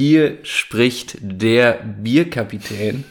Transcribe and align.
Hier 0.00 0.38
spricht 0.44 1.18
der 1.20 1.72
Bierkapitän. 1.84 3.04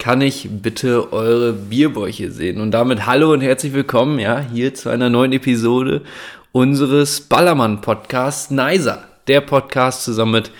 Kann 0.00 0.20
ich 0.20 0.48
bitte 0.50 1.12
eure 1.12 1.52
Bierbäuche 1.52 2.32
sehen? 2.32 2.60
Und 2.60 2.72
damit 2.72 3.06
hallo 3.06 3.32
und 3.32 3.42
herzlich 3.42 3.72
willkommen, 3.72 4.18
ja, 4.18 4.40
hier 4.40 4.74
zu 4.74 4.88
einer 4.88 5.08
neuen 5.08 5.32
Episode 5.32 6.02
unseres 6.50 7.20
Ballermann-Podcasts 7.20 8.50
Neiser. 8.50 9.06
Der 9.28 9.40
Podcast 9.40 10.02
zusammen 10.02 10.32
mit 10.32 10.50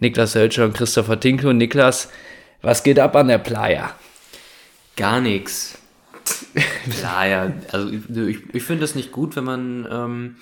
Niklas 0.00 0.34
Hölscher 0.34 0.64
und 0.64 0.74
Christopher 0.74 1.20
Tinke. 1.20 1.48
Und 1.48 1.58
Niklas, 1.58 2.08
was 2.60 2.82
geht 2.82 2.98
ab 2.98 3.14
an 3.14 3.28
der 3.28 3.38
Playa? 3.38 3.94
Gar 4.96 5.20
nichts. 5.20 5.78
Playa. 6.98 7.52
Also 7.70 7.90
ich, 8.26 8.38
ich 8.52 8.62
finde 8.64 8.84
es 8.84 8.96
nicht 8.96 9.12
gut, 9.12 9.36
wenn 9.36 9.44
man 9.44 9.88
ähm, 9.88 10.36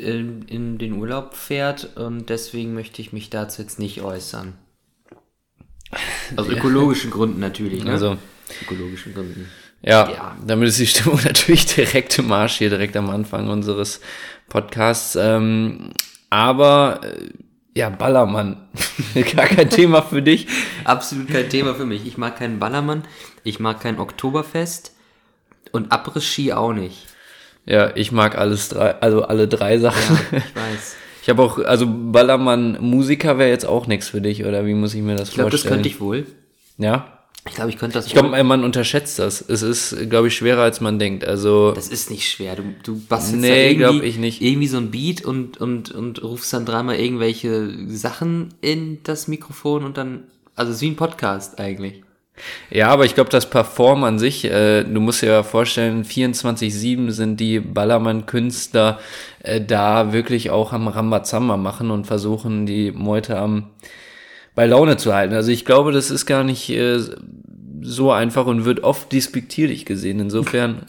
in, 0.00 0.42
in 0.42 0.78
den 0.78 0.94
Urlaub 0.94 1.34
fährt 1.34 1.96
und 1.96 2.28
deswegen 2.28 2.74
möchte 2.74 3.00
ich 3.02 3.12
mich 3.12 3.30
dazu 3.30 3.62
jetzt 3.62 3.78
nicht 3.78 4.02
äußern. 4.02 4.54
Aus 6.36 6.48
ökologischen 6.48 7.10
Gründen 7.10 7.40
natürlich, 7.40 7.84
ne? 7.84 7.90
Also, 7.92 8.16
ökologischen 8.62 9.12
Gründen. 9.14 9.48
Ja, 9.82 10.10
Ja. 10.10 10.36
damit 10.46 10.68
ist 10.68 10.78
die 10.78 10.86
Stimmung 10.86 11.20
natürlich 11.24 11.66
direkt 11.66 12.18
im 12.18 12.28
Marsch 12.28 12.58
hier, 12.58 12.70
direkt 12.70 12.96
am 12.96 13.10
Anfang 13.10 13.48
unseres 13.48 14.00
Podcasts. 14.48 15.16
Ähm, 15.16 15.90
aber 16.28 17.00
äh, 17.02 17.28
ja, 17.76 17.88
Ballermann, 17.88 18.68
gar 19.36 19.46
kein 19.46 19.70
Thema 19.70 20.02
für 20.02 20.22
dich. 20.22 20.46
Absolut 20.84 21.28
kein 21.28 21.48
Thema 21.48 21.74
für 21.74 21.86
mich. 21.86 22.06
Ich 22.06 22.18
mag 22.18 22.36
keinen 22.36 22.58
Ballermann, 22.58 23.04
ich 23.42 23.58
mag 23.58 23.80
kein 23.80 23.98
Oktoberfest 23.98 24.94
und 25.72 25.90
Abriss-Ski 25.92 26.52
auch 26.52 26.72
nicht. 26.72 27.06
Ja, 27.66 27.94
ich 27.94 28.10
mag 28.12 28.36
alles 28.38 28.68
drei, 28.70 28.92
also 29.00 29.22
alle 29.22 29.46
drei 29.48 29.78
Sachen. 29.78 30.18
Ja, 30.32 30.38
ich 30.38 30.54
weiß. 30.56 30.96
Ich 31.22 31.28
habe 31.28 31.42
auch, 31.42 31.58
also 31.58 31.86
Ballermann 31.86 32.78
Musiker 32.80 33.36
wäre 33.36 33.50
jetzt 33.50 33.66
auch 33.66 33.86
nichts 33.86 34.08
für 34.08 34.22
dich, 34.22 34.46
oder 34.46 34.64
wie 34.64 34.72
muss 34.72 34.94
ich 34.94 35.02
mir 35.02 35.16
das 35.16 35.28
Ich 35.28 35.34
glaube, 35.34 35.50
das 35.50 35.60
vorstellen? 35.60 35.74
könnte 35.82 35.88
ich 35.90 36.00
wohl. 36.00 36.26
Ja, 36.78 37.18
Ich 37.46 37.54
glaube, 37.54 37.68
ich 37.68 37.76
könnte 37.76 37.98
das 37.98 38.06
ich 38.06 38.14
glaube, 38.14 38.42
man 38.42 38.64
unterschätzt 38.64 39.18
das. 39.18 39.44
Es 39.46 39.60
ist, 39.60 40.08
glaube 40.08 40.28
ich, 40.28 40.34
schwerer 40.34 40.62
als 40.62 40.80
man 40.80 40.98
denkt. 40.98 41.26
Also 41.26 41.72
Das 41.72 41.88
ist 41.88 42.10
nicht 42.10 42.26
schwer. 42.26 42.56
Du, 42.56 42.62
du 42.82 42.98
bastelst 43.06 43.38
Nee, 43.42 43.48
da 43.48 43.54
irgendwie, 43.54 43.76
glaub 43.98 44.02
ich 44.02 44.16
nicht. 44.16 44.40
irgendwie 44.40 44.66
so 44.66 44.78
ein 44.78 44.90
Beat 44.90 45.22
und, 45.22 45.58
und, 45.58 45.90
und 45.92 46.22
rufst 46.22 46.54
dann 46.54 46.64
dreimal 46.64 46.96
irgendwelche 46.96 47.68
Sachen 47.88 48.54
in 48.62 49.00
das 49.04 49.28
Mikrofon 49.28 49.84
und 49.84 49.98
dann, 49.98 50.22
also 50.56 50.70
es 50.70 50.76
ist 50.76 50.82
wie 50.82 50.88
ein 50.88 50.96
Podcast 50.96 51.60
eigentlich. 51.60 52.02
Ja, 52.70 52.88
aber 52.88 53.04
ich 53.04 53.14
glaube, 53.14 53.30
das 53.30 53.50
Perform 53.50 54.04
an 54.04 54.18
sich, 54.18 54.44
äh, 54.44 54.84
du 54.84 55.00
musst 55.00 55.22
dir 55.22 55.28
ja 55.28 55.42
vorstellen, 55.42 56.04
24-7 56.04 57.10
sind 57.10 57.38
die 57.40 57.60
Ballermann-Künstler 57.60 58.98
äh, 59.42 59.60
da 59.60 60.12
wirklich 60.12 60.50
auch 60.50 60.72
am 60.72 60.88
Rambazamba 60.88 61.56
machen 61.56 61.90
und 61.90 62.06
versuchen, 62.06 62.66
die 62.66 62.92
Meute 62.92 63.38
am 63.38 63.70
bei 64.54 64.66
Laune 64.66 64.96
zu 64.96 65.14
halten. 65.14 65.34
Also 65.34 65.50
ich 65.50 65.64
glaube, 65.64 65.92
das 65.92 66.10
ist 66.10 66.26
gar 66.26 66.44
nicht 66.44 66.68
äh, 66.70 66.98
so 67.80 68.12
einfach 68.12 68.46
und 68.46 68.64
wird 68.64 68.82
oft 68.82 69.12
despektierlich 69.12 69.86
gesehen. 69.86 70.20
Insofern 70.20 70.82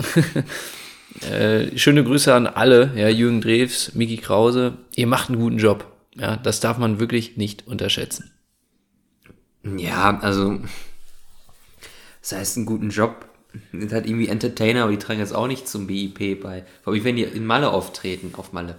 äh, 1.31 1.77
schöne 1.77 2.03
Grüße 2.03 2.33
an 2.33 2.47
alle, 2.47 2.91
ja, 2.95 3.07
Jürgen 3.07 3.41
Drews, 3.41 3.93
Miki 3.93 4.17
Krause, 4.17 4.73
ihr 4.95 5.07
macht 5.07 5.29
einen 5.29 5.39
guten 5.39 5.57
Job. 5.57 5.85
Ja, 6.15 6.35
das 6.35 6.59
darf 6.59 6.77
man 6.77 6.99
wirklich 6.99 7.37
nicht 7.37 7.67
unterschätzen. 7.67 8.31
Ja, 9.77 10.19
also, 10.19 10.59
das 12.21 12.31
heißt 12.33 12.57
einen 12.57 12.65
guten 12.65 12.89
Job. 12.89 13.25
Das 13.73 13.91
hat 13.91 14.05
irgendwie 14.05 14.27
Entertainer, 14.27 14.83
aber 14.83 14.91
die 14.91 14.99
tragen 14.99 15.19
jetzt 15.19 15.35
auch 15.35 15.47
nicht 15.47 15.67
zum 15.67 15.87
BIP 15.87 16.41
bei. 16.41 16.63
Vor 16.83 16.93
allem, 16.93 17.03
wenn 17.03 17.15
die 17.17 17.23
in 17.23 17.45
Malle 17.45 17.71
auftreten, 17.71 18.33
auf 18.37 18.53
Malle. 18.53 18.75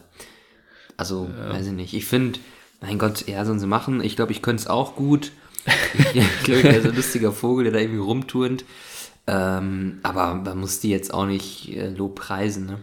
Also, 0.96 1.28
weiß 1.48 1.66
ich 1.66 1.72
nicht. 1.72 1.94
Ich 1.94 2.06
finde, 2.06 2.38
mein 2.80 2.98
Gott, 2.98 3.26
ja, 3.26 3.44
sollen 3.44 3.60
sie 3.60 3.66
machen. 3.66 4.02
Ich 4.02 4.16
glaube, 4.16 4.32
ich 4.32 4.42
könnte 4.42 4.62
es 4.62 4.66
auch 4.68 4.96
gut. 4.96 5.32
Ich 6.14 6.44
glaube, 6.44 6.60
ich 6.60 6.64
wäre 6.64 6.82
so 6.82 6.88
ein 6.88 6.96
lustiger 6.96 7.32
Vogel, 7.32 7.64
der 7.64 7.72
da 7.74 7.78
irgendwie 7.78 8.00
rumturnt. 8.00 8.64
Ähm, 9.26 10.00
aber 10.02 10.34
man 10.34 10.58
muss 10.58 10.80
die 10.80 10.90
jetzt 10.90 11.14
auch 11.14 11.26
nicht 11.26 11.68
äh, 11.76 11.90
Lob 11.90 12.16
preisen, 12.16 12.66
ne? 12.66 12.78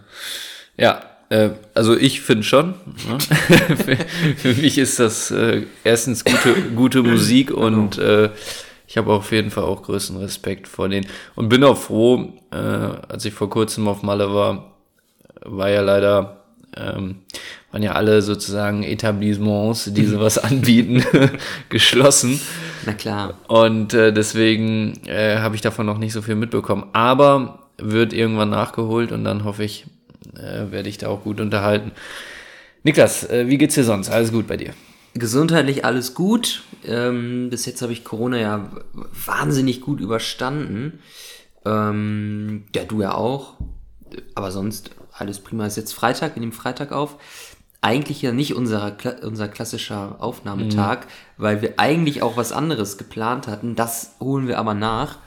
Ja, 0.78 1.02
äh, 1.30 1.50
also 1.74 1.98
ich 1.98 2.22
finde 2.22 2.44
schon. 2.44 2.75
Ne? 3.08 3.18
für, 3.75 3.98
für 4.38 4.62
mich 4.62 4.78
ist 4.78 5.00
das 5.00 5.31
äh, 5.31 5.64
erstens 5.84 6.24
gute, 6.24 6.53
gute 6.75 7.03
Musik 7.03 7.52
und 7.52 7.98
äh, 7.98 8.30
ich 8.90 8.98
habe 8.98 9.14
auf 9.14 9.32
jeden 9.32 9.52
Fall 9.52 9.66
auch 9.66 9.84
größten 9.84 10.18
Respekt 10.18 10.68
vor 10.68 10.90
denen. 10.90 11.06
Und 11.36 11.48
bin 11.48 11.64
auch 11.64 11.78
froh, 11.78 12.34
äh, 12.50 12.56
als 12.56 13.24
ich 13.24 13.36
vor 13.36 13.48
kurzem 13.48 13.88
auf 13.88 14.02
Malle 14.02 14.34
war, 14.34 14.74
war 15.46 15.70
ja 15.70 15.82
leider, 15.82 16.44
ähm, 16.76 17.18
waren 17.72 17.84
ja 17.84 17.92
alle 17.92 18.24
sozusagen 18.24 18.82
Etablissements, 18.82 19.94
die 19.94 20.06
sowas 20.06 20.40
anbieten, 20.40 21.04
geschlossen. 21.70 22.42
Na 22.88 22.94
klar. 22.94 23.36
Und 23.48 23.94
äh, 23.94 24.12
deswegen 24.12 25.00
äh, 25.06 25.38
habe 25.38 25.54
ich 25.54 25.62
davon 25.62 25.86
noch 25.86 26.00
nicht 26.00 26.14
so 26.14 26.24
viel 26.24 26.36
mitbekommen. 26.36 26.86
Aber 26.94 27.60
wird 27.78 28.12
irgendwann 28.12 28.50
nachgeholt 28.50 29.12
und 29.12 29.24
dann 29.24 29.44
hoffe 29.44 29.64
ich, 29.64 29.86
äh, 30.36 30.72
werde 30.72 30.90
ich 30.90 30.98
da 30.98 31.10
auch 31.10 31.24
gut 31.24 31.40
unterhalten. 31.40 31.92
Niklas, 32.82 33.30
äh, 33.30 33.48
wie 33.50 33.60
geht's 33.60 33.76
dir 33.76 33.84
sonst? 33.84 34.10
Alles 34.10 34.32
gut 34.32 34.48
bei 34.48 34.58
dir? 34.58 34.74
Gesundheitlich 35.19 35.85
alles 35.85 36.13
gut. 36.13 36.63
Ähm, 36.84 37.50
bis 37.50 37.66
jetzt 37.66 37.81
habe 37.81 37.94
ich 37.94 38.03
Corona 38.03 38.38
ja 38.38 38.69
wahnsinnig 39.25 39.81
gut 39.81 40.00
überstanden. 40.00 41.00
Ähm, 41.66 42.63
ja, 42.75 42.84
du 42.85 43.02
ja 43.02 43.13
auch. 43.13 43.57
Aber 44.35 44.52
sonst 44.52 44.91
alles 45.12 45.40
prima. 45.40 45.66
Ist 45.66 45.78
jetzt 45.78 45.94
Freitag, 45.94 46.35
wir 46.35 46.40
nehmen 46.40 46.53
Freitag 46.53 46.91
auf. 46.91 47.18
Eigentlich 47.81 48.22
ja 48.22 48.31
nicht 48.31 48.56
unser, 48.56 48.97
unser 49.24 49.47
klassischer 49.47 50.18
Aufnahmetag, 50.19 51.07
weil 51.38 51.62
wir 51.62 51.75
eigentlich 51.78 52.22
auch 52.22 52.36
was 52.36 52.51
anderes 52.51 52.97
geplant 52.97 53.47
hatten. 53.47 53.75
Das 53.75 54.16
holen 54.19 54.47
wir 54.47 54.57
aber 54.57 54.74
nach. 54.74 55.19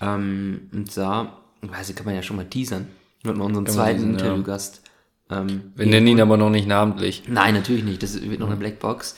Ähm, 0.00 0.68
und 0.72 0.96
da, 0.96 1.38
weiß 1.62 1.90
ich, 1.90 1.96
kann 1.96 2.06
man 2.06 2.14
ja 2.14 2.22
schon 2.22 2.36
mal 2.36 2.46
teasern. 2.46 2.88
Mit 3.24 3.36
unseren 3.38 3.64
man 3.64 3.72
zweiten 3.72 3.98
teasern, 3.98 4.18
ja. 4.18 4.24
Interviewgast. 4.24 4.82
Ähm, 5.30 5.72
Wir 5.74 5.86
nennen 5.86 6.06
ihn 6.06 6.20
aber 6.20 6.36
noch 6.36 6.50
nicht 6.50 6.68
namentlich. 6.68 7.24
Nein, 7.28 7.54
natürlich 7.54 7.84
nicht. 7.84 8.02
Das 8.02 8.20
wird 8.20 8.38
noch 8.38 8.46
eine 8.46 8.56
Blackbox. 8.56 9.16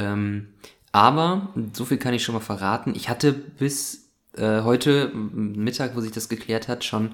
Ähm, 0.00 0.48
aber, 0.92 1.50
so 1.72 1.84
viel 1.84 1.98
kann 1.98 2.14
ich 2.14 2.24
schon 2.24 2.34
mal 2.34 2.40
verraten. 2.40 2.94
Ich 2.96 3.08
hatte 3.08 3.32
bis 3.32 4.08
äh, 4.36 4.62
heute 4.62 5.08
Mittag, 5.14 5.94
wo 5.94 6.00
sich 6.00 6.12
das 6.12 6.28
geklärt 6.28 6.68
hat, 6.68 6.84
schon 6.84 7.12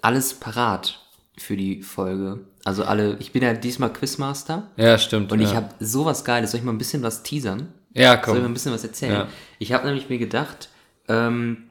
alles 0.00 0.34
parat 0.34 1.00
für 1.38 1.56
die 1.56 1.82
Folge. 1.82 2.40
Also 2.64 2.84
alle, 2.84 3.16
ich 3.18 3.32
bin 3.32 3.42
ja 3.42 3.54
diesmal 3.54 3.92
Quizmaster 3.92 4.70
Ja, 4.76 4.98
stimmt. 4.98 5.32
und 5.32 5.40
ja. 5.40 5.48
ich 5.48 5.54
habe 5.56 5.68
sowas 5.80 6.24
Geiles. 6.24 6.50
Soll 6.50 6.60
ich 6.60 6.64
mal 6.66 6.72
ein 6.72 6.78
bisschen 6.78 7.02
was 7.02 7.22
teasern? 7.22 7.68
Ja, 7.92 8.12
Soll 8.12 8.20
ich 8.20 8.26
mal 8.26 8.36
ein 8.36 8.42
komm. 8.44 8.54
bisschen 8.54 8.72
was 8.72 8.84
erzählen? 8.84 9.12
Ja. 9.12 9.28
Ich 9.58 9.72
habe 9.72 9.86
nämlich 9.86 10.08
mir 10.08 10.18
gedacht, 10.18 10.68
ähm, 11.08 11.64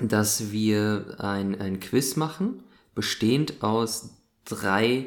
dass 0.00 0.52
wir 0.52 1.16
ein, 1.18 1.60
ein 1.60 1.80
Quiz 1.80 2.16
machen, 2.16 2.62
bestehend 2.94 3.62
aus 3.62 4.10
drei 4.44 5.06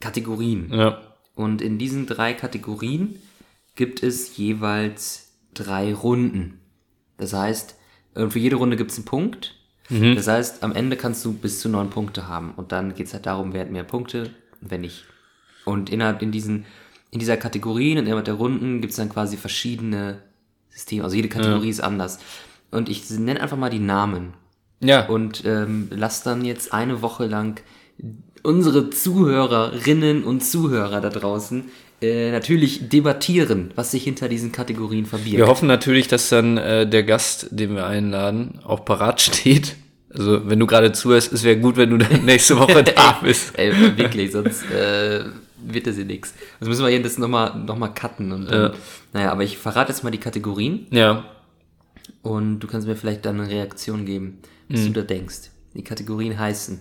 Kategorien. 0.00 0.72
Ja. 0.72 1.00
Und 1.34 1.60
in 1.62 1.78
diesen 1.78 2.06
drei 2.06 2.32
Kategorien 2.34 3.20
gibt 3.76 4.02
es 4.02 4.36
jeweils 4.36 5.32
drei 5.54 5.94
Runden. 5.94 6.60
Das 7.18 7.32
heißt, 7.32 7.76
für 8.28 8.38
jede 8.38 8.56
Runde 8.56 8.76
gibt 8.76 8.90
es 8.90 8.96
einen 8.98 9.04
Punkt. 9.06 9.54
Das 9.88 10.26
heißt, 10.26 10.64
am 10.64 10.72
Ende 10.72 10.96
kannst 10.96 11.24
du 11.24 11.32
bis 11.32 11.60
zu 11.60 11.68
neun 11.68 11.90
Punkte 11.90 12.26
haben. 12.26 12.52
Und 12.56 12.72
dann 12.72 12.94
geht 12.94 13.06
es 13.06 13.12
halt 13.14 13.26
darum, 13.26 13.52
wer 13.52 13.60
hat 13.60 13.70
mehr 13.70 13.84
Punkte, 13.84 14.30
wenn 14.60 14.80
nicht. 14.80 15.04
Und 15.64 15.90
innerhalb 15.90 16.22
in 16.22 16.32
diesen, 16.32 16.64
in 17.12 17.20
dieser 17.20 17.36
Kategorie, 17.36 17.92
und 17.92 17.98
innerhalb 18.04 18.24
der 18.24 18.34
Runden, 18.34 18.80
gibt 18.80 18.90
es 18.90 18.96
dann 18.96 19.08
quasi 19.10 19.36
verschiedene 19.36 20.22
Systeme. 20.70 21.04
Also 21.04 21.14
jede 21.14 21.28
Kategorie 21.28 21.68
ist 21.68 21.80
anders. 21.80 22.18
Und 22.72 22.88
ich 22.88 23.08
nenne 23.10 23.40
einfach 23.40 23.56
mal 23.56 23.70
die 23.70 23.78
Namen 23.78 24.34
Ja. 24.80 25.06
und 25.06 25.44
ähm, 25.44 25.88
lass 25.90 26.22
dann 26.24 26.44
jetzt 26.44 26.72
eine 26.72 27.00
Woche 27.00 27.26
lang 27.26 27.60
unsere 28.42 28.90
Zuhörerinnen 28.90 30.24
und 30.24 30.40
Zuhörer 30.44 31.00
da 31.00 31.08
draußen 31.10 31.64
äh, 32.02 32.30
natürlich 32.30 32.88
debattieren, 32.88 33.72
was 33.74 33.90
sich 33.90 34.04
hinter 34.04 34.28
diesen 34.28 34.52
Kategorien 34.52 35.06
verbirgt. 35.06 35.36
Wir 35.36 35.46
hoffen 35.46 35.66
natürlich, 35.68 36.08
dass 36.08 36.28
dann 36.28 36.56
äh, 36.58 36.86
der 36.88 37.02
Gast, 37.04 37.48
den 37.50 37.74
wir 37.74 37.86
einladen, 37.86 38.60
auch 38.64 38.84
parat 38.84 39.20
steht. 39.22 39.76
Also, 40.12 40.48
wenn 40.48 40.58
du 40.58 40.66
gerade 40.66 40.92
zuhörst, 40.92 41.32
es 41.32 41.42
wäre 41.42 41.58
gut, 41.58 41.76
wenn 41.76 41.90
du 41.90 41.98
dann 41.98 42.24
nächste 42.24 42.58
Woche 42.58 42.82
da 42.96 43.18
bist. 43.22 43.58
Ey, 43.58 43.72
wirklich, 43.98 44.32
sonst 44.32 44.62
äh, 44.70 45.24
wird 45.64 45.86
das 45.86 45.96
hier 45.96 46.04
nichts. 46.04 46.32
Das 46.60 46.68
müssen 46.68 46.84
wir 46.84 46.90
hier 46.90 47.02
das 47.02 47.18
nochmal 47.18 47.58
noch 47.58 47.76
mal 47.76 47.88
cutten. 47.88 48.32
Und 48.32 48.50
Ja. 48.50 48.72
Naja, 49.12 49.32
aber 49.32 49.42
ich 49.44 49.58
verrate 49.58 49.92
jetzt 49.92 50.04
mal 50.04 50.10
die 50.10 50.18
Kategorien 50.20 50.86
Ja. 50.90 51.24
und 52.22 52.60
du 52.60 52.66
kannst 52.66 52.86
mir 52.86 52.96
vielleicht 52.96 53.24
dann 53.26 53.40
eine 53.40 53.50
Reaktion 53.50 54.04
geben, 54.06 54.38
was 54.68 54.84
du 54.84 54.90
da 54.92 55.02
denkst. 55.02 55.50
Die 55.74 55.84
Kategorien 55.84 56.38
heißen 56.38 56.80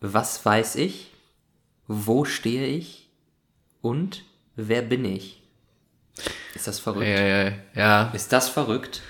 Was 0.00 0.44
weiß 0.44 0.76
ich? 0.76 1.10
Wo 1.88 2.24
stehe 2.24 2.66
ich? 2.66 3.01
Und 3.82 4.22
wer 4.56 4.80
bin 4.80 5.04
ich? 5.04 5.42
Ist 6.54 6.66
das 6.66 6.78
verrückt? 6.78 7.06
Ja, 7.06 7.20
ja, 7.20 7.52
ja. 7.74 8.10
Ist 8.14 8.32
das 8.32 8.48
verrückt? 8.48 9.02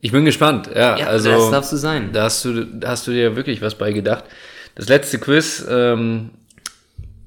Ich 0.00 0.12
bin 0.12 0.24
gespannt. 0.24 0.70
Ja, 0.74 0.96
Ja, 0.96 1.06
also 1.08 1.30
das 1.30 1.50
darfst 1.50 1.72
du 1.72 1.76
sein. 1.76 2.12
Da 2.12 2.24
hast 2.24 2.44
du, 2.44 2.64
da 2.64 2.88
hast 2.90 3.06
du 3.06 3.10
dir 3.10 3.36
wirklich 3.36 3.60
was 3.60 3.76
bei 3.76 3.92
gedacht. 3.92 4.24
Das 4.76 4.88
letzte 4.88 5.18
Quiz, 5.18 5.66
ähm, 5.68 6.30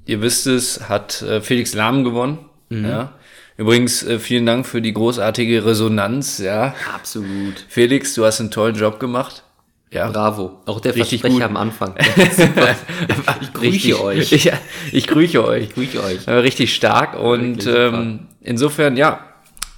ihr 0.05 0.21
wisst 0.21 0.47
es, 0.47 0.87
hat 0.87 1.21
äh, 1.21 1.41
Felix 1.41 1.73
Lahm 1.73 2.03
gewonnen. 2.05 2.45
Mhm. 2.69 2.85
Ja. 2.85 3.13
Übrigens, 3.57 4.03
äh, 4.03 4.19
vielen 4.19 4.45
Dank 4.45 4.65
für 4.65 4.81
die 4.81 4.93
großartige 4.93 5.65
Resonanz, 5.65 6.37
ja. 6.37 6.73
Absolut. 6.95 7.65
Felix, 7.67 8.13
du 8.13 8.23
hast 8.23 8.39
einen 8.39 8.51
tollen 8.51 8.75
Job 8.75 8.99
gemacht. 8.99 9.43
Ja. 9.91 10.09
Bravo. 10.09 10.61
Auch 10.65 10.79
der 10.79 10.95
Richtig 10.95 11.19
Versprecher 11.21 11.47
gut. 11.47 11.55
am 11.55 11.57
Anfang. 11.57 11.95
Ich 13.41 13.53
grüße 13.53 13.61
Richtig- 13.61 13.99
euch. 13.99 14.31
Ich, 14.31 14.51
ich 14.91 15.07
grüße 15.07 15.43
euch. 15.45 15.63
Ich 15.65 15.73
grüße 15.73 16.03
euch. 16.03 16.27
Richtig 16.27 16.73
stark 16.73 17.19
und 17.19 17.65
ähm, 17.67 18.27
insofern, 18.39 18.95
ja, 18.97 19.19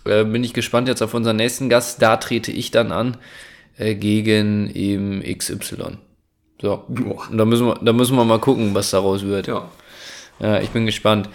äh, 0.05 0.23
bin 0.23 0.43
ich 0.43 0.53
gespannt 0.53 0.87
jetzt 0.87 1.01
auf 1.01 1.13
unseren 1.13 1.37
nächsten 1.37 1.69
Gast. 1.69 2.01
Da 2.01 2.17
trete 2.17 2.51
ich 2.51 2.71
dann 2.71 2.91
an 2.91 3.17
äh, 3.77 3.95
gegen 3.95 4.69
eben 4.73 5.21
XY. 5.23 5.97
So. 6.61 6.83
Boah. 6.87 7.27
Und 7.29 7.37
da 7.37 7.45
müssen, 7.45 7.65
wir, 7.67 7.79
da 7.81 7.91
müssen 7.93 8.15
wir 8.15 8.23
mal 8.25 8.39
gucken, 8.39 8.73
was 8.75 8.91
daraus 8.91 9.23
wird. 9.23 9.47
Ja. 9.47 9.67
Ja, 10.39 10.59
ich 10.59 10.69
bin 10.69 10.85
gespannt. 10.85 11.29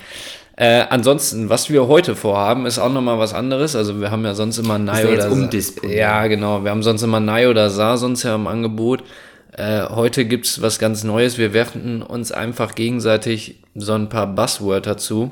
Äh, 0.61 0.87
ansonsten, 0.91 1.49
was 1.49 1.71
wir 1.71 1.87
heute 1.87 2.17
vorhaben, 2.17 2.67
ist 2.67 2.81
auch 2.81 2.93
nochmal 2.93 3.19
was 3.21 3.33
anderes. 3.33 3.77
Also 3.77 4.01
wir 4.01 4.11
haben 4.11 4.25
ja 4.25 4.35
sonst 4.35 4.59
immer 4.59 4.77
Nai 4.77 5.05
ja 5.05 5.09
oder 5.11 5.31
umdisponiert. 5.31 5.97
Ja, 5.97 6.27
genau. 6.27 6.65
Wir 6.65 6.73
haben 6.73 6.83
sonst 6.83 7.03
immer 7.03 7.21
Nai 7.21 7.49
oder 7.49 7.71
Sa 7.71 7.97
sonst 7.97 8.25
ja 8.25 8.35
im 8.35 8.49
Angebot. 8.49 9.05
Äh, 9.53 9.83
heute 9.89 10.25
gibt's 10.25 10.61
was 10.61 10.81
ganz 10.81 11.05
Neues. 11.05 11.39
Wir 11.39 11.53
werfen 11.53 12.03
uns 12.03 12.33
einfach 12.33 12.75
gegenseitig 12.75 13.61
so 13.77 13.93
ein 13.93 14.09
paar 14.09 14.27
Buzzwörter 14.27 14.97
zu. 14.97 15.31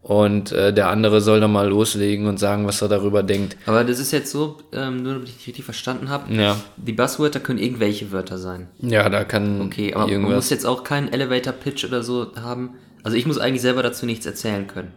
Und 0.00 0.52
äh, 0.52 0.72
der 0.72 0.88
andere 0.88 1.20
soll 1.20 1.40
dann 1.40 1.52
mal 1.52 1.68
loslegen 1.68 2.26
und 2.28 2.38
sagen, 2.38 2.66
was 2.66 2.80
er 2.80 2.88
darüber 2.88 3.22
denkt. 3.22 3.58
Aber 3.66 3.84
das 3.84 3.98
ist 3.98 4.12
jetzt 4.12 4.30
so, 4.32 4.56
ähm, 4.72 5.02
nur 5.02 5.12
damit 5.14 5.28
ich 5.28 5.36
dich 5.36 5.46
richtig 5.48 5.64
verstanden 5.66 6.08
habe. 6.08 6.32
Ja, 6.32 6.56
Die 6.78 6.92
Buzzwörter 6.92 7.40
können 7.40 7.58
irgendwelche 7.58 8.10
Wörter 8.12 8.38
sein. 8.38 8.68
ja 8.80 9.06
da 9.10 9.24
kann 9.24 9.60
Okay, 9.60 9.92
aber 9.92 10.04
man 10.06 10.20
muss 10.22 10.28
irgendwas. 10.30 10.50
jetzt 10.50 10.64
auch 10.64 10.82
keinen 10.84 11.12
Elevator-Pitch 11.12 11.84
oder 11.84 12.02
so 12.02 12.28
haben. 12.42 12.70
Also 13.02 13.16
ich 13.16 13.26
muss 13.26 13.38
eigentlich 13.38 13.62
selber 13.62 13.82
dazu 13.82 14.06
nichts 14.06 14.26
erzählen 14.26 14.66
können. 14.66 14.92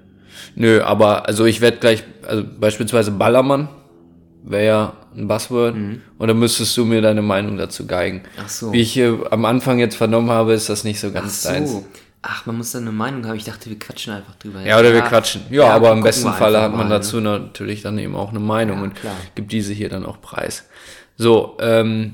Nö, 0.55 0.81
aber 0.81 1.27
also 1.27 1.45
ich 1.45 1.61
werde 1.61 1.77
gleich, 1.77 2.03
also 2.27 2.43
beispielsweise 2.59 3.11
Ballermann 3.11 3.69
wäre 4.43 4.65
ja 4.65 4.93
ein 5.15 5.27
Buzzword. 5.27 5.75
Und 6.17 6.27
dann 6.27 6.39
müsstest 6.39 6.75
du 6.77 6.85
mir 6.85 7.01
deine 7.01 7.21
Meinung 7.21 7.57
dazu 7.57 7.85
geigen. 7.85 8.17
Mhm. 8.17 8.41
Ach 8.43 8.49
so. 8.49 8.73
Wie 8.73 8.81
ich 8.81 8.97
äh, 8.97 9.13
am 9.29 9.45
Anfang 9.45 9.79
jetzt 9.79 9.95
vernommen 9.95 10.29
habe, 10.29 10.53
ist 10.53 10.69
das 10.69 10.83
nicht 10.83 10.99
so 10.99 11.07
Ach 11.09 11.13
ganz 11.13 11.43
deins. 11.43 11.71
so. 11.71 11.85
Ach, 12.23 12.45
man 12.45 12.57
muss 12.57 12.71
da 12.71 12.79
eine 12.79 12.91
Meinung 12.91 13.25
haben. 13.25 13.35
Ich 13.35 13.45
dachte, 13.45 13.69
wir 13.69 13.79
quatschen 13.79 14.13
einfach 14.13 14.35
drüber. 14.35 14.61
Ja, 14.61 14.79
oder 14.79 14.93
wir 14.93 15.01
quatschen. 15.01 15.41
Ja, 15.49 15.69
aber 15.69 15.91
im 15.91 16.03
besten 16.03 16.31
Falle 16.33 16.61
hat 16.61 16.71
man 16.71 16.87
mal, 16.87 16.97
dazu 16.97 17.19
natürlich 17.19 17.81
dann 17.81 17.97
eben 17.97 18.15
auch 18.15 18.29
eine 18.29 18.39
Meinung 18.39 18.77
Ja, 18.77 18.83
und 18.83 18.95
klar. 18.95 19.15
gibt 19.33 19.51
diese 19.51 19.73
hier 19.73 19.89
dann 19.89 20.05
auch 20.05 20.21
preis. 20.21 20.67
So, 21.17 21.57
ähm, 21.59 22.13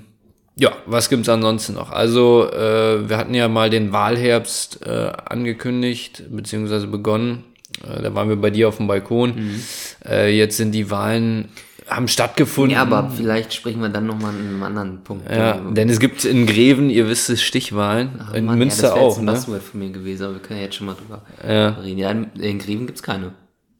ja, 0.59 0.71
was 0.88 1.09
gibt's 1.09 1.30
ansonsten 1.30 1.74
noch? 1.75 1.92
Also, 1.92 2.50
äh, 2.51 3.07
wir 3.07 3.18
hatten 3.18 3.33
ja 3.36 3.48
mal 3.48 3.69
den 3.69 3.92
Wahlherbst 3.92 4.86
äh, 4.86 5.12
angekündigt, 5.25 6.24
beziehungsweise 6.30 6.88
begonnen. 6.88 7.44
Äh, 7.83 8.01
da 8.01 8.15
waren 8.15 8.27
wir 8.30 8.38
bei 8.38 8.50
dir 8.50 8.68
auf 8.68 8.77
dem 8.77 8.88
Balkon. 8.88 9.36
Mhm. 9.36 9.63
Äh, 10.06 10.36
jetzt 10.36 10.57
sind 10.57 10.71
die 10.71 10.89
Wahlen, 10.89 11.50
haben 11.88 12.07
stattgefunden. 12.07 12.71
Ja, 12.74 12.81
aber 12.81 13.12
vielleicht 13.15 13.54
sprechen 13.54 13.81
wir 13.81 13.89
dann 13.89 14.07
nochmal 14.07 14.31
an 14.31 14.39
einem 14.39 14.63
anderen 14.63 15.04
Punkt. 15.04 15.30
Ja, 15.30 15.54
darüber. 15.54 15.71
denn 15.71 15.89
es 15.89 16.00
gibt 16.00 16.25
in 16.25 16.48
Greven, 16.48 16.89
ihr 16.89 17.07
wisst 17.07 17.30
es, 17.30 17.42
Stichwahlen. 17.42 18.19
Ach, 18.19 18.33
in 18.33 18.45
Mann, 18.45 18.57
Münster 18.57 18.89
ja, 18.89 18.95
das 18.95 19.00
auch, 19.00 19.19
ein 19.19 19.25
ne? 19.25 19.36
Von 19.36 19.80
mir 19.80 19.92
gewesen, 19.92 20.24
aber 20.24 20.33
wir 20.33 20.42
können 20.42 20.60
ja 20.60 20.65
jetzt 20.65 20.75
schon 20.75 20.88
mal 20.88 20.95
drüber 20.95 21.21
Ja. 21.48 21.69
reden. 21.69 22.00
Ja, 22.00 22.10
in, 22.12 22.31
in 22.39 22.57
Greven 22.57 22.88
gibt's 22.88 23.03
keine, 23.03 23.33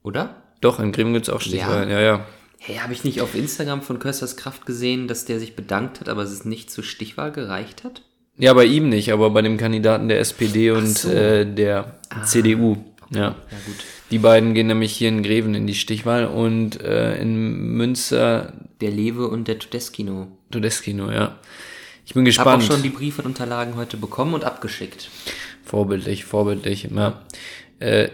oder? 0.04 0.36
Doch, 0.62 0.80
in 0.80 0.92
Greven 0.92 1.14
gibt's 1.14 1.30
auch 1.30 1.42
Stichwahlen, 1.42 1.90
ja, 1.90 2.00
ja. 2.00 2.26
Hey, 2.60 2.78
habe 2.78 2.94
ich 2.94 3.04
nicht 3.04 3.22
auf 3.22 3.36
Instagram 3.36 3.82
von 3.82 4.00
Kösters 4.00 4.36
Kraft 4.36 4.66
gesehen, 4.66 5.08
dass 5.08 5.26
der 5.26 5.40
sich 5.40 5.56
bedankt 5.56 6.00
hat, 6.00 6.10
aber 6.10 6.24
es 6.24 6.44
nicht 6.46 6.72
zur 6.72 6.84
Stichwahl 6.84 7.32
gereicht 7.32 7.84
hat? 7.84 8.02
Ja, 8.38 8.54
bei 8.54 8.66
ihm 8.66 8.90
nicht, 8.90 9.12
aber 9.12 9.30
bei 9.32 9.42
dem 9.42 9.58
Kandidaten 9.58 10.08
der 10.10 10.20
SPD 10.20 10.72
und 10.72 10.98
so. 10.98 11.10
äh, 11.10 11.46
der 11.46 12.00
CDU. 12.26 12.78
Ja. 13.10 13.20
Ja, 13.22 13.36
gut. 13.66 13.76
Die 14.12 14.20
beiden 14.20 14.54
gehen 14.54 14.68
nämlich 14.68 14.94
hier 14.94 15.10
in 15.10 15.24
Greven 15.24 15.56
in 15.56 15.66
die 15.68 15.76
Stichwahl 15.76 16.26
und 16.26 16.82
äh, 16.82 17.20
in 17.22 17.36
Münster 17.76 18.54
Der 18.82 18.92
Lewe 18.92 19.28
und 19.28 19.48
der 19.48 19.60
Todeskino. 19.60 20.28
Todeskino, 20.52 21.12
ja. 21.12 21.38
Ich 22.06 22.14
bin 22.14 22.26
Ich 22.26 22.40
habe 22.40 22.52
auch 22.52 22.58
gespannt. 22.58 22.80
schon 22.80 22.84
die 22.84 22.96
Briefe 22.96 23.22
und 23.22 23.28
Unterlagen 23.30 23.76
heute 23.76 23.98
bekommen 23.98 24.34
und 24.34 24.44
abgeschickt. 24.46 25.10
Vorbildlich, 25.64 26.26
vorbildlich, 26.26 26.90
ja. 26.96 27.22
Äh, 27.80 28.10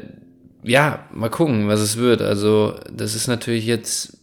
ja, 0.63 1.07
mal 1.13 1.30
gucken, 1.30 1.68
was 1.68 1.80
es 1.80 1.98
wird. 1.98 2.22
Also, 2.22 2.75
das 2.92 3.13
ist 3.16 3.28
natürlich 3.28 3.66
jetzt 3.66 4.18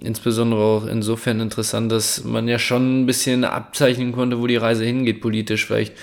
insbesondere 0.00 0.60
auch 0.60 0.86
insofern 0.86 1.40
interessant, 1.40 1.90
dass 1.90 2.24
man 2.24 2.48
ja 2.48 2.58
schon 2.58 3.02
ein 3.02 3.06
bisschen 3.06 3.44
abzeichnen 3.44 4.12
konnte, 4.12 4.38
wo 4.40 4.46
die 4.46 4.56
Reise 4.56 4.84
hingeht, 4.84 5.20
politisch 5.20 5.66
vielleicht 5.66 5.94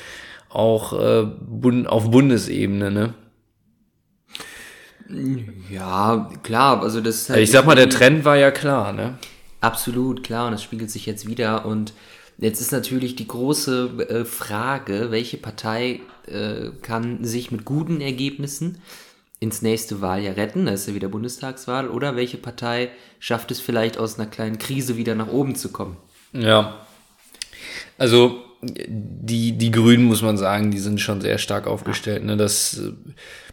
auch 0.49 0.93
äh, 0.93 1.25
bund 1.25 1.87
auf 1.87 2.09
Bundesebene, 2.11 2.91
ne? 2.91 3.13
Ja, 5.69 6.31
klar, 6.41 6.81
also 6.81 6.99
das 6.99 7.15
ist 7.15 7.29
halt 7.29 7.41
Ich 7.41 7.51
sag 7.51 7.65
mal, 7.65 7.75
der 7.75 7.89
Trend 7.89 8.25
war 8.25 8.37
ja 8.37 8.51
klar, 8.51 8.91
ne? 8.91 9.17
Absolut, 9.61 10.23
klar, 10.23 10.47
und 10.47 10.53
das 10.53 10.63
spiegelt 10.63 10.89
sich 10.89 11.05
jetzt 11.05 11.27
wieder. 11.27 11.65
Und 11.65 11.93
jetzt 12.37 12.61
ist 12.61 12.71
natürlich 12.71 13.15
die 13.15 13.27
große 13.27 14.07
äh, 14.09 14.25
Frage, 14.25 15.11
welche 15.11 15.37
Partei 15.37 16.01
äh, 16.27 16.69
kann 16.81 17.23
sich 17.23 17.51
mit 17.51 17.65
guten 17.65 18.01
Ergebnissen 18.01 18.79
ins 19.45 19.61
nächste 19.61 20.01
Wahljahr 20.01 20.35
retten, 20.35 20.65
das 20.65 20.81
ist 20.81 20.87
ja 20.87 20.95
wieder 20.95 21.07
Bundestagswahl, 21.07 21.87
oder 21.87 22.15
welche 22.15 22.37
Partei 22.37 22.89
schafft 23.19 23.51
es 23.51 23.59
vielleicht 23.59 23.97
aus 23.97 24.17
einer 24.19 24.27
kleinen 24.27 24.57
Krise 24.57 24.97
wieder 24.97 25.15
nach 25.15 25.27
oben 25.27 25.55
zu 25.55 25.69
kommen? 25.69 25.97
Ja. 26.33 26.75
Also 27.97 28.41
die, 28.61 29.51
die 29.53 29.71
Grünen, 29.71 30.05
muss 30.05 30.21
man 30.23 30.37
sagen, 30.37 30.71
die 30.71 30.79
sind 30.79 30.99
schon 30.99 31.21
sehr 31.21 31.37
stark 31.37 31.67
aufgestellt. 31.67 32.23
Ne? 32.25 32.35
Das, 32.35 32.79
äh, 32.79 32.91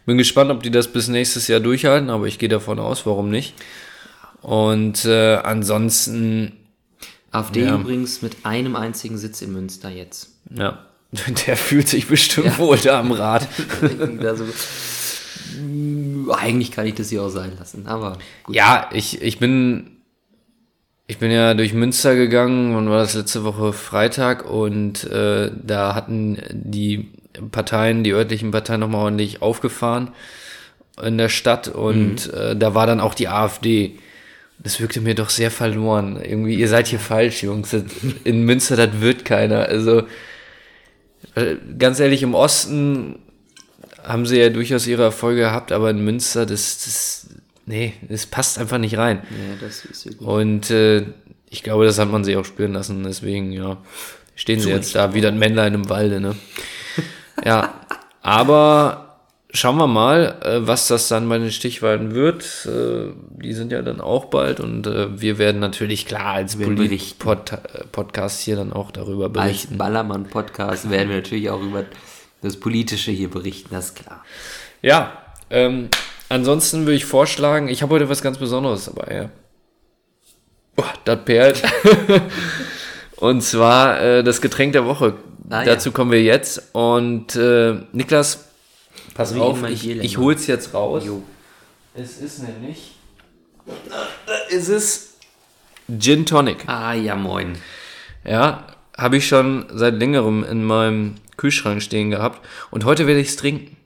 bin 0.05 0.17
gespannt, 0.17 0.49
ob 0.51 0.63
die 0.63 0.71
das 0.71 0.87
bis 0.91 1.07
nächstes 1.07 1.47
Jahr 1.47 1.59
durchhalten, 1.59 2.09
aber 2.09 2.25
ich 2.25 2.39
gehe 2.39 2.49
davon 2.49 2.79
aus, 2.79 3.05
warum 3.05 3.29
nicht. 3.29 3.53
Und 4.41 5.05
äh, 5.05 5.35
ansonsten, 5.35 6.53
AfD 7.31 7.63
Ja. 7.65 7.75
übrigens 7.75 8.21
mit 8.21 8.37
einem 8.43 8.75
einzigen 8.75 9.17
Sitz 9.17 9.41
in 9.41 9.53
Münster 9.53 9.89
jetzt. 9.89 10.29
ja, 10.53 10.79
der 11.47 11.55
fühlt 11.55 11.87
sich 11.87 12.07
bestimmt 12.07 12.57
wohl 12.57 12.77
da 12.77 12.99
am 12.99 13.11
Rad. 13.11 13.47
eigentlich 16.37 16.71
kann 16.71 16.85
ich 16.85 16.95
das 16.95 17.09
hier 17.09 17.23
auch 17.23 17.29
sein 17.29 17.53
lassen, 17.57 17.87
aber 17.87 18.17
gut. 18.43 18.55
Ja, 18.55 18.89
ich, 18.93 19.21
ich 19.21 19.39
bin. 19.39 19.89
Ich 21.05 21.17
bin 21.17 21.31
ja 21.31 21.53
durch 21.53 21.73
Münster 21.73 22.15
gegangen, 22.15 22.73
wann 22.75 22.89
war 22.89 22.99
das 22.99 23.13
letzte 23.13 23.43
Woche 23.43 23.73
Freitag 23.73 24.49
und 24.49 25.03
äh, 25.03 25.51
da 25.61 25.95
hatten 25.95 26.37
die 26.49 27.11
Parteien, 27.51 28.05
die 28.05 28.13
örtlichen 28.13 28.51
Parteien 28.51 28.79
nochmal 28.79 29.03
ordentlich 29.03 29.41
aufgefahren 29.41 30.11
in 31.01 31.17
der 31.17 31.29
Stadt 31.29 31.67
und 31.67 32.31
äh, 32.33 32.55
da 32.55 32.75
war 32.75 32.87
dann 32.87 32.99
auch 32.99 33.13
die 33.13 33.27
AfD. 33.27 33.97
Das 34.59 34.79
wirkte 34.79 35.01
mir 35.01 35.15
doch 35.15 35.29
sehr 35.29 35.51
verloren. 35.51 36.21
Irgendwie, 36.23 36.55
ihr 36.55 36.69
seid 36.69 36.87
hier 36.87 36.99
falsch, 36.99 37.43
Jungs. 37.43 37.75
In 38.23 38.43
Münster, 38.43 38.75
das 38.75 39.01
wird 39.01 39.25
keiner. 39.25 39.65
Also, 39.65 40.03
äh, 41.35 41.55
ganz 41.77 41.99
ehrlich, 41.99 42.23
im 42.23 42.35
Osten 42.35 43.19
haben 44.03 44.25
sie 44.25 44.39
ja 44.39 44.49
durchaus 44.49 44.87
ihre 44.87 45.03
Erfolge 45.03 45.41
gehabt, 45.41 45.71
aber 45.71 45.89
in 45.89 46.03
Münster, 46.03 46.45
das, 46.45 46.83
das, 46.83 47.29
nee, 47.65 47.93
das 48.09 48.25
passt 48.25 48.59
einfach 48.59 48.77
nicht 48.77 48.97
rein. 48.97 49.21
Ja, 49.31 49.55
das 49.59 49.85
ist 49.85 50.05
wirklich. 50.05 50.27
Und 50.27 50.69
äh, 50.69 51.05
ich 51.49 51.63
glaube, 51.63 51.85
das 51.85 51.99
hat 51.99 52.11
man 52.11 52.23
sich 52.23 52.35
auch 52.37 52.45
spüren 52.45 52.73
lassen. 52.73 53.03
Deswegen, 53.03 53.51
ja, 53.51 53.77
stehen 54.35 54.59
sie 54.59 54.69
jetzt 54.69 54.95
da 54.95 55.13
wie 55.13 55.21
das 55.21 55.33
Männlein 55.33 55.73
im 55.73 55.89
Walde, 55.89 56.19
ne? 56.19 56.35
ja, 57.45 57.73
aber 58.21 59.03
schauen 59.53 59.77
wir 59.77 59.87
mal, 59.87 60.37
äh, 60.41 60.67
was 60.67 60.87
das 60.87 61.07
dann 61.07 61.29
bei 61.29 61.37
den 61.37 61.51
Stichwahlen 61.51 62.13
wird. 62.15 62.67
Äh, 62.67 63.13
die 63.41 63.53
sind 63.53 63.71
ja 63.71 63.81
dann 63.81 64.01
auch 64.01 64.25
bald 64.25 64.59
und 64.59 64.87
äh, 64.87 65.21
wir 65.21 65.37
werden 65.37 65.59
natürlich 65.59 66.05
klar 66.05 66.33
als 66.33 66.57
werden 66.57 66.75
Polit 66.75 66.89
berichten. 66.89 67.19
Pod 67.19 67.51
äh, 67.51 67.85
Podcast 67.91 68.41
hier 68.41 68.55
dann 68.55 68.73
auch 68.73 68.91
darüber 68.91 69.25
Als 69.25 69.33
berichten. 69.33 69.77
Ballermann-Podcast 69.77 70.89
werden 70.89 71.09
wir 71.09 71.17
natürlich 71.17 71.49
auch 71.49 71.61
über 71.61 71.85
das 72.43 72.57
Politische 72.57 73.11
hier 73.11 73.29
berichten, 73.29 73.69
das 73.71 73.85
ist 73.85 73.95
klar. 73.95 74.23
Ja, 74.81 75.23
ähm, 75.49 75.89
ansonsten 76.29 76.81
würde 76.81 76.95
ich 76.95 77.05
vorschlagen, 77.05 77.69
ich 77.69 77.81
habe 77.81 77.95
heute 77.95 78.09
was 78.09 78.21
ganz 78.21 78.37
Besonderes 78.37 78.85
dabei, 78.85 79.15
ja. 79.15 79.29
Boah, 80.75 80.93
das 81.05 81.23
perlt. 81.23 81.63
Und 83.17 83.41
zwar 83.41 84.01
äh, 84.01 84.23
das 84.23 84.41
Getränk 84.41 84.73
der 84.73 84.85
Woche. 84.85 85.15
Ah, 85.49 85.59
ja. 85.59 85.65
Dazu 85.65 85.91
kommen 85.91 86.11
wir 86.11 86.21
jetzt. 86.21 86.73
Und 86.73 87.35
äh, 87.35 87.75
Niklas, 87.93 88.45
pass 89.13 89.33
auf, 89.33 89.63
ich, 89.69 89.87
ich 89.87 89.95
länger. 89.95 90.17
hol's 90.17 90.47
jetzt 90.47 90.73
raus. 90.73 91.03
Jo. 91.05 91.23
Es 91.93 92.17
ist 92.17 92.39
nämlich. 92.43 92.95
Da 94.25 94.33
ist 94.49 94.67
es 94.67 95.13
Gin 95.99 96.25
Tonic. 96.25 96.67
Ah, 96.67 96.93
ja, 96.93 97.15
moin. 97.15 97.53
Ja, 98.25 98.67
habe 98.97 99.17
ich 99.17 99.27
schon 99.27 99.67
seit 99.69 99.95
längerem 99.95 100.43
in 100.43 100.63
meinem 100.63 101.15
Kühlschrank 101.37 101.81
stehen 101.81 102.09
gehabt. 102.11 102.45
Und 102.71 102.85
heute 102.85 103.07
werde 103.07 103.19
ich 103.19 103.29
es 103.29 103.35
trinken. 103.35 103.77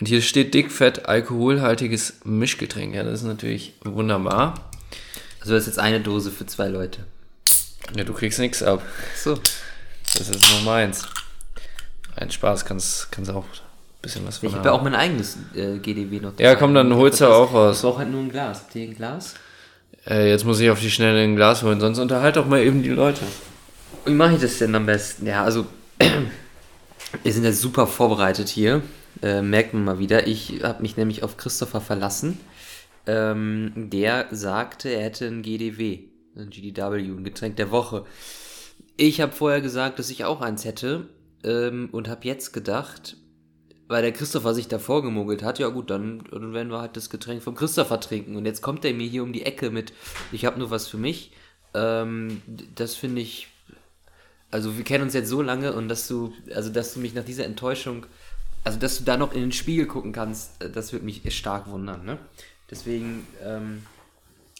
Und 0.00 0.08
hier 0.08 0.22
steht 0.22 0.54
dickfett 0.54 1.06
alkoholhaltiges 1.06 2.20
Mischgetränk. 2.24 2.94
Ja, 2.94 3.04
das 3.04 3.20
ist 3.20 3.26
natürlich 3.26 3.74
wunderbar. 3.84 4.54
Also 5.40 5.54
das 5.54 5.62
ist 5.64 5.66
jetzt 5.68 5.78
eine 5.78 6.00
Dose 6.00 6.30
für 6.30 6.46
zwei 6.46 6.68
Leute. 6.68 7.00
Ja, 7.96 8.04
du 8.04 8.12
kriegst 8.12 8.38
nichts 8.38 8.62
ab. 8.62 8.82
So. 9.16 9.38
Das 10.16 10.28
ist 10.28 10.50
nur 10.52 10.62
meins. 10.62 11.06
Ein 12.16 12.30
Spaß, 12.30 12.64
kannst 12.64 13.10
kannst 13.10 13.30
auch 13.30 13.44
bisschen 14.04 14.26
was 14.26 14.36
Ich 14.36 14.40
von 14.40 14.50
habe 14.50 14.58
haben. 14.58 14.66
ja 14.66 14.72
auch 14.72 14.82
mein 14.82 14.94
eigenes 14.94 15.38
äh, 15.54 15.78
GDW 15.78 16.20
noch. 16.20 16.32
Ja, 16.38 16.54
komm, 16.54 16.74
dann 16.74 16.94
holst 16.94 17.20
du 17.20 17.26
auch 17.26 17.52
was. 17.52 17.78
Ich 17.78 17.82
brauche 17.82 17.98
halt 18.00 18.10
nur 18.10 18.20
ein 18.20 18.30
Glas. 18.30 18.60
Habt 18.60 18.74
ihr 18.76 18.82
ein 18.88 18.94
Glas? 18.94 19.34
Äh, 20.06 20.28
jetzt 20.30 20.44
muss 20.44 20.60
ich 20.60 20.70
auf 20.70 20.80
die 20.80 20.90
Schnelle 20.90 21.22
ein 21.22 21.36
Glas 21.36 21.62
holen, 21.62 21.80
sonst 21.80 21.98
unterhalt 21.98 22.36
doch 22.36 22.46
mal 22.46 22.60
eben 22.62 22.82
die 22.82 22.90
Leute. 22.90 23.22
Wie 24.04 24.12
mache 24.12 24.34
ich 24.34 24.40
das 24.40 24.58
denn 24.58 24.74
am 24.74 24.86
besten? 24.86 25.26
Ja, 25.26 25.44
also 25.44 25.66
wir 27.22 27.32
sind 27.32 27.44
ja 27.44 27.52
super 27.52 27.86
vorbereitet 27.86 28.48
hier. 28.48 28.82
Äh, 29.22 29.42
merkt 29.42 29.74
man 29.74 29.84
mal 29.84 29.98
wieder. 29.98 30.26
Ich 30.26 30.62
habe 30.62 30.82
mich 30.82 30.96
nämlich 30.96 31.22
auf 31.22 31.36
Christopher 31.36 31.80
verlassen. 31.80 32.38
Ähm, 33.06 33.72
der 33.90 34.28
sagte, 34.30 34.88
er 34.88 35.04
hätte 35.04 35.26
ein 35.26 35.42
GDW, 35.42 36.08
ein 36.36 36.50
GDW, 36.50 36.98
ein 36.98 37.24
Getränk 37.24 37.56
der 37.56 37.70
Woche. 37.70 38.04
Ich 38.96 39.20
habe 39.20 39.32
vorher 39.32 39.60
gesagt, 39.60 39.98
dass 39.98 40.10
ich 40.10 40.24
auch 40.24 40.40
eins 40.40 40.64
hätte 40.64 41.08
ähm, 41.44 41.88
und 41.92 42.08
habe 42.08 42.26
jetzt 42.26 42.52
gedacht, 42.52 43.16
weil 43.88 44.02
der 44.02 44.12
Christopher 44.12 44.54
sich 44.54 44.68
da 44.68 44.78
vorgemogelt 44.78 45.42
hat, 45.42 45.58
ja 45.58 45.68
gut, 45.68 45.90
dann, 45.90 46.24
dann 46.30 46.54
werden 46.54 46.70
wir 46.70 46.80
halt 46.80 46.96
das 46.96 47.10
Getränk 47.10 47.42
vom 47.42 47.54
Christopher 47.54 48.00
trinken. 48.00 48.36
Und 48.36 48.46
jetzt 48.46 48.62
kommt 48.62 48.84
er 48.84 48.94
mir 48.94 49.06
hier 49.06 49.22
um 49.22 49.32
die 49.32 49.44
Ecke 49.44 49.70
mit, 49.70 49.92
ich 50.32 50.46
habe 50.46 50.58
nur 50.58 50.70
was 50.70 50.88
für 50.88 50.96
mich. 50.96 51.32
Ähm, 51.74 52.40
das 52.74 52.94
finde 52.94 53.20
ich, 53.20 53.48
also 54.54 54.76
wir 54.78 54.84
kennen 54.84 55.02
uns 55.02 55.14
jetzt 55.14 55.28
so 55.28 55.42
lange 55.42 55.72
und 55.72 55.88
dass 55.88 56.06
du, 56.06 56.32
also 56.54 56.70
dass 56.70 56.94
du 56.94 57.00
mich 57.00 57.12
nach 57.12 57.24
dieser 57.24 57.44
Enttäuschung, 57.44 58.06
also 58.62 58.78
dass 58.78 58.98
du 58.98 59.04
da 59.04 59.16
noch 59.16 59.32
in 59.32 59.40
den 59.40 59.50
Spiegel 59.50 59.86
gucken 59.86 60.12
kannst, 60.12 60.62
äh, 60.62 60.70
das 60.70 60.92
würde 60.92 61.04
mich 61.04 61.22
stark 61.36 61.66
wundern, 61.66 62.04
ne? 62.04 62.18
Deswegen, 62.70 63.26
ähm, 63.44 63.84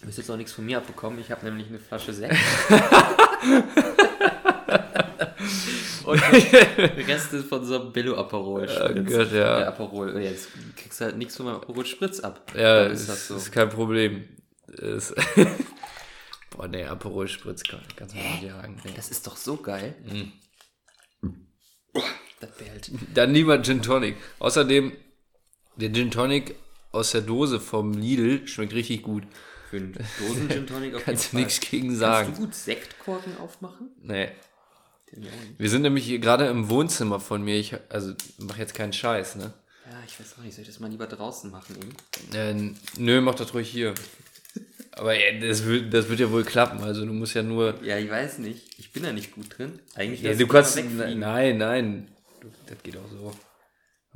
du 0.00 0.08
wirst 0.08 0.18
jetzt 0.18 0.26
noch 0.26 0.36
nichts 0.36 0.50
von 0.50 0.66
mir 0.66 0.78
abbekommen. 0.78 1.20
Ich 1.20 1.30
habe 1.30 1.46
nämlich 1.46 1.68
eine 1.68 1.78
Flasche 1.78 2.12
Sekt. 2.12 2.34
und 6.04 6.20
Reste 7.06 7.44
von 7.44 7.64
so 7.64 7.80
einem 7.80 7.92
Billo 7.92 8.18
Aperol 8.18 8.66
Oh 8.68 8.94
Gott, 8.94 9.32
ja. 9.32 9.60
Äh, 9.60 9.64
Aperol. 9.66 10.20
Jetzt 10.20 10.48
kriegst 10.76 11.00
du 11.00 11.04
halt 11.04 11.16
nichts 11.18 11.36
von 11.36 11.46
meinem 11.46 11.58
Aperol 11.58 11.86
Spritz 11.86 12.18
ab. 12.18 12.40
Ja, 12.56 12.86
ist, 12.86 13.02
ist 13.02 13.10
das 13.10 13.28
so. 13.28 13.36
ist 13.36 13.52
kein 13.52 13.68
Problem. 13.68 14.24
Ist 14.76 15.14
Boah, 16.56 16.68
nee, 16.68 16.84
Aperol 16.84 17.26
Spritz 17.28 17.64
kann, 17.64 17.80
kannst 17.96 18.14
du 18.14 18.18
mal 18.18 18.30
nicht 18.30 18.48
sagen. 18.50 18.80
Nee. 18.84 18.92
Das 18.94 19.10
ist 19.10 19.26
doch 19.26 19.36
so 19.36 19.56
geil. 19.56 19.94
Mhm. 20.04 20.32
Das 22.40 22.50
behält. 22.56 22.90
Dann 23.14 23.32
lieber 23.32 23.60
Gin 23.62 23.82
Tonic. 23.82 24.16
Außerdem, 24.38 24.92
der 25.76 25.92
Gin 25.92 26.10
Tonic 26.10 26.54
aus 26.92 27.10
der 27.10 27.22
Dose 27.22 27.58
vom 27.60 27.92
Lidl 27.92 28.46
schmeckt 28.46 28.72
richtig 28.74 29.02
gut. 29.02 29.24
Für 29.70 29.76
einen 29.78 29.92
Dosen 30.18 30.48
Gin 30.48 30.66
Tonic 30.66 30.94
auf 30.94 31.04
Kannst 31.04 31.32
du 31.32 31.38
nichts 31.38 31.60
gegen 31.60 31.88
Kannst 31.88 32.00
sagen. 32.00 32.32
du 32.34 32.40
gut 32.40 32.54
Sektkorken 32.54 33.36
aufmachen? 33.38 33.90
Nee. 34.00 34.30
Wir 35.58 35.70
sind 35.70 35.82
nämlich 35.82 36.04
hier 36.04 36.18
gerade 36.18 36.46
im 36.46 36.68
Wohnzimmer 36.68 37.20
von 37.20 37.42
mir. 37.42 37.56
Ich, 37.56 37.74
also, 37.88 38.14
mach 38.38 38.58
jetzt 38.58 38.74
keinen 38.74 38.92
Scheiß, 38.92 39.36
ne? 39.36 39.52
Ja, 39.90 39.98
ich 40.06 40.18
weiß 40.18 40.36
auch 40.38 40.42
nicht. 40.42 40.54
Soll 40.54 40.62
ich 40.62 40.68
das 40.68 40.80
mal 40.80 40.90
lieber 40.90 41.06
draußen 41.06 41.50
machen 41.50 41.76
eben? 41.76 42.34
Äh, 42.34 42.74
nö, 42.98 43.20
mach 43.20 43.34
das 43.36 43.54
ruhig 43.54 43.68
hier. 43.70 43.94
Aber 44.96 45.14
ja, 45.14 45.38
das, 45.40 45.64
wird, 45.64 45.92
das 45.92 46.08
wird 46.08 46.20
ja 46.20 46.30
wohl 46.30 46.44
klappen. 46.44 46.82
Also, 46.82 47.04
du 47.04 47.12
musst 47.12 47.34
ja 47.34 47.42
nur. 47.42 47.74
Ja, 47.82 47.98
ich 47.98 48.08
weiß 48.08 48.38
nicht. 48.38 48.78
Ich 48.78 48.92
bin 48.92 49.02
da 49.02 49.12
nicht 49.12 49.34
gut 49.34 49.58
drin. 49.58 49.80
Eigentlich 49.94 50.22
Ja, 50.22 50.34
du 50.34 50.46
kannst. 50.46 50.76
Nein, 50.76 51.58
nein. 51.58 52.08
Das 52.66 52.82
geht 52.82 52.96
auch 52.96 53.10
so. 53.10 53.32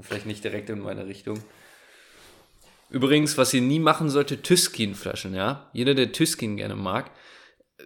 Vielleicht 0.00 0.26
nicht 0.26 0.44
direkt 0.44 0.70
in 0.70 0.78
meine 0.78 1.06
Richtung. 1.06 1.42
Übrigens, 2.90 3.36
was 3.36 3.52
ihr 3.52 3.60
nie 3.60 3.80
machen 3.80 4.08
sollte, 4.08 4.40
Tyskin-Flaschen, 4.40 5.34
ja? 5.34 5.68
Jeder, 5.72 5.94
der 5.94 6.12
Tyskin 6.12 6.56
gerne 6.56 6.76
mag, 6.76 7.10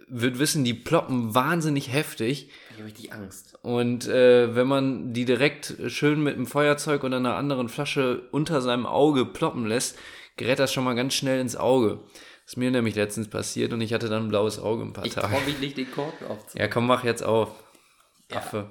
wird 0.07 0.39
wissen, 0.39 0.63
die 0.63 0.73
ploppen 0.73 1.35
wahnsinnig 1.35 1.91
heftig. 1.91 2.49
Ich 2.69 2.77
habe 2.77 2.85
richtig 2.85 3.11
Angst. 3.11 3.57
Und 3.63 4.07
äh, 4.07 4.55
wenn 4.55 4.67
man 4.67 5.13
die 5.13 5.25
direkt 5.25 5.75
schön 5.87 6.23
mit 6.23 6.35
einem 6.35 6.47
Feuerzeug 6.47 7.03
oder 7.03 7.17
einer 7.17 7.35
anderen 7.35 7.67
Flasche 7.67 8.27
unter 8.31 8.61
seinem 8.61 8.85
Auge 8.85 9.25
ploppen 9.25 9.65
lässt, 9.65 9.97
gerät 10.37 10.59
das 10.59 10.71
schon 10.71 10.83
mal 10.83 10.95
ganz 10.95 11.15
schnell 11.15 11.41
ins 11.41 11.55
Auge. 11.55 11.99
Das 12.45 12.53
ist 12.53 12.57
mir 12.57 12.71
nämlich 12.71 12.95
letztens 12.95 13.29
passiert 13.29 13.71
und 13.73 13.81
ich 13.81 13.93
hatte 13.93 14.09
dann 14.09 14.23
ein 14.23 14.29
blaues 14.29 14.59
Auge 14.59 14.83
ein 14.83 14.93
paar 14.93 15.05
Ich 15.05 15.13
Tage. 15.13 15.27
traue 15.27 15.41
mich 15.45 15.59
nicht, 15.59 15.77
den 15.77 15.89
Korken 15.91 16.27
aufzumachen. 16.27 16.59
Ja, 16.59 16.67
komm, 16.67 16.87
mach 16.87 17.03
jetzt 17.03 17.23
auf. 17.23 17.49
Affe. 18.31 18.69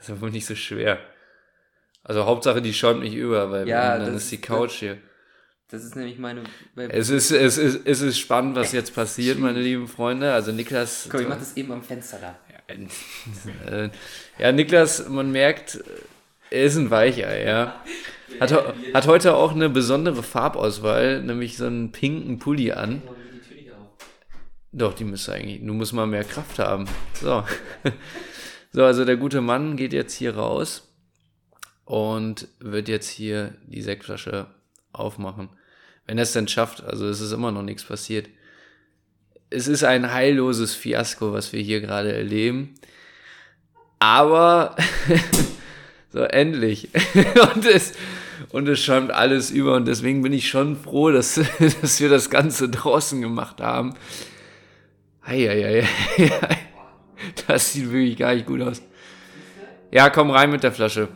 ist 0.00 0.08
ja 0.08 0.20
wohl 0.20 0.30
nicht 0.30 0.46
so 0.46 0.54
schwer. 0.54 0.98
Also 2.04 2.24
Hauptsache, 2.26 2.62
die 2.62 2.72
schäumt 2.72 3.00
nicht 3.02 3.14
über, 3.14 3.50
weil 3.50 3.68
Ja, 3.68 3.98
dann 3.98 4.12
das 4.14 4.22
ist 4.24 4.30
die 4.30 4.36
ist- 4.36 4.42
Couch 4.42 4.72
hier. 4.74 4.98
Das 5.68 5.84
ist 5.84 5.94
nämlich 5.94 6.18
meine. 6.18 6.42
Es 6.88 7.10
ist, 7.10 7.30
es, 7.30 7.56
ist, 7.56 7.86
es 7.86 8.00
ist 8.00 8.18
spannend, 8.18 8.56
was 8.56 8.72
jetzt 8.72 8.92
passiert, 8.92 9.38
meine 9.38 9.60
lieben 9.60 9.86
Freunde. 9.86 10.32
Also 10.32 10.50
Niklas... 10.50 11.06
Komm, 11.08 11.20
ich 11.20 11.28
mach 11.28 11.38
das 11.38 11.56
eben 11.56 11.70
am 11.70 11.82
Fenster 11.84 12.18
da. 12.18 12.36
Äh, 13.70 13.90
ja, 14.38 14.50
Niklas, 14.52 15.08
man 15.08 15.30
merkt, 15.30 15.78
er 16.50 16.64
ist 16.64 16.76
ein 16.76 16.90
Weichei, 16.90 17.44
ja. 17.44 17.80
Hat, 18.38 18.52
hat 18.94 19.06
heute 19.06 19.34
auch 19.34 19.52
eine 19.52 19.68
besondere 19.68 20.22
Farbauswahl, 20.22 21.22
nämlich 21.22 21.56
so 21.56 21.66
einen 21.66 21.92
pinken 21.92 22.38
Pulli 22.38 22.72
an. 22.72 23.02
Doch, 24.72 24.94
die 24.94 25.04
müsste 25.04 25.32
eigentlich, 25.32 25.60
du 25.60 25.72
musst 25.74 25.92
mal 25.92 26.06
mehr 26.06 26.24
Kraft 26.24 26.58
haben. 26.58 26.86
So. 27.14 27.44
So, 28.72 28.84
also 28.84 29.04
der 29.04 29.16
gute 29.16 29.40
Mann 29.40 29.76
geht 29.76 29.92
jetzt 29.92 30.14
hier 30.14 30.36
raus 30.36 30.88
und 31.84 32.46
wird 32.60 32.88
jetzt 32.88 33.08
hier 33.08 33.54
die 33.66 33.82
Sektflasche 33.82 34.46
aufmachen. 34.92 35.48
Wenn 36.06 36.18
er 36.18 36.22
es 36.22 36.32
denn 36.32 36.46
schafft, 36.46 36.84
also 36.84 37.08
es 37.08 37.20
ist 37.20 37.32
immer 37.32 37.50
noch 37.50 37.62
nichts 37.62 37.84
passiert. 37.84 38.28
Es 39.50 39.66
ist 39.66 39.82
ein 39.82 40.12
heilloses 40.12 40.74
Fiasko, 40.74 41.32
was 41.32 41.52
wir 41.52 41.60
hier 41.60 41.80
gerade 41.80 42.12
erleben. 42.12 42.76
Aber 43.98 44.76
so 46.12 46.20
endlich. 46.20 46.88
und 47.54 47.64
es 47.64 47.92
und 48.52 48.68
es 48.68 48.80
schäumt 48.80 49.12
alles 49.12 49.50
über 49.50 49.74
und 49.74 49.86
deswegen 49.86 50.22
bin 50.22 50.32
ich 50.32 50.48
schon 50.48 50.76
froh, 50.76 51.10
dass, 51.10 51.34
dass 51.80 52.00
wir 52.00 52.08
das 52.08 52.30
Ganze 52.30 52.68
draußen 52.68 53.20
gemacht 53.20 53.60
haben. 53.60 53.94
Eieiei. 55.22 55.86
Das 57.46 57.72
sieht 57.72 57.92
wirklich 57.92 58.16
gar 58.16 58.34
nicht 58.34 58.46
gut 58.46 58.62
aus. 58.62 58.82
Ja, 59.90 60.10
komm 60.10 60.30
rein 60.30 60.50
mit 60.50 60.62
der 60.62 60.72
Flasche. 60.72 61.08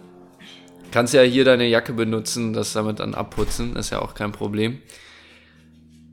Kannst 0.92 1.14
ja 1.14 1.22
hier 1.22 1.44
deine 1.44 1.66
Jacke 1.66 1.92
benutzen, 1.92 2.52
das 2.52 2.72
damit 2.72 3.00
dann 3.00 3.14
abputzen, 3.14 3.74
ist 3.74 3.90
ja 3.90 4.00
auch 4.00 4.14
kein 4.14 4.30
Problem. 4.30 4.80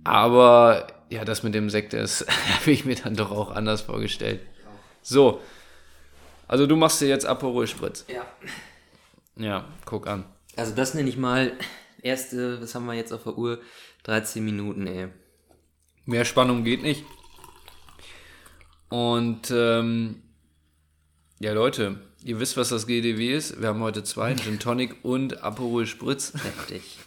Aber 0.04 0.88
ja, 1.10 1.26
das 1.26 1.44
mit 1.44 1.54
dem 1.54 1.70
Sekt, 1.70 1.94
das 1.94 2.26
habe 2.60 2.72
ich 2.72 2.86
mir 2.86 2.96
dann 2.96 3.16
doch 3.16 3.32
auch 3.32 3.52
anders 3.52 3.82
vorgestellt. 3.82 4.40
So. 5.02 5.42
Also 6.48 6.66
du 6.68 6.76
machst 6.76 7.02
dir 7.02 7.08
jetzt 7.08 7.26
Aperol 7.26 7.68
Spritz. 7.68 8.06
Ja. 8.08 8.26
Ja, 9.42 9.68
guck 9.86 10.08
an. 10.08 10.26
Also 10.56 10.74
das 10.76 10.94
nenne 10.94 11.10
ich 11.10 11.18
mal 11.18 11.54
erste, 12.02 12.62
was 12.62 12.76
haben 12.76 12.86
wir 12.86 12.94
jetzt 12.94 13.12
auf 13.14 13.24
der 13.24 13.38
Uhr? 13.38 13.60
13 14.04 14.44
Minuten, 14.44 14.88
ey. 14.88 15.08
Mehr 16.06 16.26
Spannung 16.26 16.64
geht 16.64 16.82
nicht. 16.82 17.04
Und 18.90 19.52
ähm, 19.52 20.22
ja, 21.40 21.54
Leute, 21.54 22.02
ihr 22.24 22.40
wisst, 22.40 22.58
was 22.58 22.70
das 22.70 22.88
GDW 22.88 23.34
ist. 23.34 23.62
Wir 23.62 23.70
haben 23.70 23.82
heute 23.82 24.04
zwei, 24.04 24.36
Gin 24.36 24.60
Tonic 24.60 25.04
und 25.04 25.44
Aperol 25.44 25.86
Spritz. 25.88 26.34
Heftig. 26.34 26.98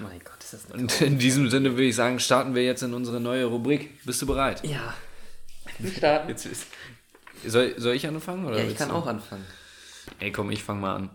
mein 0.00 0.18
Gott, 0.20 0.42
ist 0.42 0.52
das 0.52 0.70
eine 0.70 0.82
Und 0.82 1.00
in 1.00 1.18
diesem 1.18 1.48
Sinne 1.48 1.70
würde 1.72 1.84
ich 1.84 1.96
sagen, 1.96 2.18
starten 2.20 2.54
wir 2.54 2.64
jetzt 2.64 2.82
in 2.82 2.92
unsere 2.92 3.20
neue 3.20 3.46
Rubrik. 3.46 4.04
Bist 4.04 4.20
du 4.20 4.26
bereit? 4.26 4.62
Ja. 4.66 4.94
Wir 5.78 5.90
starten. 5.92 6.28
Jetzt 6.28 6.46
ist, 6.46 6.66
soll, 7.46 7.74
soll 7.78 7.94
ich 7.94 8.06
anfangen? 8.06 8.44
Oder 8.44 8.58
Ja, 8.62 8.68
ich 8.68 8.76
kann 8.76 8.90
du? 8.90 8.94
auch 8.96 9.06
anfangen. 9.06 9.46
Ey, 10.18 10.32
komm, 10.32 10.50
ich 10.50 10.62
fange 10.62 10.80
mal 10.80 10.96
an. 10.96 11.10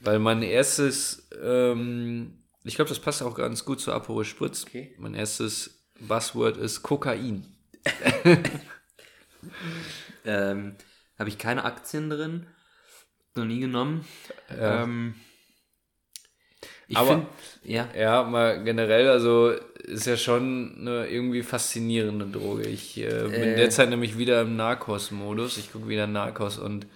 Weil 0.00 0.18
mein 0.18 0.42
erstes, 0.42 1.28
ähm, 1.42 2.38
ich 2.64 2.74
glaube, 2.74 2.88
das 2.88 2.98
passt 3.00 3.22
auch 3.22 3.34
ganz 3.34 3.64
gut 3.64 3.80
zu 3.80 3.92
Aperol 3.92 4.24
Spritz. 4.24 4.64
Okay. 4.66 4.94
Mein 4.98 5.14
erstes 5.14 5.84
Buzzword 6.00 6.56
ist 6.56 6.82
Kokain. 6.82 7.44
Ähm, 10.24 10.76
Habe 11.18 11.30
ich 11.30 11.38
keine 11.38 11.64
Aktien 11.64 12.10
drin. 12.10 12.46
Noch 13.34 13.44
nie 13.46 13.60
genommen. 13.60 14.04
Ähm, 14.50 15.14
ich 16.88 16.96
Aber- 16.96 17.08
finde, 17.10 17.26
ja. 17.64 17.88
Ja, 17.96 18.22
mal 18.24 18.62
generell, 18.64 19.08
also 19.08 19.50
ist 19.84 20.06
ja 20.06 20.16
schon 20.16 20.76
eine 20.80 21.06
irgendwie 21.08 21.42
faszinierende 21.42 22.26
Droge. 22.26 22.68
Ich 22.68 22.98
äh, 22.98 23.08
bin 23.22 23.32
Äh. 23.32 23.56
derzeit 23.56 23.88
nämlich 23.88 24.18
wieder 24.18 24.42
im 24.42 24.56
Narcos-Modus. 24.56 25.56
Ich 25.58 25.72
gucke 25.72 25.88
wieder 25.88 26.06
Narcos 26.06 26.58
und 26.58 26.86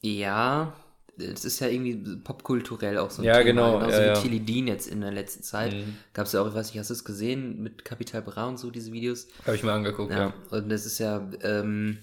Ja, 0.00 0.74
es 1.18 1.44
ist 1.44 1.60
ja 1.60 1.68
irgendwie 1.68 2.16
popkulturell 2.18 2.98
auch 2.98 3.10
so 3.10 3.22
ein 3.22 3.24
Ja, 3.24 3.42
Thema. 3.42 3.44
genau, 3.44 3.72
Genauso 3.72 3.90
ja, 3.90 4.02
wie 4.02 4.08
ja. 4.08 4.14
Tilidin 4.14 4.66
jetzt 4.68 4.86
in 4.88 5.00
der 5.00 5.12
letzten 5.12 5.42
Zeit. 5.42 5.72
Mhm. 5.72 5.98
Gab 6.12 6.26
es 6.26 6.32
ja 6.32 6.42
auch, 6.42 6.48
ich 6.48 6.54
weiß 6.54 6.68
nicht, 6.68 6.78
hast 6.78 6.90
du 6.90 6.94
es 6.94 7.04
gesehen 7.04 7.62
mit 7.62 7.84
Capital 7.84 8.22
Bra 8.22 8.46
und 8.48 8.58
so, 8.58 8.70
diese 8.70 8.92
Videos? 8.92 9.28
habe 9.46 9.56
ich 9.56 9.62
mir 9.62 9.72
angeguckt, 9.72 10.12
ja. 10.12 10.18
Ja, 10.18 10.34
und 10.50 10.68
das 10.70 10.86
ist 10.86 10.98
ja, 10.98 11.28
ähm, 11.42 11.98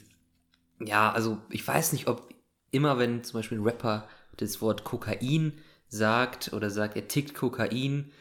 ja, 0.80 1.12
also 1.12 1.39
ich 1.50 1.68
weiß 1.68 1.94
nicht, 1.94 2.08
ob 2.08 2.34
immer, 2.72 2.98
wenn 3.00 3.24
zum 3.24 3.39
Beispiel 3.39 3.60
ein 3.60 3.63
Rapper 3.63 4.08
das 4.38 4.62
Wort 4.62 4.84
Kokain 4.84 5.53
sagt 5.89 6.53
oder 6.53 6.70
sagt, 6.70 6.96
er 6.96 7.08
tickt 7.08 7.34
Kokain, 7.36 8.12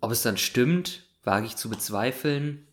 ob 0.00 0.12
es 0.12 0.22
dann 0.22 0.36
stimmt, 0.38 1.04
wage 1.24 1.46
ich 1.46 1.56
zu 1.56 1.68
bezweifeln. 1.70 2.66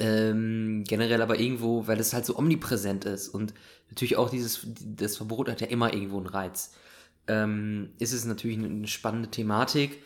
Ähm, 0.00 0.84
generell 0.88 1.20
aber 1.22 1.38
irgendwo, 1.38 1.86
weil 1.86 2.00
es 2.00 2.14
halt 2.14 2.24
so 2.24 2.36
omnipräsent 2.38 3.04
ist 3.04 3.28
und 3.28 3.54
natürlich 3.90 4.16
auch 4.16 4.30
dieses, 4.30 4.66
das 4.80 5.18
Verbot 5.18 5.48
hat 5.50 5.60
ja 5.60 5.66
immer 5.66 5.92
irgendwo 5.92 6.16
einen 6.16 6.26
Reiz. 6.26 6.72
ähm, 7.30 7.90
ist 7.98 8.12
es 8.12 8.24
natürlich 8.24 8.58
eine 8.58 8.86
spannende 8.88 9.30
Thematik. 9.30 10.02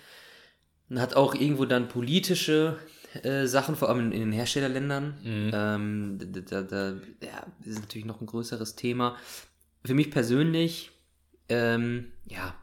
Hat 0.94 1.14
auch 1.14 1.34
irgendwo 1.34 1.64
dann 1.64 1.88
politische 1.88 2.78
äh, 3.22 3.46
Sachen, 3.46 3.76
vor 3.76 3.88
allem 3.88 4.00
in, 4.00 4.12
in 4.12 4.20
den 4.20 4.32
Herstellerländern. 4.32 5.14
Mhm. 5.22 5.50
Ähm, 5.52 6.18
da, 6.32 6.40
da, 6.40 6.62
da 6.62 6.88
ja, 7.22 7.46
ist 7.64 7.80
natürlich 7.80 8.04
noch 8.04 8.20
ein 8.20 8.26
größeres 8.26 8.76
Thema. 8.76 9.16
Für 9.84 9.94
mich 9.94 10.10
persönlich, 10.10 10.90
ähm, 11.48 12.12
ja, 12.26 12.54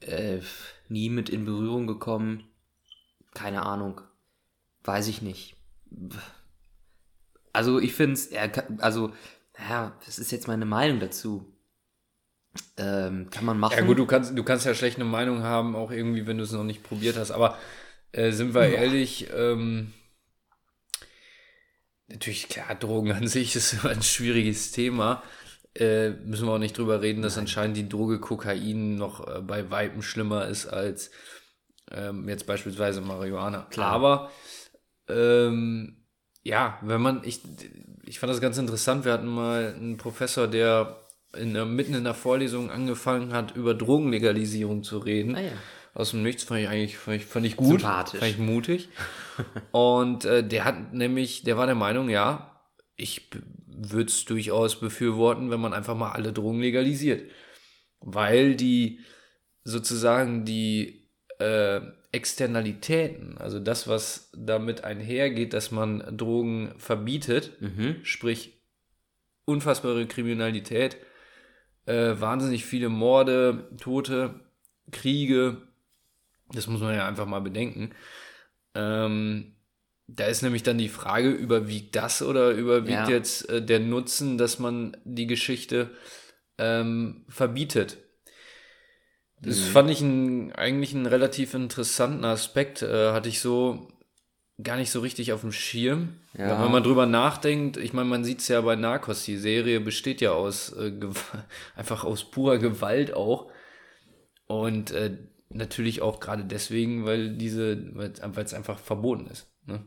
äh, 0.00 0.40
nie 0.88 1.08
mit 1.08 1.28
in 1.28 1.44
Berührung 1.44 1.86
gekommen. 1.86 2.44
Keine 3.32 3.62
Ahnung. 3.62 4.00
Weiß 4.82 5.08
ich 5.08 5.22
nicht. 5.22 5.53
Also 7.52 7.78
ich 7.78 7.94
finde 7.94 8.14
es, 8.14 8.30
also, 8.78 9.12
naja, 9.58 9.96
das 10.04 10.18
ist 10.18 10.32
jetzt 10.32 10.48
meine 10.48 10.64
Meinung 10.64 11.00
dazu. 11.00 11.50
Ähm, 12.76 13.30
kann 13.30 13.44
man 13.44 13.58
machen. 13.58 13.76
Ja 13.76 13.84
gut, 13.84 13.98
du 13.98 14.06
kannst, 14.06 14.36
du 14.36 14.44
kannst 14.44 14.66
ja 14.66 14.74
schlecht 14.74 14.96
eine 14.96 15.04
Meinung 15.04 15.42
haben, 15.42 15.74
auch 15.74 15.90
irgendwie, 15.90 16.26
wenn 16.26 16.38
du 16.38 16.44
es 16.44 16.52
noch 16.52 16.64
nicht 16.64 16.82
probiert 16.82 17.16
hast. 17.16 17.30
Aber 17.30 17.58
äh, 18.12 18.30
sind 18.30 18.54
wir 18.54 18.68
ja. 18.68 18.82
ehrlich, 18.82 19.28
ähm, 19.34 19.92
natürlich, 22.08 22.48
klar, 22.48 22.74
Drogen 22.74 23.12
an 23.12 23.26
sich 23.26 23.56
ist 23.56 23.72
immer 23.72 23.90
ein 23.90 24.02
schwieriges 24.02 24.72
Thema. 24.72 25.22
Äh, 25.74 26.10
müssen 26.10 26.46
wir 26.46 26.52
auch 26.52 26.58
nicht 26.58 26.78
drüber 26.78 27.02
reden, 27.02 27.22
dass 27.22 27.34
Nein. 27.34 27.44
anscheinend 27.44 27.76
die 27.76 27.88
Droge 27.88 28.20
Kokain 28.20 28.94
noch 28.94 29.26
äh, 29.26 29.40
bei 29.40 29.70
Weitem 29.70 30.02
schlimmer 30.02 30.46
ist 30.46 30.66
als 30.66 31.10
ähm, 31.90 32.28
jetzt 32.28 32.46
beispielsweise 32.46 33.00
Marihuana. 33.00 33.66
Klar. 33.70 33.92
Aber 33.92 34.30
ähm, 35.08 35.96
ja, 36.42 36.78
wenn 36.82 37.00
man, 37.00 37.22
ich, 37.24 37.40
ich 38.04 38.18
fand 38.18 38.32
das 38.32 38.40
ganz 38.40 38.58
interessant, 38.58 39.04
wir 39.04 39.12
hatten 39.12 39.26
mal 39.26 39.74
einen 39.74 39.96
Professor, 39.96 40.46
der 40.46 41.00
in, 41.36 41.52
mitten 41.74 41.94
in 41.94 42.04
der 42.04 42.14
Vorlesung 42.14 42.70
angefangen 42.70 43.32
hat, 43.32 43.56
über 43.56 43.74
Drogenlegalisierung 43.74 44.82
zu 44.82 44.98
reden. 44.98 45.36
Ah, 45.36 45.40
ja. 45.40 45.52
Aus 45.94 46.10
dem 46.10 46.22
Nichts 46.22 46.42
fand 46.44 46.60
ich 46.60 46.68
eigentlich 46.68 46.98
fand 46.98 47.18
ich, 47.18 47.26
fand 47.26 47.46
ich 47.46 47.56
gut. 47.56 47.80
Sympathisch. 47.80 48.20
Fand 48.20 48.32
ich 48.32 48.38
mutig. 48.38 48.88
Und 49.72 50.24
äh, 50.24 50.46
der 50.46 50.64
hat 50.64 50.92
nämlich, 50.92 51.44
der 51.44 51.56
war 51.56 51.66
der 51.66 51.76
Meinung, 51.76 52.08
ja, 52.08 52.60
ich 52.96 53.30
würde 53.66 54.10
es 54.10 54.24
durchaus 54.24 54.78
befürworten, 54.78 55.50
wenn 55.50 55.60
man 55.60 55.72
einfach 55.72 55.96
mal 55.96 56.12
alle 56.12 56.32
Drogen 56.32 56.60
legalisiert. 56.60 57.30
Weil 58.00 58.54
die 58.56 59.00
sozusagen 59.62 60.44
die 60.44 61.08
äh, 61.38 61.80
Externalitäten, 62.14 63.36
also 63.38 63.58
das, 63.58 63.88
was 63.88 64.30
damit 64.36 64.84
einhergeht, 64.84 65.52
dass 65.52 65.72
man 65.72 66.16
Drogen 66.16 66.72
verbietet, 66.78 67.60
mhm. 67.60 67.96
sprich 68.04 68.52
unfassbare 69.46 70.06
Kriminalität, 70.06 70.96
äh, 71.86 72.14
wahnsinnig 72.20 72.64
viele 72.64 72.88
Morde, 72.88 73.68
Tote, 73.80 74.40
Kriege, 74.92 75.62
das 76.52 76.68
muss 76.68 76.80
man 76.80 76.94
ja 76.94 77.08
einfach 77.08 77.26
mal 77.26 77.40
bedenken. 77.40 77.90
Ähm, 78.76 79.56
da 80.06 80.26
ist 80.26 80.42
nämlich 80.42 80.62
dann 80.62 80.78
die 80.78 80.88
Frage, 80.88 81.30
überwiegt 81.30 81.96
das 81.96 82.22
oder 82.22 82.50
überwiegt 82.50 83.08
ja. 83.08 83.10
jetzt 83.10 83.48
äh, 83.48 83.60
der 83.60 83.80
Nutzen, 83.80 84.38
dass 84.38 84.60
man 84.60 84.96
die 85.04 85.26
Geschichte 85.26 85.90
ähm, 86.58 87.24
verbietet? 87.28 88.03
Das 89.44 89.58
mhm. 89.60 89.64
fand 89.72 89.90
ich 89.90 90.00
ein, 90.00 90.52
eigentlich 90.52 90.94
einen 90.94 91.06
relativ 91.06 91.54
interessanten 91.54 92.24
Aspekt. 92.24 92.82
Äh, 92.82 93.12
hatte 93.12 93.28
ich 93.28 93.40
so 93.40 93.88
gar 94.62 94.76
nicht 94.76 94.90
so 94.90 95.00
richtig 95.00 95.32
auf 95.32 95.40
dem 95.40 95.52
Schirm. 95.52 96.20
Ja. 96.36 96.62
Wenn 96.62 96.70
man 96.70 96.82
drüber 96.82 97.06
nachdenkt, 97.06 97.76
ich 97.76 97.92
meine, 97.92 98.08
man 98.08 98.24
sieht 98.24 98.40
es 98.40 98.48
ja 98.48 98.60
bei 98.60 98.76
Narcos, 98.76 99.24
die 99.24 99.36
Serie 99.36 99.80
besteht 99.80 100.20
ja 100.20 100.32
aus 100.32 100.72
äh, 100.72 100.92
einfach 101.76 102.04
aus 102.04 102.24
purer 102.24 102.58
Gewalt 102.58 103.14
auch. 103.14 103.50
Und 104.46 104.90
äh, 104.92 105.16
natürlich 105.48 106.02
auch 106.02 106.20
gerade 106.20 106.44
deswegen, 106.44 107.04
weil 107.04 107.36
diese, 107.36 107.94
weil 107.94 108.12
es 108.44 108.54
einfach 108.54 108.78
verboten 108.78 109.26
ist. 109.26 109.50
Ne? 109.66 109.84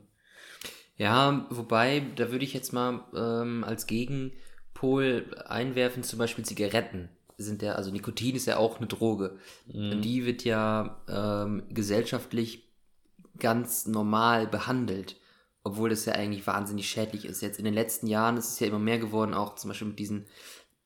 Ja, 0.96 1.46
wobei, 1.50 2.02
da 2.16 2.32
würde 2.32 2.43
ich 2.43 2.54
jetzt 2.54 2.74
mal 2.74 3.04
ähm, 3.15 3.63
als 3.63 3.86
Gegenpol 3.86 5.36
einwerfen, 5.48 6.04
zum 6.04 6.17
Beispiel 6.20 6.43
Zigaretten 6.43 7.10
sind 7.38 7.62
ja, 7.62 7.73
also 7.73 7.91
Nikotin 7.91 8.36
ist 8.36 8.47
ja 8.47 8.58
auch 8.58 8.78
eine 8.78 8.88
Droge. 8.88 9.38
Mhm. 9.67 10.02
Die 10.02 10.26
wird 10.26 10.43
ja 10.43 11.02
ähm, 11.08 11.63
gesellschaftlich 11.69 12.67
ganz 13.38 13.86
normal 13.86 14.47
behandelt, 14.47 15.17
obwohl 15.63 15.89
das 15.89 16.06
ja 16.06 16.13
eigentlich 16.13 16.47
wahnsinnig 16.47 16.89
schädlich 16.89 17.26
ist. 17.26 17.41
Jetzt 17.41 17.60
in 17.60 17.65
den 17.65 17.73
letzten 17.73 18.08
Jahren 18.08 18.38
ist 18.38 18.54
es 18.54 18.60
ja 18.60 18.67
immer 18.67 18.80
mehr 18.80 18.97
geworden, 18.97 19.34
auch 19.34 19.56
zum 19.56 19.69
Beispiel 19.69 19.89
mit 19.89 20.00
diesen 20.00 20.26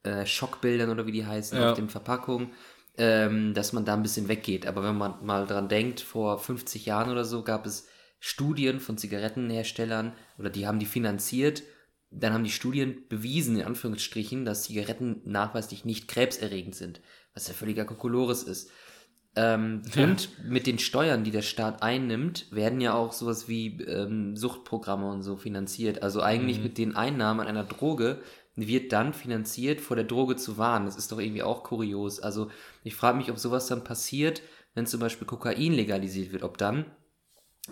äh, 0.03 0.25
Schockbildern 0.25 0.89
oder 0.89 1.05
wie 1.05 1.11
die 1.11 1.25
heißen 1.25 1.57
ja. 1.57 1.71
auf 1.71 1.77
den 1.77 1.89
Verpackungen, 1.89 2.49
ähm, 2.97 3.53
dass 3.53 3.71
man 3.71 3.85
da 3.85 3.93
ein 3.93 4.03
bisschen 4.03 4.27
weggeht. 4.27 4.65
Aber 4.67 4.83
wenn 4.83 4.97
man 4.97 5.25
mal 5.25 5.47
dran 5.47 5.69
denkt, 5.69 6.01
vor 6.01 6.37
50 6.39 6.85
Jahren 6.85 7.11
oder 7.11 7.23
so 7.23 7.43
gab 7.43 7.65
es 7.65 7.87
Studien 8.19 8.79
von 8.79 8.97
Zigarettenherstellern 8.97 10.13
oder 10.37 10.49
die 10.49 10.67
haben 10.67 10.79
die 10.79 10.85
finanziert. 10.85 11.63
Dann 12.11 12.33
haben 12.33 12.43
die 12.43 12.51
Studien 12.51 13.07
bewiesen, 13.07 13.57
in 13.57 13.65
Anführungsstrichen, 13.65 14.45
dass 14.45 14.63
Zigaretten 14.63 15.21
nachweislich 15.25 15.85
nicht 15.85 16.07
krebserregend 16.07 16.75
sind, 16.75 17.01
was 17.33 17.47
ja 17.47 17.53
völliger 17.53 17.85
Kokolores 17.85 18.43
ist. 18.43 18.69
Ähm, 19.35 19.81
ja. 19.95 20.03
Und 20.03 20.29
mit 20.43 20.67
den 20.67 20.77
Steuern, 20.77 21.23
die 21.23 21.31
der 21.31 21.41
Staat 21.41 21.81
einnimmt, 21.81 22.51
werden 22.51 22.81
ja 22.81 22.93
auch 22.93 23.13
sowas 23.13 23.47
wie 23.47 23.81
ähm, 23.83 24.35
Suchtprogramme 24.35 25.09
und 25.09 25.21
so 25.23 25.37
finanziert. 25.37 26.03
Also 26.03 26.21
eigentlich 26.21 26.57
mhm. 26.57 26.63
mit 26.63 26.77
den 26.77 26.95
Einnahmen 26.95 27.39
an 27.39 27.47
einer 27.47 27.63
Droge 27.63 28.21
wird 28.55 28.91
dann 28.91 29.13
finanziert, 29.13 29.79
vor 29.79 29.95
der 29.95 30.05
Droge 30.05 30.35
zu 30.35 30.57
warnen. 30.57 30.85
Das 30.85 30.97
ist 30.97 31.11
doch 31.11 31.19
irgendwie 31.19 31.43
auch 31.43 31.63
kurios. 31.63 32.19
Also 32.19 32.51
ich 32.83 32.95
frage 32.95 33.17
mich, 33.17 33.31
ob 33.31 33.39
sowas 33.39 33.67
dann 33.67 33.85
passiert, 33.85 34.41
wenn 34.75 34.85
zum 34.85 34.99
Beispiel 34.99 35.25
Kokain 35.25 35.73
legalisiert 35.73 36.33
wird, 36.33 36.43
ob 36.43 36.57
dann 36.57 36.85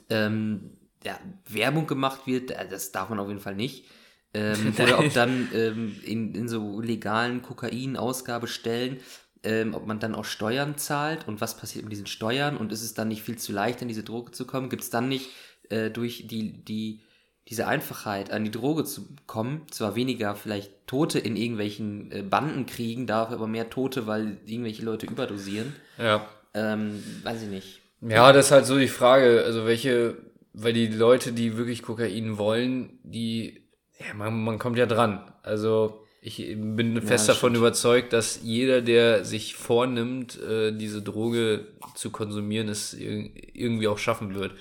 ähm, 0.09 0.77
ja, 1.03 1.19
Werbung 1.47 1.87
gemacht 1.87 2.25
wird, 2.25 2.51
äh, 2.51 2.67
das 2.69 2.91
darf 2.91 3.09
man 3.09 3.19
auf 3.19 3.27
jeden 3.27 3.39
Fall 3.39 3.55
nicht. 3.55 3.85
Ähm, 4.33 4.73
oder 4.81 4.99
ob 4.99 5.13
dann 5.13 5.49
ähm, 5.53 5.95
in, 6.03 6.35
in 6.35 6.47
so 6.47 6.81
legalen 6.81 7.41
Kokain-Ausgabestellen, 7.41 8.97
ähm, 9.43 9.73
ob 9.73 9.87
man 9.87 9.99
dann 9.99 10.15
auch 10.15 10.25
Steuern 10.25 10.77
zahlt 10.77 11.27
und 11.27 11.41
was 11.41 11.57
passiert 11.57 11.85
mit 11.85 11.91
diesen 11.91 12.07
Steuern 12.07 12.57
und 12.57 12.71
ist 12.71 12.83
es 12.83 12.93
dann 12.93 13.07
nicht 13.07 13.23
viel 13.23 13.37
zu 13.37 13.51
leicht, 13.51 13.81
an 13.81 13.87
diese 13.87 14.03
Droge 14.03 14.31
zu 14.31 14.45
kommen? 14.45 14.69
Gibt 14.69 14.83
es 14.83 14.89
dann 14.89 15.07
nicht 15.07 15.29
äh, 15.69 15.89
durch 15.89 16.27
die, 16.27 16.63
die, 16.63 17.01
diese 17.47 17.67
Einfachheit 17.67 18.31
an 18.31 18.43
die 18.43 18.51
Droge 18.51 18.83
zu 18.83 19.07
kommen, 19.27 19.65
zwar 19.71 19.95
weniger 19.95 20.35
vielleicht 20.35 20.87
Tote 20.87 21.19
in 21.19 21.35
irgendwelchen 21.35 22.11
äh, 22.11 22.21
Bandenkriegen, 22.21 23.07
dafür 23.07 23.37
aber 23.37 23.47
mehr 23.47 23.69
Tote, 23.69 24.07
weil 24.07 24.37
irgendwelche 24.45 24.83
Leute 24.83 25.05
überdosieren? 25.05 25.73
Ja. 25.97 26.27
Ähm, 26.53 27.03
weiß 27.23 27.43
ich 27.43 27.49
nicht. 27.49 27.81
Ja, 28.01 28.31
das 28.31 28.47
ist 28.47 28.51
halt 28.51 28.65
so 28.65 28.77
die 28.77 28.87
Frage, 28.87 29.43
also 29.45 29.65
welche, 29.65 30.17
weil 30.53 30.73
die 30.73 30.87
Leute, 30.87 31.31
die 31.31 31.57
wirklich 31.57 31.81
Kokain 31.81 32.37
wollen, 32.37 32.99
die, 33.03 33.68
ja, 33.99 34.13
man, 34.13 34.43
man 34.43 34.59
kommt 34.59 34.77
ja 34.77 34.85
dran. 34.85 35.31
Also 35.43 36.05
ich 36.21 36.37
bin 36.37 37.01
fest 37.01 37.27
ja, 37.27 37.33
davon 37.33 37.51
stimmt. 37.51 37.57
überzeugt, 37.57 38.13
dass 38.13 38.41
jeder, 38.43 38.81
der 38.81 39.23
sich 39.23 39.55
vornimmt, 39.55 40.41
äh, 40.41 40.71
diese 40.71 41.01
Droge 41.01 41.67
zu 41.95 42.09
konsumieren, 42.09 42.69
es 42.69 42.93
irgendwie 42.93 43.87
auch 43.87 43.97
schaffen 43.97 44.35
wird. 44.35 44.53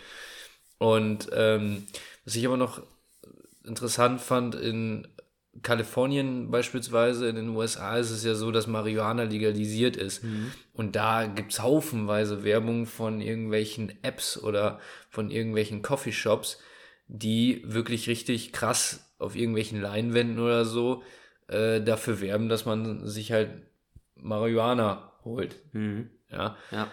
Und 0.79 1.29
ähm, 1.33 1.87
was 2.24 2.37
ich 2.37 2.46
aber 2.46 2.57
noch 2.57 2.83
interessant 3.64 4.20
fand 4.20 4.55
in 4.55 5.09
Kalifornien 5.62 6.51
beispielsweise, 6.53 7.29
in 7.29 7.35
den 7.35 7.48
USA 7.48 7.96
ist 7.98 8.11
es 8.11 8.22
ja 8.22 8.35
so, 8.35 8.53
dass 8.53 8.68
Marihuana 8.68 9.24
legalisiert 9.24 9.96
ist. 9.96 10.22
Mhm. 10.22 10.53
Und 10.72 10.94
da 10.94 11.27
gibt's 11.27 11.61
haufenweise 11.61 12.44
Werbung 12.44 12.87
von 12.87 13.20
irgendwelchen 13.20 13.92
Apps 14.03 14.38
oder 14.40 14.79
von 15.11 15.33
irgendwelchen 15.33 15.83
Coffeeshops, 15.83 16.59
die 17.09 17.62
wirklich 17.64 18.09
richtig 18.09 18.53
krass 18.53 19.08
auf 19.18 19.37
irgendwelchen 19.37 19.81
Leinwänden 19.81 20.38
oder 20.38 20.64
so 20.64 21.02
äh, 21.48 21.81
dafür 21.81 22.20
werben, 22.20 22.48
dass 22.48 22.64
man 22.64 23.07
sich 23.07 23.33
halt 23.33 23.50
Marihuana 24.14 25.12
holt. 25.24 25.57
Mhm. 25.72 26.11
Ja. 26.31 26.57
ja. 26.70 26.88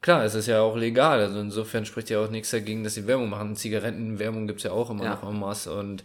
Klar, 0.00 0.24
es 0.24 0.34
ist 0.34 0.46
ja 0.46 0.60
auch 0.60 0.76
legal, 0.76 1.20
also 1.20 1.40
insofern 1.40 1.84
spricht 1.84 2.08
ja 2.08 2.20
auch 2.20 2.30
nichts 2.30 2.50
dagegen, 2.50 2.84
dass 2.84 2.94
sie 2.94 3.06
Werbung 3.06 3.28
machen. 3.28 3.56
Zigarettenwerbung 3.56 4.46
gibt's 4.46 4.62
ja 4.62 4.70
auch 4.70 4.90
immer 4.90 5.04
ja. 5.04 5.10
noch 5.10 5.28
en 5.28 5.38
masse 5.38 5.74
und 5.74 6.04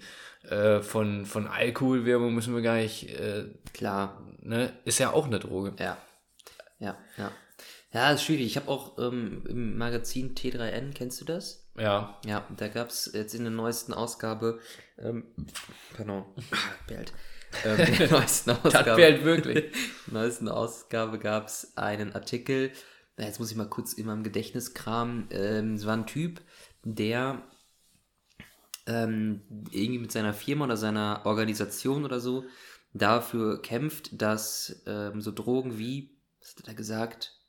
äh, 0.49 0.81
von, 0.81 1.25
von 1.25 1.47
Alkoholwerbung 1.47 2.33
müssen 2.33 2.55
wir 2.55 2.61
gar 2.61 2.77
nicht. 2.77 3.09
Äh, 3.19 3.45
Klar. 3.73 4.21
Ne? 4.41 4.73
Ist 4.83 4.99
ja 4.99 5.11
auch 5.11 5.27
eine 5.27 5.39
Droge. 5.39 5.73
Ja. 5.79 5.97
Ja, 6.79 6.97
ja. 7.17 7.31
Ja, 7.93 8.11
ist 8.11 8.23
schwierig. 8.23 8.47
Ich 8.47 8.57
habe 8.57 8.69
auch 8.69 8.97
ähm, 8.97 9.43
im 9.47 9.77
Magazin 9.77 10.33
T3N, 10.33 10.93
kennst 10.93 11.21
du 11.21 11.25
das? 11.25 11.62
Ja. 11.77 12.19
Ja, 12.25 12.45
da 12.55 12.67
gab 12.67 12.89
es 12.89 13.11
jetzt 13.13 13.33
in 13.33 13.43
der 13.43 13.51
neuesten 13.51 13.93
Ausgabe, 13.93 14.59
ähm, 14.97 15.25
pardon, 15.95 16.25
Belt. 16.87 17.13
Ähm, 17.65 17.79
in 17.79 17.97
der 17.97 18.11
neuesten 18.11 18.51
Ausgabe. 18.63 18.95
Belt 18.95 19.23
wirklich. 19.23 19.73
neuesten 20.07 20.49
Ausgabe 20.49 21.19
gab 21.19 21.47
es 21.47 21.75
einen 21.77 22.13
Artikel, 22.13 22.71
jetzt 23.17 23.39
muss 23.39 23.51
ich 23.51 23.57
mal 23.57 23.69
kurz 23.69 23.93
in 23.93 24.05
meinem 24.05 24.23
Gedächtnis 24.23 24.73
kramen. 24.73 25.27
Ähm, 25.31 25.75
es 25.75 25.85
war 25.85 25.95
ein 25.95 26.07
Typ, 26.07 26.41
der 26.83 27.41
ähm, 28.85 29.41
irgendwie 29.71 29.99
mit 29.99 30.11
seiner 30.11 30.33
Firma 30.33 30.65
oder 30.65 30.77
seiner 30.77 31.21
Organisation 31.25 32.05
oder 32.05 32.19
so 32.19 32.45
dafür 32.93 33.61
kämpft, 33.61 34.21
dass 34.21 34.83
ähm, 34.85 35.21
so 35.21 35.31
Drogen 35.31 35.77
wie 35.79 36.13
was 36.43 36.51
hat 36.51 36.59
er 36.59 36.65
da 36.65 36.73
gesagt? 36.73 37.39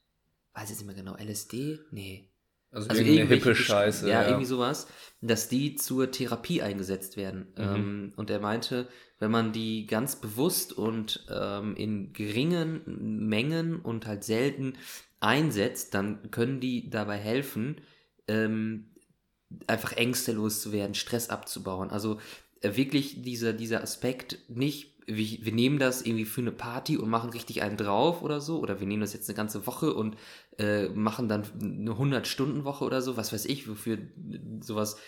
Weiß 0.55 0.71
jetzt 0.71 0.79
nicht 0.79 0.87
mehr 0.87 0.95
genau, 0.95 1.17
LSD? 1.17 1.81
Nee. 1.91 2.31
Also, 2.75 2.89
Also 2.89 3.03
irgendwelche 3.03 3.35
hippe 3.35 3.55
Scheiße. 3.55 4.09
Ja, 4.09 4.27
irgendwie 4.27 4.45
sowas, 4.45 4.89
dass 5.21 5.49
die 5.49 5.77
zur 5.77 6.11
Therapie 6.11 6.61
eingesetzt 6.61 7.17
werden. 7.17 7.53
Mhm. 7.57 7.63
Ähm, 7.63 8.13
und 8.17 8.31
er 8.31 8.41
meinte, 8.41 8.89
wenn 9.19 9.31
man 9.31 9.53
die 9.53 9.87
ganz 9.87 10.17
bewusst 10.17 10.73
und 10.73 11.25
ähm, 11.31 11.77
in 11.77 12.13
geringen 12.13 12.83
Mengen 13.29 13.81
und 13.81 14.07
halt 14.07 14.25
selten 14.25 14.75
einsetzt, 15.21 15.95
dann 15.95 16.31
können 16.31 16.61
die 16.61 16.91
dabei 16.91 17.17
helfen, 17.17 17.81
ähm, 18.29 18.91
einfach 19.67 19.93
Ängste 19.93 20.33
loszuwerden, 20.33 20.95
Stress 20.95 21.31
abzubauen. 21.31 21.91
Also 21.91 22.19
äh, 22.61 22.77
wirklich 22.77 23.23
dieser, 23.23 23.53
dieser 23.53 23.83
Aspekt 23.83 24.39
nicht, 24.49 24.94
wir, 25.07 25.39
wir 25.45 25.53
nehmen 25.53 25.79
das 25.79 26.03
irgendwie 26.03 26.25
für 26.25 26.41
eine 26.41 26.53
Party 26.53 26.97
und 26.97 27.09
machen 27.09 27.31
richtig 27.31 27.63
einen 27.63 27.77
drauf 27.77 28.23
oder 28.23 28.41
so, 28.41 28.61
oder 28.61 28.81
wir 28.81 28.87
nehmen 28.87 29.01
das 29.01 29.13
jetzt 29.13 29.29
eine 29.29 29.37
ganze 29.37 29.67
Woche 29.67 29.95
und 29.95 30.17
äh, 30.59 30.89
machen 30.89 31.29
dann 31.29 31.45
eine 31.61 31.93
100-Stunden-Woche 31.93 32.85
oder 32.85 33.03
so, 33.03 33.17
was 33.17 33.33
weiß 33.33 33.45
ich, 33.47 33.69
wofür 33.69 33.99
sowas 34.61 34.99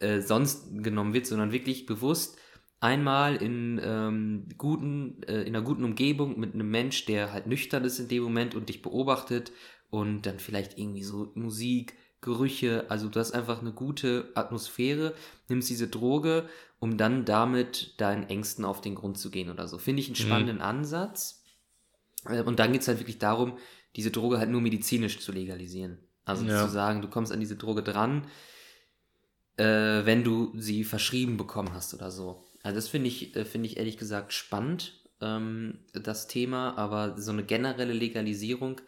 äh, 0.00 0.20
sonst 0.20 0.68
genommen 0.82 1.14
wird, 1.14 1.26
sondern 1.26 1.52
wirklich 1.52 1.86
bewusst 1.86 2.38
einmal 2.80 3.36
in 3.36 3.80
ähm, 3.82 4.48
guten, 4.58 5.22
äh, 5.22 5.42
in 5.42 5.56
einer 5.56 5.62
guten 5.62 5.84
Umgebung 5.84 6.38
mit 6.38 6.54
einem 6.54 6.70
Mensch, 6.70 7.04
der 7.06 7.32
halt 7.32 7.46
nüchtern 7.46 7.84
ist 7.84 7.98
in 7.98 8.08
dem 8.08 8.22
Moment 8.22 8.54
und 8.54 8.68
dich 8.68 8.82
beobachtet 8.82 9.52
und 9.90 10.26
dann 10.26 10.38
vielleicht 10.38 10.78
irgendwie 10.78 11.02
so 11.02 11.32
Musik, 11.34 11.94
Gerüche, 12.26 12.84
also 12.88 13.08
du 13.08 13.20
hast 13.20 13.30
einfach 13.32 13.60
eine 13.60 13.70
gute 13.72 14.30
Atmosphäre, 14.34 15.14
nimmst 15.48 15.70
diese 15.70 15.86
Droge, 15.86 16.48
um 16.80 16.98
dann 16.98 17.24
damit 17.24 17.94
deinen 18.00 18.24
Ängsten 18.28 18.64
auf 18.64 18.80
den 18.80 18.96
Grund 18.96 19.16
zu 19.16 19.30
gehen 19.30 19.48
oder 19.48 19.68
so. 19.68 19.78
Finde 19.78 20.02
ich 20.02 20.08
einen 20.08 20.16
spannenden 20.16 20.60
Ansatz. 20.60 21.44
Äh, 22.28 22.42
Und 22.42 22.58
dann 22.58 22.72
geht 22.72 22.82
es 22.82 22.88
halt 22.88 22.98
wirklich 22.98 23.18
darum, 23.18 23.56
diese 23.94 24.10
Droge 24.10 24.38
halt 24.38 24.50
nur 24.50 24.60
medizinisch 24.60 25.20
zu 25.20 25.30
legalisieren. 25.30 25.98
Also 26.24 26.44
Ja. 26.44 26.66
zu 26.66 26.72
sagen, 26.72 27.00
du 27.00 27.08
kommst 27.08 27.30
an 27.30 27.38
diese 27.38 27.54
Droge 27.54 27.84
dran, 27.84 28.26
äh, 29.56 29.64
wenn 30.04 30.24
du 30.24 30.52
sie 30.56 30.82
verschrieben 30.82 31.36
bekommen 31.36 31.72
hast 31.72 31.94
oder 31.94 32.10
so. 32.10 32.44
Also 32.64 32.74
das 32.74 32.88
finde 32.88 33.06
ich, 33.06 33.36
äh, 33.36 33.44
finde 33.44 33.68
ich 33.68 33.76
ehrlich 33.76 33.98
gesagt 33.98 34.32
spannend, 34.32 35.00
ähm, 35.20 35.78
das 35.92 36.26
Thema, 36.26 36.76
aber 36.76 37.16
so 37.18 37.30
eine 37.30 37.44
generelle 37.44 37.92
Legalisierung 37.92 38.80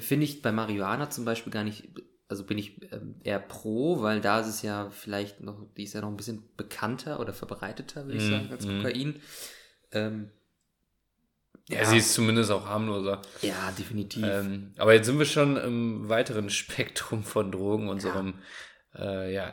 finde 0.00 0.24
ich 0.24 0.42
bei 0.42 0.52
Marihuana 0.52 1.10
zum 1.10 1.24
Beispiel 1.24 1.52
gar 1.52 1.64
nicht, 1.64 1.88
also 2.28 2.44
bin 2.44 2.58
ich 2.58 2.80
ähm, 2.92 3.16
eher 3.24 3.38
pro, 3.38 4.02
weil 4.02 4.20
da 4.20 4.40
ist 4.40 4.48
es 4.48 4.62
ja 4.62 4.90
vielleicht 4.90 5.40
noch, 5.40 5.66
die 5.76 5.84
ist 5.84 5.94
ja 5.94 6.00
noch 6.00 6.08
ein 6.08 6.16
bisschen 6.16 6.42
bekannter 6.56 7.20
oder 7.20 7.32
verbreiteter, 7.32 8.04
würde 8.06 8.18
ich 8.18 8.24
Mhm, 8.24 8.30
sagen, 8.30 8.48
als 8.50 8.66
mhm. 8.66 8.82
Kokain. 8.82 9.20
Ähm, 9.92 10.30
Ja, 11.70 11.84
sie 11.84 11.98
ist 11.98 12.14
zumindest 12.14 12.50
auch 12.50 12.66
harmloser. 12.66 13.22
ja, 13.42 13.70
definitiv. 13.78 14.24
Ähm, 14.26 14.72
aber 14.78 14.94
jetzt 14.94 15.06
sind 15.06 15.18
wir 15.18 15.26
schon 15.26 15.56
im 15.56 16.08
weiteren 16.08 16.48
Spektrum 16.60 17.24
von 17.24 17.50
Drogen, 17.52 17.88
unserem 17.88 18.34
äh, 18.94 19.32
ja, 19.34 19.52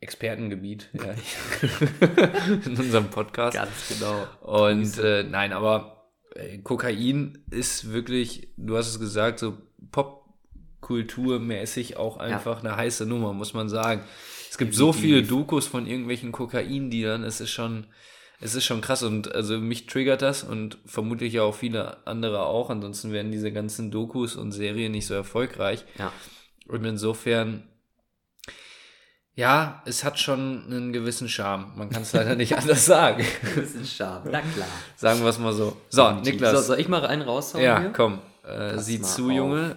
Expertengebiet 0.00 0.88
ja, 0.92 1.12
in 2.64 2.76
unserem 2.78 3.10
Podcast. 3.10 3.56
Ganz 3.56 3.88
genau. 3.88 4.26
Und 4.40 4.96
äh, 4.98 5.24
nein, 5.24 5.52
aber 5.52 5.97
Kokain 6.62 7.38
ist 7.50 7.92
wirklich, 7.92 8.48
du 8.56 8.76
hast 8.76 8.88
es 8.88 9.00
gesagt, 9.00 9.38
so 9.38 9.56
Popkulturmäßig 9.92 11.96
auch 11.96 12.18
einfach 12.18 12.60
eine 12.60 12.76
heiße 12.76 13.06
Nummer, 13.06 13.32
muss 13.32 13.54
man 13.54 13.68
sagen. 13.68 14.02
Es 14.50 14.58
gibt 14.58 14.74
so 14.74 14.92
viele. 14.92 15.22
Dokus 15.22 15.66
von 15.66 15.86
irgendwelchen 15.86 16.32
Kokain-Dealern, 16.32 17.24
es 17.24 17.40
ist 17.40 17.50
schon, 17.50 17.86
es 18.40 18.54
ist 18.54 18.64
schon 18.64 18.80
krass 18.80 19.02
und 19.02 19.34
also 19.34 19.58
mich 19.58 19.86
triggert 19.86 20.22
das 20.22 20.44
und 20.44 20.78
vermutlich 20.86 21.34
ja 21.34 21.42
auch 21.42 21.54
viele 21.54 22.06
andere 22.06 22.46
auch, 22.46 22.70
ansonsten 22.70 23.12
wären 23.12 23.32
diese 23.32 23.52
ganzen 23.52 23.90
Dokus 23.90 24.36
und 24.36 24.52
Serien 24.52 24.92
nicht 24.92 25.06
so 25.06 25.14
erfolgreich. 25.14 25.84
Ja. 25.98 26.12
Und 26.66 26.84
insofern, 26.84 27.64
ja, 29.38 29.80
es 29.84 30.02
hat 30.02 30.18
schon 30.18 30.64
einen 30.66 30.92
gewissen 30.92 31.28
Charme. 31.28 31.70
Man 31.76 31.88
kann 31.90 32.02
es 32.02 32.12
leider 32.12 32.34
nicht 32.34 32.56
anders 32.58 32.84
sagen. 32.84 33.24
Ein 33.42 33.54
bisschen 33.54 33.86
scharf. 33.86 34.24
Na 34.24 34.40
klar. 34.40 34.66
Sagen 34.96 35.20
wir 35.20 35.28
es 35.28 35.38
mal 35.38 35.52
so. 35.52 35.76
So, 35.90 36.10
Niklas. 36.10 36.56
So, 36.56 36.60
soll 36.60 36.80
ich 36.80 36.88
mal 36.88 37.06
einen 37.06 37.22
raushauen 37.22 37.64
ja, 37.64 37.78
hier? 37.78 37.92
komm. 37.92 38.18
Äh, 38.44 38.78
sieh 38.78 39.00
zu, 39.00 39.26
auf. 39.26 39.30
Junge. 39.30 39.76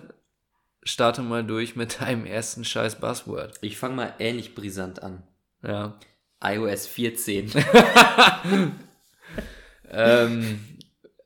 Starte 0.82 1.22
mal 1.22 1.44
durch 1.44 1.76
mit 1.76 2.02
deinem 2.02 2.26
ersten 2.26 2.66
scheiß 2.66 2.96
Buzzword. 2.96 3.60
Ich 3.62 3.78
fange 3.78 3.94
mal 3.94 4.16
ähnlich 4.18 4.56
brisant 4.56 5.04
an. 5.04 5.22
Ja. 5.62 5.94
iOS 6.44 6.88
14. 6.88 7.52
Ähm, 9.94 10.62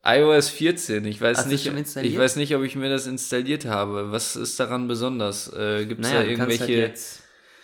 iOS 0.04 0.50
14. 0.50 1.06
Ich 1.06 1.22
weiß 1.22 1.38
Hast 1.38 1.48
nicht, 1.50 1.68
ich 1.68 2.18
weiß 2.18 2.36
nicht, 2.36 2.56
ob 2.56 2.64
ich 2.64 2.76
mir 2.76 2.90
das 2.90 3.06
installiert 3.06 3.66
habe. 3.66 4.12
Was 4.12 4.36
ist 4.36 4.60
daran 4.60 4.88
besonders? 4.88 5.54
Äh, 5.54 5.86
Gibt 5.86 6.04
es 6.04 6.08
naja, 6.08 6.24
da 6.24 6.28
halt 6.28 6.32
irgendwelche. 6.32 6.94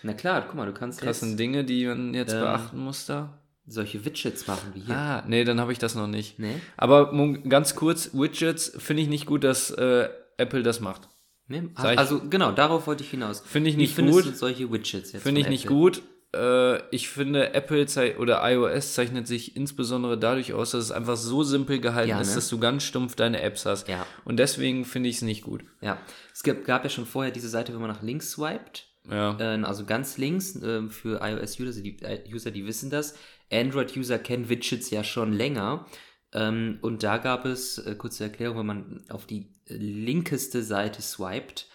Na 0.04 0.14
klar, 0.14 0.42
guck 0.48 0.56
mal, 0.56 0.66
du 0.66 0.74
kannst 0.74 1.02
krassen 1.02 1.30
jetzt 1.30 1.40
Dinge, 1.40 1.64
die 1.64 1.86
man 1.86 2.14
jetzt 2.14 2.34
Ähm, 2.34 2.40
beachten 2.42 2.78
muss 2.80 3.06
da? 3.06 3.38
solche 3.68 4.04
Widgets 4.04 4.48
machen 4.48 4.72
wie 4.74 4.82
hier. 4.82 4.96
Ah, 4.98 5.24
nee, 5.28 5.44
dann 5.44 5.60
habe 5.62 5.72
ich 5.72 5.78
das 5.80 5.96
noch 5.96 6.08
nicht. 6.08 6.40
Nee? 6.40 6.56
Aber 6.78 7.14
ganz 7.48 7.76
kurz, 7.76 8.10
Widgets 8.14 8.74
finde 8.78 9.04
ich 9.04 9.08
nicht 9.10 9.26
gut, 9.28 9.44
dass 9.44 9.70
äh, 9.72 10.10
Apple 10.38 10.64
das 10.64 10.80
macht. 10.80 11.08
nee? 11.48 11.64
Ich- 11.78 11.80
Also 11.98 12.22
genau, 12.30 12.52
darauf 12.52 12.88
wollte 12.88 13.04
ich 13.04 13.12
hinaus. 13.12 13.42
Finde 13.46 13.70
ich 13.70 13.76
Wie 13.78 13.82
nicht 13.82 13.96
findest 13.96 14.24
gut. 14.24 14.34
du 14.34 14.38
solche 14.38 14.72
Widgets 14.72 15.12
jetzt? 15.14 15.24
Finde 15.24 15.40
ich 15.42 15.46
von 15.46 15.52
nicht 15.52 15.66
Apple? 15.66 15.76
gut. 15.78 16.02
Äh, 16.34 16.82
ich 16.96 17.10
finde, 17.10 17.54
Apple 17.54 17.86
oder 18.18 18.42
iOS 18.50 18.94
zeichnet 18.94 19.28
sich 19.28 19.56
insbesondere 19.58 20.18
dadurch 20.18 20.54
aus, 20.54 20.72
dass 20.72 20.86
es 20.86 20.92
einfach 20.92 21.18
so 21.18 21.44
simpel 21.44 21.80
gehalten 21.80 22.10
Ja, 22.10 22.22
ist, 22.22 22.30
ne? 22.30 22.36
dass 22.36 22.50
du 22.50 22.58
ganz 22.58 22.84
stumpf 22.84 23.16
deine 23.16 23.42
Apps 23.42 23.66
hast. 23.66 23.88
Ja. 23.90 24.06
Und 24.26 24.38
deswegen 24.38 24.86
finde 24.86 25.10
ich 25.10 25.18
es 25.18 25.22
nicht 25.22 25.44
gut. 25.44 25.64
Ja. 25.82 25.98
Es 26.34 26.42
gab, 26.44 26.64
gab 26.66 26.84
ja 26.84 26.90
schon 26.90 27.06
vorher 27.06 27.32
diese 27.32 27.50
Seite, 27.50 27.74
wenn 27.74 27.82
man 27.82 27.92
nach 27.92 28.02
links 28.02 28.32
swiped. 28.32 28.88
Ja. 29.10 29.38
Äh, 29.40 29.64
also 29.64 29.86
ganz 29.86 30.18
links 30.18 30.56
ähm, 30.56 30.90
für 30.90 31.22
iOS-User, 31.22 31.82
die, 31.82 32.02
äh, 32.02 32.24
User, 32.32 32.52
die 32.52 32.66
wissen 32.66 32.90
das. 32.90 33.16
Android-User 33.52 34.20
kennen 34.20 34.50
Widgets 34.50 34.90
ja 34.90 35.04
schon 35.04 35.34
länger. 35.34 35.86
Ähm, 36.34 36.78
und 36.82 37.04
da 37.04 37.18
gab 37.18 37.46
es, 37.46 37.78
äh, 37.80 37.96
kurze 37.96 38.24
Erklärung, 38.24 38.60
wenn 38.60 38.66
man 38.66 39.04
auf 39.10 39.26
die 39.26 39.54
linkeste 39.68 40.64
Seite 40.64 41.02
swiped, 41.02 41.68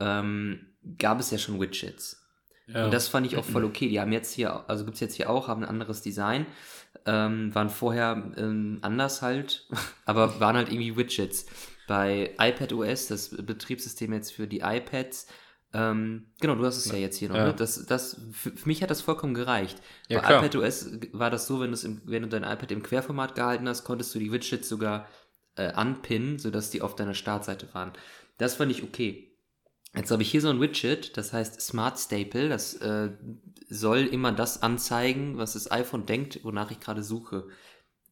ähm, 0.00 0.74
gab 0.98 1.20
es 1.20 1.30
ja 1.30 1.38
schon 1.38 1.60
Widgets. 1.60 2.26
ja. 2.66 2.86
Und 2.86 2.94
das 2.94 3.08
fand 3.08 3.26
ich 3.26 3.36
auch 3.36 3.44
voll 3.44 3.64
okay. 3.64 3.88
Die 3.88 4.00
haben 4.00 4.12
jetzt 4.12 4.32
hier, 4.32 4.68
also 4.68 4.84
gibt's 4.84 5.00
jetzt 5.00 5.14
hier 5.14 5.30
auch, 5.30 5.48
haben 5.48 5.62
ein 5.62 5.68
anderes 5.68 6.02
Design, 6.02 6.46
ähm, 7.06 7.54
waren 7.54 7.70
vorher 7.70 8.32
ähm, 8.36 8.78
anders 8.82 9.22
halt, 9.22 9.68
aber 10.04 10.40
waren 10.40 10.56
halt 10.56 10.68
irgendwie 10.68 10.96
Widgets. 10.96 11.46
Bei 11.88 12.34
iPadOS, 12.38 13.08
das 13.08 13.30
Betriebssystem 13.30 14.12
jetzt 14.12 14.32
für 14.32 14.46
die 14.46 14.60
iPads, 14.60 15.26
ähm, 15.74 16.26
genau, 16.40 16.54
du 16.54 16.64
hast 16.66 16.76
es 16.76 16.86
ja 16.90 16.98
jetzt 16.98 17.16
hier 17.16 17.28
noch, 17.28 17.36
Ja. 17.36 17.46
ne? 17.46 17.54
Das, 17.54 17.86
das, 17.86 18.20
für, 18.32 18.50
für 18.52 18.66
mich 18.68 18.82
hat 18.82 18.90
das 18.90 19.00
vollkommen 19.00 19.34
gereicht. 19.34 19.80
Ja, 20.08 20.20
Bei 20.20 20.26
klar. 20.26 20.44
iPadOS 20.44 20.90
war 21.12 21.30
das 21.30 21.46
so, 21.46 21.60
wenn, 21.60 21.72
im, 21.72 22.02
wenn 22.04 22.22
du 22.22 22.28
dein 22.28 22.42
iPad 22.44 22.70
im 22.72 22.82
Querformat 22.82 23.34
gehalten 23.34 23.68
hast, 23.68 23.84
konntest 23.84 24.14
du 24.14 24.18
die 24.18 24.32
Widgets 24.32 24.68
sogar 24.68 25.08
äh, 25.56 25.68
anpinnen, 25.72 26.38
sodass 26.38 26.70
die 26.70 26.82
auf 26.82 26.94
deiner 26.96 27.14
Startseite 27.14 27.68
waren. 27.72 27.92
Das 28.38 28.54
fand 28.54 28.70
ich 28.70 28.82
okay. 28.82 29.28
Jetzt 29.94 30.10
habe 30.10 30.22
ich 30.22 30.30
hier 30.30 30.40
so 30.40 30.48
ein 30.48 30.60
Widget, 30.60 31.16
das 31.16 31.32
heißt 31.34 31.60
Smart 31.60 31.98
Staple. 31.98 32.48
Das 32.48 32.74
äh, 32.74 33.10
soll 33.68 34.00
immer 34.06 34.32
das 34.32 34.62
anzeigen, 34.62 35.36
was 35.36 35.52
das 35.52 35.70
iPhone 35.70 36.06
denkt, 36.06 36.40
wonach 36.44 36.70
ich 36.70 36.80
gerade 36.80 37.02
suche. 37.02 37.46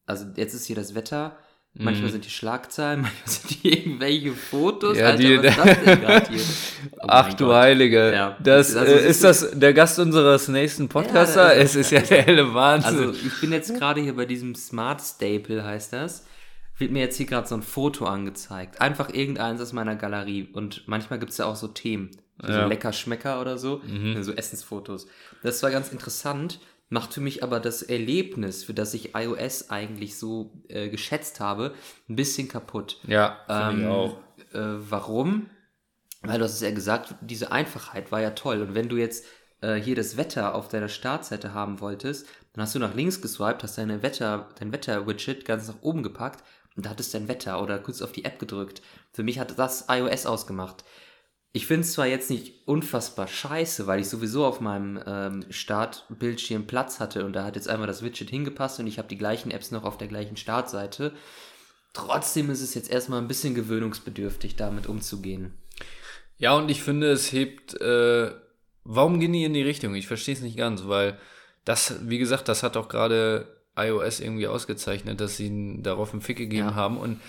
Also 0.06 0.26
jetzt 0.36 0.54
ist 0.54 0.66
hier 0.66 0.76
das 0.76 0.94
Wetter. 0.94 1.38
Manchmal 1.74 2.08
Mhm. 2.08 2.12
sind 2.12 2.24
die 2.24 2.30
Schlagzeilen, 2.30 3.00
manchmal 3.02 3.28
sind 3.28 3.62
die 3.62 3.78
irgendwelche 3.78 4.32
Fotos. 4.32 4.98
Ja, 4.98 5.06
Alter, 5.06 5.18
die- 5.18 5.38
was 5.38 5.46
ist 5.46 5.58
das 5.58 5.84
denn 5.84 6.00
gerade 6.00 6.30
hier? 6.30 6.40
Oh 6.94 7.06
Ach 7.08 7.32
du 7.34 7.44
Gott. 7.46 7.54
Heilige. 7.54 8.12
Ja. 8.12 8.36
Das, 8.42 8.74
Also, 8.74 8.92
äh, 8.92 9.06
ist 9.08 9.22
das 9.24 9.50
der 9.52 9.72
Gast 9.72 9.98
unseres 9.98 10.48
nächsten 10.48 10.88
Podcaster? 10.88 11.54
Ja, 11.54 11.60
es 11.62 11.76
ist 11.76 11.90
ja 11.92 12.00
der 12.00 12.22
helle 12.22 12.52
Wahnsinn. 12.54 12.98
Also 12.98 13.12
ich 13.12 13.40
bin 13.40 13.52
jetzt 13.52 13.74
gerade 13.78 14.00
hier 14.00 14.14
bei 14.16 14.26
diesem 14.26 14.54
Smart 14.56 15.00
Staple, 15.00 15.64
heißt 15.64 15.92
das. 15.92 16.26
Wird 16.76 16.90
mir 16.90 17.00
jetzt 17.00 17.16
hier 17.16 17.26
gerade 17.26 17.46
so 17.46 17.54
ein 17.54 17.62
Foto 17.62 18.04
angezeigt. 18.06 18.80
Einfach 18.80 19.12
irgendeins 19.12 19.60
aus 19.60 19.72
meiner 19.72 19.94
Galerie. 19.96 20.48
Und 20.52 20.88
manchmal 20.88 21.18
gibt 21.18 21.30
es 21.32 21.38
ja 21.38 21.44
auch 21.46 21.56
so 21.56 21.68
Themen. 21.68 22.10
So 22.42 22.52
Ja. 22.52 22.66
lecker 22.66 22.92
Schmecker 22.92 23.40
oder 23.40 23.58
so. 23.58 23.80
Mhm. 23.86 24.22
So 24.22 24.32
Essensfotos. 24.32 25.06
Das 25.42 25.62
war 25.62 25.70
ganz 25.70 25.90
interessant. 25.92 26.58
Macht 26.90 27.14
für 27.14 27.20
mich 27.20 27.42
aber 27.42 27.60
das 27.60 27.82
Erlebnis, 27.82 28.64
für 28.64 28.74
das 28.74 28.92
ich 28.94 29.14
iOS 29.14 29.70
eigentlich 29.70 30.18
so 30.18 30.52
äh, 30.68 30.88
geschätzt 30.88 31.40
habe, 31.40 31.72
ein 32.08 32.16
bisschen 32.16 32.48
kaputt. 32.48 32.98
ja, 33.06 33.38
finde 33.46 33.72
ich 33.80 33.86
Ähm, 33.86 33.90
auch. 33.90 34.16
Äh, 34.52 34.90
warum? 34.90 35.46
Weil 36.22 36.38
du 36.38 36.44
hast 36.44 36.54
es 36.54 36.60
ja 36.60 36.70
gesagt, 36.72 37.14
diese 37.22 37.50
Einfachheit 37.52 38.12
war 38.12 38.20
ja 38.20 38.30
toll. 38.30 38.60
Und 38.60 38.74
wenn 38.74 38.88
du 38.88 38.96
jetzt 38.96 39.24
äh, 39.62 39.76
hier 39.76 39.94
das 39.94 40.16
Wetter 40.16 40.54
auf 40.54 40.68
deiner 40.68 40.88
Startseite 40.88 41.54
haben 41.54 41.80
wolltest, 41.80 42.26
dann 42.52 42.62
hast 42.62 42.74
du 42.74 42.78
nach 42.80 42.94
links 42.94 43.22
geswiped, 43.22 43.62
hast 43.62 43.78
deine 43.78 44.02
Wetter, 44.02 44.48
dein 44.58 44.72
Wetter-Widget 44.72 45.44
ganz 45.44 45.68
nach 45.68 45.80
oben 45.82 46.02
gepackt 46.02 46.42
und 46.76 46.84
da 46.84 46.90
hattest 46.90 47.14
dein 47.14 47.28
Wetter 47.28 47.62
oder 47.62 47.78
kurz 47.78 48.02
auf 48.02 48.12
die 48.12 48.24
App 48.24 48.38
gedrückt. 48.38 48.82
Für 49.12 49.22
mich 49.22 49.38
hat 49.38 49.58
das 49.58 49.86
iOS 49.88 50.26
ausgemacht. 50.26 50.84
Ich 51.52 51.66
finde 51.66 51.80
es 51.82 51.92
zwar 51.94 52.06
jetzt 52.06 52.30
nicht 52.30 52.54
unfassbar 52.66 53.26
scheiße, 53.26 53.86
weil 53.88 54.00
ich 54.00 54.08
sowieso 54.08 54.44
auf 54.46 54.60
meinem 54.60 55.00
ähm, 55.04 55.44
Startbildschirm 55.50 56.66
Platz 56.66 57.00
hatte 57.00 57.24
und 57.24 57.32
da 57.32 57.44
hat 57.44 57.56
jetzt 57.56 57.68
einmal 57.68 57.88
das 57.88 58.02
Widget 58.04 58.30
hingepasst 58.30 58.78
und 58.78 58.86
ich 58.86 58.98
habe 58.98 59.08
die 59.08 59.18
gleichen 59.18 59.50
Apps 59.50 59.72
noch 59.72 59.82
auf 59.82 59.98
der 59.98 60.06
gleichen 60.06 60.36
Startseite. 60.36 61.12
Trotzdem 61.92 62.50
ist 62.50 62.60
es 62.60 62.74
jetzt 62.74 62.88
erstmal 62.88 63.20
ein 63.20 63.26
bisschen 63.26 63.56
gewöhnungsbedürftig, 63.56 64.54
damit 64.54 64.86
umzugehen. 64.86 65.54
Ja, 66.38 66.54
und 66.54 66.70
ich 66.70 66.82
finde, 66.82 67.10
es 67.10 67.32
hebt. 67.32 67.80
Äh, 67.80 68.30
warum 68.84 69.18
gehen 69.18 69.32
die 69.32 69.44
in 69.44 69.52
die 69.52 69.62
Richtung? 69.62 69.96
Ich 69.96 70.06
verstehe 70.06 70.34
es 70.34 70.40
nicht 70.40 70.56
ganz, 70.56 70.86
weil 70.86 71.18
das, 71.64 71.96
wie 72.08 72.18
gesagt, 72.18 72.48
das 72.48 72.62
hat 72.62 72.76
auch 72.76 72.88
gerade 72.88 73.48
iOS 73.76 74.20
irgendwie 74.20 74.46
ausgezeichnet, 74.46 75.20
dass 75.20 75.36
sie 75.36 75.82
darauf 75.82 76.12
einen 76.12 76.22
Fick 76.22 76.38
gegeben 76.38 76.68
Ja. 76.68 76.74
haben. 76.76 76.96
Und 76.96 77.20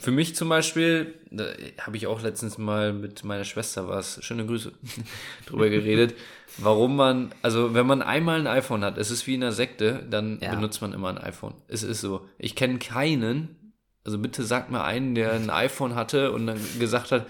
für 0.00 0.10
mich 0.10 0.34
zum 0.34 0.48
Beispiel, 0.48 1.14
da 1.30 1.44
habe 1.80 1.96
ich 1.96 2.06
auch 2.06 2.22
letztens 2.22 2.56
mal 2.58 2.92
mit 2.92 3.24
meiner 3.24 3.44
Schwester 3.44 3.88
was, 3.88 4.18
schöne 4.24 4.46
Grüße, 4.46 4.72
drüber 5.46 5.68
geredet, 5.68 6.14
warum 6.58 6.96
man, 6.96 7.34
also 7.42 7.74
wenn 7.74 7.86
man 7.86 8.00
einmal 8.02 8.38
ein 8.40 8.46
iPhone 8.46 8.84
hat, 8.84 8.96
es 8.98 9.10
ist 9.10 9.26
wie 9.26 9.34
in 9.34 9.42
einer 9.42 9.52
Sekte, 9.52 10.06
dann 10.08 10.38
Ja. 10.40 10.54
benutzt 10.54 10.80
man 10.82 10.92
immer 10.92 11.08
ein 11.08 11.18
iPhone. 11.18 11.54
Es 11.68 11.82
ist 11.82 12.00
so. 12.00 12.26
Ich 12.38 12.54
kenne 12.56 12.78
keinen, 12.78 13.74
also 14.04 14.18
bitte 14.18 14.44
sagt 14.44 14.70
mir 14.70 14.82
einen, 14.84 15.14
der 15.14 15.32
ein 15.32 15.50
iPhone 15.50 15.94
hatte 15.94 16.32
und 16.32 16.46
dann 16.46 16.58
gesagt 16.78 17.12
hat, 17.12 17.26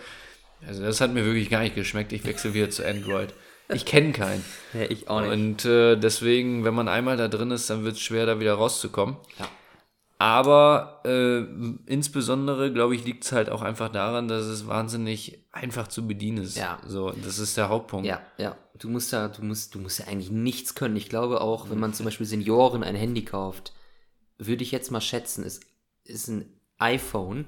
also 0.67 0.83
das 0.83 1.01
hat 1.01 1.13
mir 1.13 1.25
wirklich 1.25 1.51
gar 1.51 1.61
nicht 1.63 1.75
geschmeckt, 1.75 2.13
ich 2.13 2.25
wechsle 2.25 2.55
wieder 2.55 2.71
zu 2.71 2.87
Android. 2.87 3.35
Ich 3.73 3.85
kenne 3.87 4.13
keinen. 4.13 4.45
Ja, 4.75 4.83
ich 4.89 5.09
Und 5.09 5.65
äh, 5.65 5.97
deswegen, 5.97 6.65
wenn 6.65 6.75
man 6.75 6.89
einmal 6.89 7.17
da 7.17 7.29
drin 7.29 7.51
ist, 7.51 7.69
dann 7.71 7.85
wird 7.85 7.97
es 7.97 8.01
schwer, 8.03 8.27
da 8.27 8.39
wieder 8.41 8.55
rauszukommen. 8.55 9.17
Ja. 9.39 9.49
Aber 10.23 11.01
äh, 11.05 11.41
insbesondere, 11.91 12.73
glaube 12.73 12.95
ich, 12.95 13.05
liegt 13.05 13.25
es 13.25 13.33
halt 13.33 13.51
auch 13.51 13.61
einfach 13.61 13.89
daran, 13.89 14.29
dass 14.29 14.45
es 14.45 14.69
wahnsinnig 14.69 15.45
einfach 15.51 15.89
zu 15.89 16.07
bedienen 16.07 16.45
ist. 16.45 16.57
Ja. 16.57 16.81
So, 16.87 17.11
das 17.11 17.41
ist 17.41 17.57
der 17.57 17.69
Hauptpunkt. 17.69 18.07
Ja, 18.07 18.23
ja. 18.39 18.57
Du 18.79 18.89
musst 18.89 19.13
da, 19.13 19.27
du 19.27 19.43
musst, 19.43 19.75
du 19.75 19.81
musst 19.81 19.99
ja 19.99 20.07
eigentlich 20.07 20.31
nichts 20.31 20.77
können. 20.77 20.95
Ich 20.95 21.09
glaube 21.09 21.41
auch, 21.41 21.71
wenn 21.71 21.81
man 21.81 21.93
zum 21.93 22.05
Beispiel 22.05 22.25
Senioren 22.25 22.85
ein 22.85 22.95
Handy 22.95 23.25
kauft, 23.25 23.73
würde 24.39 24.63
ich 24.63 24.71
jetzt 24.71 24.93
mal 24.93 25.01
schätzen, 25.01 25.43
ist, 25.43 25.65
ist 26.05 26.29
ein 26.29 26.45
iPhone 26.79 27.47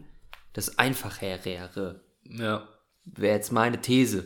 das 0.52 0.76
einfacher 0.76 1.44
wäre. 1.44 2.00
Ja. 2.24 2.66
Wäre 3.04 3.36
jetzt 3.36 3.52
meine 3.52 3.80
These. 3.80 4.24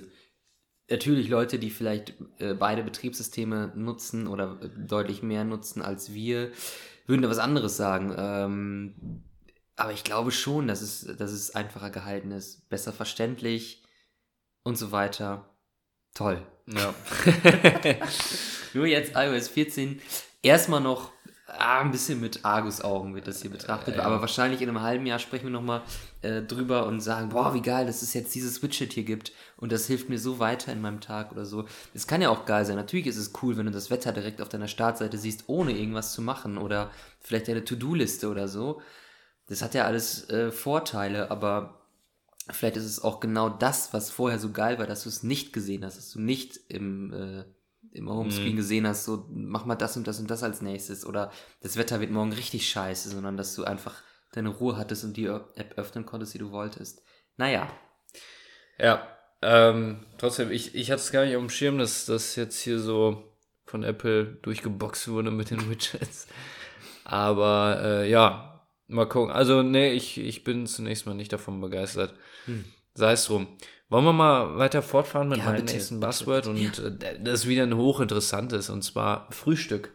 Natürlich 0.88 1.28
Leute, 1.28 1.58
die 1.58 1.68
vielleicht 1.68 2.14
äh, 2.38 2.54
beide 2.54 2.82
Betriebssysteme 2.82 3.72
nutzen 3.74 4.26
oder 4.26 4.58
äh, 4.62 4.70
deutlich 4.74 5.22
mehr 5.22 5.44
nutzen 5.44 5.82
als 5.82 6.14
wir, 6.14 6.50
würden 7.09 7.23
da 7.23 7.29
was 7.29 7.38
anderes 7.38 7.77
sagen. 7.77 8.14
Ähm, 8.16 9.23
aber 9.77 9.92
ich 9.92 10.05
glaube 10.05 10.31
schon, 10.31 10.68
dass 10.68 10.83
es, 10.83 11.07
dass 11.16 11.33
es 11.33 11.55
einfacher 11.55 11.90
gehalten 11.90 12.31
ist, 12.33 12.68
besser 12.68 12.92
verständlich 12.92 13.83
und 14.62 14.77
so 14.77 14.92
weiter. 14.92 15.49
Toll. 16.14 16.44
Ja. 16.66 16.94
Nur 18.75 18.87
jetzt 18.87 19.12
iOS 19.14 19.49
14 19.49 20.01
erstmal 20.42 20.81
noch 20.81 21.12
ah, 21.48 21.80
ein 21.80 21.90
bisschen 21.90 22.20
mit 22.20 22.44
Argusaugen 22.44 23.14
wird 23.14 23.26
das 23.26 23.40
hier 23.42 23.50
betrachtet, 23.50 23.96
Ja. 23.96 24.02
aber 24.02 24.20
wahrscheinlich 24.20 24.61
in 24.61 24.68
einem 24.68 24.82
halben 24.82 25.06
Jahr 25.06 25.18
sprechen 25.18 25.44
wir 25.44 25.50
nochmal 25.50 25.82
äh, 26.22 26.42
drüber 26.42 26.87
und 26.87 27.00
sagen, 27.00 27.30
boah, 27.30 27.54
wie 27.54 27.62
geil, 27.62 27.87
dass 27.87 28.02
es 28.02 28.12
jetzt 28.14 28.34
dieses 28.34 28.62
Widget 28.62 28.92
hier 28.92 29.04
gibt 29.04 29.32
und 29.56 29.72
das 29.72 29.87
hilft 29.87 30.08
mir 30.08 30.18
so 30.18 30.38
weiter 30.38 30.72
in 30.72 30.80
meinem 30.80 31.00
Tag 31.00 31.32
oder 31.32 31.46
so. 31.46 31.64
Es 31.94 32.06
kann 32.06 32.20
ja 32.22 32.28
auch 32.30 32.44
geil 32.44 32.64
sein. 32.64 32.76
Natürlich 32.76 33.06
ist 33.06 33.16
es 33.16 33.32
cool, 33.42 33.56
wenn 33.56 33.66
du 33.66 33.72
das 33.72 33.90
Wetter 33.90 34.12
direkt 34.12 34.40
auf 34.42 34.48
deiner 34.48 34.68
Startseite 34.68 35.16
siehst, 35.18 35.44
ohne 35.48 35.72
irgendwas 35.72 36.12
zu 36.12 36.20
machen 36.22 36.58
oder 36.58 36.90
vielleicht 37.20 37.48
eine 37.48 37.64
To-Do-Liste 37.64 38.28
oder 38.28 38.46
so. 38.48 38.80
Das 39.48 39.62
hat 39.62 39.74
ja 39.74 39.84
alles 39.87 40.28
äh, 40.28 40.50
Vorteile, 40.52 41.30
aber 41.30 41.80
vielleicht 42.50 42.76
ist 42.76 42.84
es 42.84 43.02
auch 43.02 43.20
genau 43.20 43.48
das, 43.48 43.92
was 43.94 44.11
vorher 44.11 44.38
so 44.38 44.52
geil 44.52 44.78
war, 44.78 44.87
dass 44.87 45.04
du 45.04 45.08
es 45.08 45.22
nicht 45.22 45.52
gesehen 45.54 45.84
hast, 45.84 45.96
dass 45.96 46.11
du 46.12 46.20
nicht 46.20 46.58
im, 46.68 47.12
äh, 47.12 47.44
im 47.92 48.09
Homescreen 48.09 48.57
gesehen 48.57 48.87
hast, 48.87 49.05
so 49.05 49.27
mach 49.31 49.64
mal 49.64 49.74
das 49.77 49.96
und 49.96 50.07
das 50.07 50.20
und 50.20 50.31
das 50.31 50.42
als 50.42 50.61
nächstes 50.62 51.07
oder 51.07 51.31
das 51.61 51.77
Wetter 51.77 52.01
wird 52.01 52.11
morgen 52.11 52.33
richtig 52.33 52.68
scheiße, 52.68 53.09
sondern 53.11 53.37
dass 53.37 53.55
du 53.55 53.64
einfach 53.64 53.94
deine 54.33 54.51
Ruhe 54.51 54.77
hattest 54.77 55.05
und 55.05 55.16
die 55.16 55.27
App 55.27 55.74
öffnen 55.77 56.05
konntest, 56.07 56.35
die 56.35 56.38
du 56.38 56.51
wolltest. 56.51 57.03
Naja, 57.37 57.70
Ja, 58.79 59.07
ähm, 59.42 60.05
trotzdem, 60.18 60.51
ich, 60.51 60.74
ich 60.74 60.90
hatte 60.90 61.01
es 61.01 61.12
gar 61.12 61.24
nicht 61.24 61.37
auf 61.37 61.42
dem 61.42 61.51
Schirm, 61.51 61.79
dass 61.79 62.07
das 62.07 62.35
jetzt 62.37 62.61
hier 62.61 62.79
so 62.81 63.33
von 63.64 63.83
Apple 63.85 64.38
durchgeboxt 64.42 65.09
wurde 65.09 65.31
mit 65.31 65.51
den 65.51 65.70
Widgets. 65.70 66.27
Aber 67.05 67.81
äh, 67.83 68.11
ja, 68.11 68.66
mal 68.87 69.09
gucken. 69.09 69.31
Also, 69.33 69.62
nee, 69.62 69.92
ich, 69.92 70.18
ich 70.18 70.44
bin 70.44 70.66
zunächst 70.66 71.07
mal 71.07 71.14
nicht 71.14 71.33
davon 71.33 71.61
begeistert. 71.61 72.14
Sei 72.94 73.12
es 73.12 73.27
drum. 73.27 73.57
Wollen 73.90 74.05
wir 74.05 74.12
mal 74.12 74.59
weiter 74.59 74.83
fortfahren 74.83 75.29
mit 75.29 75.38
Ja, 75.38 75.44
meinem 75.46 75.62
bitte, 75.62 75.74
nächsten 75.74 76.01
bitte, 76.01 76.07
Buzzword? 76.07 76.46
Und 76.46 76.79
äh, 76.79 77.20
das 77.22 77.40
ist 77.40 77.48
wieder 77.48 77.62
ein 77.62 77.77
hochinteressantes, 77.77 78.68
und 78.70 78.83
zwar 78.83 79.31
Frühstück. 79.33 79.92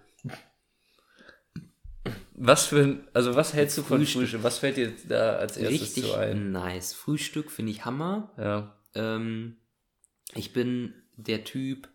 Was 2.36 2.66
für 2.66 2.82
ein, 2.84 3.08
also 3.14 3.36
was 3.36 3.54
hältst 3.54 3.78
du 3.78 3.84
von 3.84 4.00
Frühstück. 4.00 4.22
Frühstück? 4.22 4.44
Was 4.44 4.58
fällt 4.58 4.78
dir 4.78 4.92
da 5.08 5.36
als 5.38 5.58
erstes 5.58 5.82
richtig 5.82 6.06
zu 6.06 6.18
ein? 6.18 6.52
nice. 6.52 6.94
Frühstück 6.94 7.52
finde 7.52 7.72
ich 7.72 7.86
Hammer. 7.86 8.32
Ja. 8.38 8.76
Ähm, 8.96 9.58
ich 10.34 10.52
bin 10.52 10.96
der 11.16 11.44
Typ, 11.44 11.88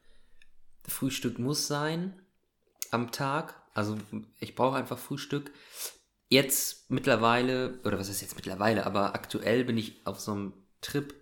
Frühstück 0.87 1.39
muss 1.39 1.67
sein 1.67 2.23
am 2.93 3.11
Tag. 3.11 3.61
Also 3.75 3.99
ich 4.39 4.55
brauche 4.55 4.77
einfach 4.77 4.99
Frühstück. 4.99 5.51
Jetzt 6.29 6.91
mittlerweile, 6.91 7.81
oder 7.85 7.99
was 7.99 8.09
ist 8.09 8.21
jetzt 8.21 8.37
mittlerweile, 8.37 8.87
aber 8.87 9.15
aktuell 9.15 9.65
bin 9.65 9.77
ich 9.77 10.07
auf 10.07 10.21
so 10.21 10.33
einem 10.33 10.53
Trip, 10.81 11.15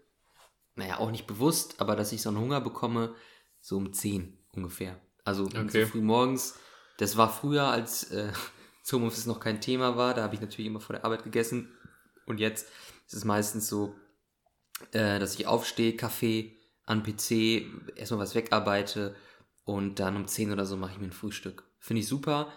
naja, 0.76 0.98
auch 0.98 1.10
nicht 1.10 1.26
bewusst, 1.26 1.80
aber 1.80 1.96
dass 1.96 2.12
ich 2.12 2.22
so 2.22 2.28
einen 2.28 2.38
Hunger 2.38 2.60
bekomme, 2.60 3.14
so 3.60 3.76
um 3.76 3.92
10 3.92 4.38
ungefähr. 4.52 5.00
Also 5.24 5.44
Okay. 5.46 5.84
so 5.84 5.90
früh 5.90 6.00
morgens. 6.00 6.54
Das 6.98 7.16
war 7.16 7.32
früher, 7.32 7.64
als 7.64 8.10
äh, 8.12 8.32
Homeoffice 8.92 9.26
noch 9.26 9.40
kein 9.40 9.60
Thema 9.60 9.96
war. 9.96 10.14
Da 10.14 10.22
habe 10.22 10.34
ich 10.34 10.40
natürlich 10.40 10.66
immer 10.66 10.80
vor 10.80 10.94
der 10.94 11.04
Arbeit 11.04 11.24
gegessen. 11.24 11.68
Und 12.26 12.38
jetzt 12.40 12.68
ist 13.06 13.14
es 13.14 13.24
meistens 13.24 13.68
so, 13.68 13.94
äh, 14.92 15.18
dass 15.18 15.34
ich 15.34 15.46
aufstehe, 15.46 15.96
Kaffee 15.96 16.56
an 16.84 17.02
PC, 17.02 17.66
erstmal 17.96 18.20
was 18.20 18.34
wegarbeite 18.34 19.16
und 19.64 19.98
dann 19.98 20.16
um 20.16 20.26
10 20.28 20.52
oder 20.52 20.66
so 20.66 20.76
mache 20.76 20.92
ich 20.92 20.98
mir 20.98 21.06
ein 21.06 21.12
Frühstück. 21.12 21.64
Finde 21.80 22.00
ich 22.00 22.08
super. 22.08 22.52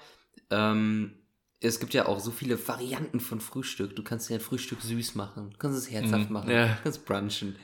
Ähm, 0.51 1.15
es 1.61 1.79
gibt 1.79 1.93
ja 1.93 2.05
auch 2.05 2.19
so 2.19 2.31
viele 2.31 2.67
Varianten 2.67 3.19
von 3.19 3.41
Frühstück. 3.41 3.95
Du 3.95 4.03
kannst 4.03 4.29
dir 4.29 4.35
ein 4.35 4.39
Frühstück 4.39 4.81
süß 4.81 5.15
machen, 5.15 5.51
du 5.51 5.57
kannst 5.57 5.77
es 5.77 5.89
herzhaft 5.91 6.29
Mm, 6.29 6.33
machen, 6.33 6.51
ja. 6.51 6.67
du 6.67 6.77
kannst 6.83 7.05
brunchen. 7.05 7.55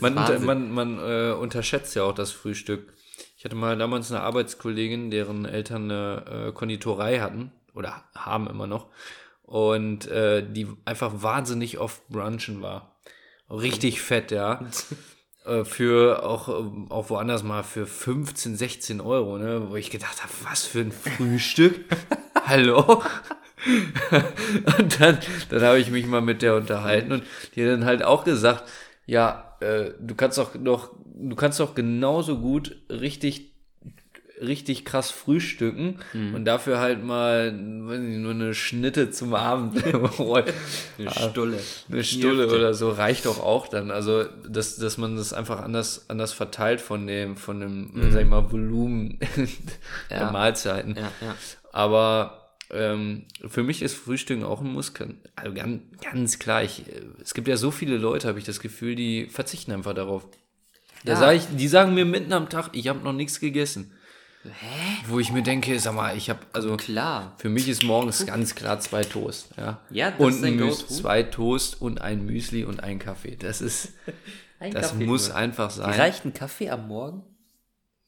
Man, 0.00 0.16
unter, 0.16 0.38
man, 0.40 0.70
man 0.70 0.98
äh, 0.98 1.32
unterschätzt 1.32 1.94
ja 1.96 2.04
auch 2.04 2.14
das 2.14 2.30
Frühstück. 2.30 2.92
Ich 3.36 3.44
hatte 3.44 3.56
mal 3.56 3.76
damals 3.76 4.10
eine 4.12 4.20
Arbeitskollegin, 4.20 5.10
deren 5.10 5.44
Eltern 5.44 5.90
eine 5.90 6.48
äh, 6.48 6.52
Konditorei 6.52 7.18
hatten 7.18 7.50
oder 7.74 8.04
haben 8.14 8.48
immer 8.48 8.66
noch 8.66 8.88
und 9.42 10.06
äh, 10.06 10.46
die 10.48 10.68
einfach 10.84 11.22
wahnsinnig 11.22 11.78
oft 11.78 12.08
brunchen 12.08 12.62
war. 12.62 12.96
Richtig 13.50 14.00
fett, 14.00 14.30
ja. 14.30 14.64
Äh, 15.44 15.64
für 15.64 16.22
auch, 16.22 16.48
ähm, 16.48 16.86
auch 16.88 17.10
woanders 17.10 17.42
mal 17.42 17.64
für 17.64 17.84
15, 17.84 18.54
16 18.54 19.00
Euro, 19.00 19.38
ne? 19.38 19.70
Wo 19.70 19.74
ich 19.74 19.90
gedacht 19.90 20.22
habe, 20.22 20.32
was 20.44 20.64
für 20.64 20.78
ein 20.78 20.92
Frühstück? 20.92 21.84
Hallo? 22.46 23.02
und 24.78 25.00
dann, 25.00 25.18
dann 25.48 25.62
habe 25.62 25.80
ich 25.80 25.90
mich 25.90 26.06
mal 26.06 26.20
mit 26.20 26.42
der 26.42 26.54
unterhalten 26.54 27.10
und 27.10 27.24
die 27.56 27.64
hat 27.64 27.72
dann 27.72 27.84
halt 27.84 28.04
auch 28.04 28.22
gesagt, 28.22 28.68
ja, 29.06 29.56
äh, 29.60 29.90
du 30.00 30.14
kannst 30.14 30.38
doch 30.38 30.54
noch, 30.54 30.90
du 31.14 31.36
kannst 31.36 31.60
doch 31.60 31.74
genauso 31.74 32.38
gut 32.38 32.76
richtig, 32.88 33.52
richtig 34.40 34.84
krass 34.84 35.10
frühstücken 35.12 36.00
und 36.34 36.44
dafür 36.44 36.80
halt 36.80 37.04
mal 37.04 37.52
weiß 37.52 38.00
nicht, 38.00 38.18
nur 38.18 38.32
eine 38.32 38.54
Schnitte 38.54 39.10
zum 39.10 39.34
Abend. 39.34 39.84
eine 40.98 41.10
Stulle. 41.10 41.58
Eine 41.90 42.02
Stulle 42.04 42.48
oder 42.48 42.74
so 42.74 42.90
reicht 42.90 43.26
doch 43.26 43.38
auch 43.38 43.68
dann. 43.68 43.90
Also, 43.92 44.24
dass, 44.48 44.76
dass 44.76 44.98
man 44.98 45.16
das 45.16 45.32
einfach 45.32 45.60
anders, 45.60 46.06
anders 46.08 46.32
verteilt 46.32 46.80
von 46.80 47.06
dem, 47.06 47.36
von 47.36 47.60
dem, 47.60 48.10
sag 48.10 48.22
ich 48.22 48.28
mal, 48.28 48.50
Volumen 48.50 49.20
der 50.10 50.18
Ja. 50.18 50.30
Mahlzeiten. 50.32 50.96
Ja, 50.96 51.12
ja. 51.20 51.36
Aber 51.72 52.41
ähm, 52.72 53.26
für 53.46 53.62
mich 53.62 53.82
ist 53.82 53.94
Frühstücken 53.96 54.44
auch 54.44 54.60
ein 54.60 54.72
Muskel. 54.72 55.14
Also 55.36 55.54
ganz, 55.54 55.82
ganz 56.02 56.38
klar, 56.38 56.62
ich, 56.62 56.86
äh, 56.88 57.02
es 57.22 57.34
gibt 57.34 57.48
ja 57.48 57.56
so 57.56 57.70
viele 57.70 57.96
Leute, 57.98 58.28
habe 58.28 58.38
ich 58.38 58.44
das 58.44 58.60
Gefühl, 58.60 58.94
die 58.94 59.26
verzichten 59.26 59.72
einfach 59.72 59.94
darauf. 59.94 60.26
Da 61.04 61.12
Ja. 61.12 61.18
sag 61.18 61.34
ich, 61.36 61.42
die 61.56 61.68
sagen 61.68 61.94
mir 61.94 62.04
mitten 62.04 62.32
am 62.32 62.48
Tag, 62.48 62.70
ich 62.72 62.88
habe 62.88 63.00
noch 63.00 63.12
nichts 63.12 63.40
gegessen. 63.40 63.92
Hä? 64.44 64.96
Wo 65.06 65.20
ich 65.20 65.30
mir 65.30 65.42
denke, 65.42 65.78
sag 65.78 65.94
mal, 65.94 66.16
ich 66.16 66.28
habe, 66.28 66.40
also 66.52 66.76
Klar. 66.76 67.36
für 67.38 67.48
mich 67.48 67.68
ist 67.68 67.84
morgens 67.84 68.26
ganz 68.26 68.56
klar 68.56 68.80
zwei 68.80 69.02
Toast. 69.04 69.50
Ja, 69.56 69.80
Ja, 69.90 70.10
das 70.10 70.18
und 70.20 70.32
ist 70.32 70.44
ein 70.44 70.56
Müs 70.56 70.86
zwei 70.88 71.22
Toast 71.22 71.80
und 71.80 72.00
ein 72.00 72.26
Müsli 72.26 72.64
und 72.64 72.82
ein 72.82 72.98
Kaffee. 72.98 73.36
Das 73.36 73.60
ist, 73.60 73.90
Ein 74.58 74.72
das 74.72 74.90
Kaffee 74.92 75.06
muss 75.06 75.28
nur. 75.28 75.36
einfach 75.36 75.70
sein. 75.70 75.90
Reicht 75.98 76.24
ein 76.24 76.32
Kaffee 76.34 76.70
am 76.70 76.88
Morgen? 76.88 77.22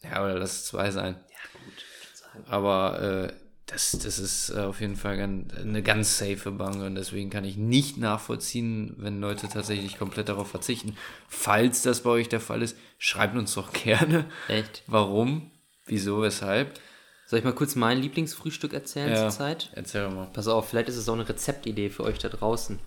Ja, 0.03 0.24
oder 0.24 0.38
lass 0.38 0.53
es 0.53 0.64
zwei 0.66 0.90
sein. 0.90 1.14
Ja, 1.31 1.61
gut. 1.64 2.48
Aber 2.48 3.00
äh, 3.31 3.33
das, 3.74 3.92
das 3.92 4.18
ist 4.18 4.50
äh, 4.50 4.60
auf 4.60 4.80
jeden 4.80 4.96
Fall 4.96 5.18
eine 5.18 5.82
ganz 5.82 6.18
safe 6.18 6.50
Bank 6.52 6.76
und 6.76 6.94
deswegen 6.94 7.28
kann 7.28 7.44
ich 7.44 7.56
nicht 7.56 7.98
nachvollziehen, 7.98 8.94
wenn 8.98 9.20
Leute 9.20 9.48
tatsächlich 9.48 9.98
komplett 9.98 10.28
darauf 10.28 10.48
verzichten. 10.48 10.96
Falls 11.28 11.82
das 11.82 12.02
bei 12.02 12.10
euch 12.10 12.28
der 12.28 12.40
Fall 12.40 12.62
ist, 12.62 12.76
schreibt 12.98 13.37
uns 13.37 13.54
doch 13.54 13.72
gerne, 13.84 14.24
Echt? 14.48 14.82
warum, 14.87 15.50
wieso, 15.87 16.22
weshalb. 16.22 16.78
Soll 17.26 17.38
ich 17.40 17.44
mal 17.44 17.54
kurz 17.54 17.74
mein 17.74 17.98
Lieblingsfrühstück 18.00 18.72
erzählen 18.74 19.10
Ja. 19.12 19.28
zurzeit? 19.28 19.70
Erzähl 19.74 20.08
mal. 20.10 20.28
Pass 20.32 20.46
auf, 20.46 20.68
vielleicht 20.68 20.88
ist 20.88 20.96
es 20.96 21.08
auch 21.08 21.14
eine 21.14 21.28
Rezeptidee 21.28 21.90
für 21.90 22.04
euch 22.04 22.18
da 22.18 22.28
draußen. 22.28 22.78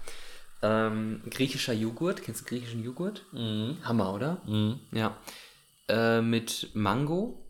Ähm, 0.61 1.21
griechischer 1.29 1.73
Joghurt, 1.73 2.23
kennst 2.23 2.41
du 2.41 2.45
griechischen 2.45 2.83
Joghurt? 2.83 3.25
Hammer, 3.83 4.13
oder? 4.13 4.41
Ja. 4.91 5.17
Äh, 5.87 6.21
mit 6.21 6.69
Mango. 6.73 7.43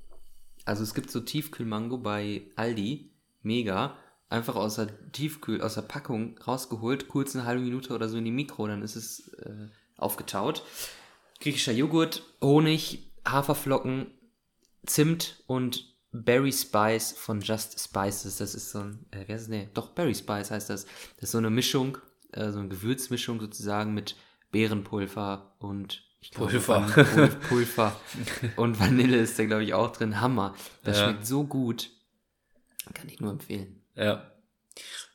Also 0.65 0.83
es 0.83 0.93
gibt 0.93 1.11
so 1.11 1.19
Tiefkühlmango 1.21 1.97
bei 1.97 2.43
Aldi. 2.55 3.11
Mega. 3.47 3.95
Einfach 4.29 4.55
aus 4.55 4.75
der 4.75 4.89
Tiefkühl, 5.13 5.61
aus 5.61 5.75
der 5.75 5.83
Packung 5.83 6.37
rausgeholt, 6.45 7.07
kurz 7.07 7.33
eine 7.35 7.45
halbe 7.45 7.63
Minute 7.63 7.93
oder 7.95 8.09
so 8.09 8.17
in 8.17 8.25
die 8.25 8.31
Mikro, 8.31 8.67
dann 8.67 8.81
ist 8.81 8.97
es 8.97 9.29
äh, 9.39 9.69
aufgetaut. 9.97 10.63
Griechischer 11.39 11.71
Joghurt, 11.71 12.23
Honig, 12.43 13.09
Haferflocken, 13.25 14.07
Zimt 14.85 15.43
und 15.47 15.95
Berry 16.11 16.51
Spice 16.51 17.13
von 17.13 17.39
Just 17.41 17.79
Spices. 17.79 18.37
Das 18.37 18.53
ist 18.53 18.71
so 18.71 18.79
ein, 18.79 19.05
äh, 19.11 19.23
wer 19.27 19.35
ist 19.37 19.43
es? 19.43 19.47
Nee, 19.47 19.69
doch, 19.73 19.89
Berry 19.91 20.13
Spice 20.15 20.51
heißt 20.51 20.69
das. 20.69 20.85
Das 21.15 21.23
ist 21.23 21.31
so 21.31 21.37
eine 21.37 21.49
Mischung, 21.49 21.97
äh, 22.33 22.51
so 22.51 22.59
eine 22.59 22.67
Gewürzmischung 22.67 23.39
sozusagen 23.39 23.93
mit 23.93 24.15
Beerenpulver 24.51 25.55
und 25.59 26.03
ich 26.19 26.31
glaube, 26.31 26.51
Pulver. 26.51 26.81
Van- 26.95 27.05
Pul 27.15 27.27
Pulver 27.47 27.95
und 28.57 28.79
Vanille 28.79 29.17
ist 29.17 29.37
da, 29.39 29.45
glaube 29.45 29.63
ich, 29.63 29.73
auch 29.73 29.91
drin. 29.91 30.19
Hammer. 30.19 30.53
Das 30.83 30.97
Ja. 30.97 31.05
schmeckt 31.05 31.25
so 31.27 31.43
gut. 31.45 31.91
Kann 32.93 33.09
ich 33.09 33.19
nur 33.19 33.31
empfehlen. 33.31 33.81
Ja. 33.95 34.31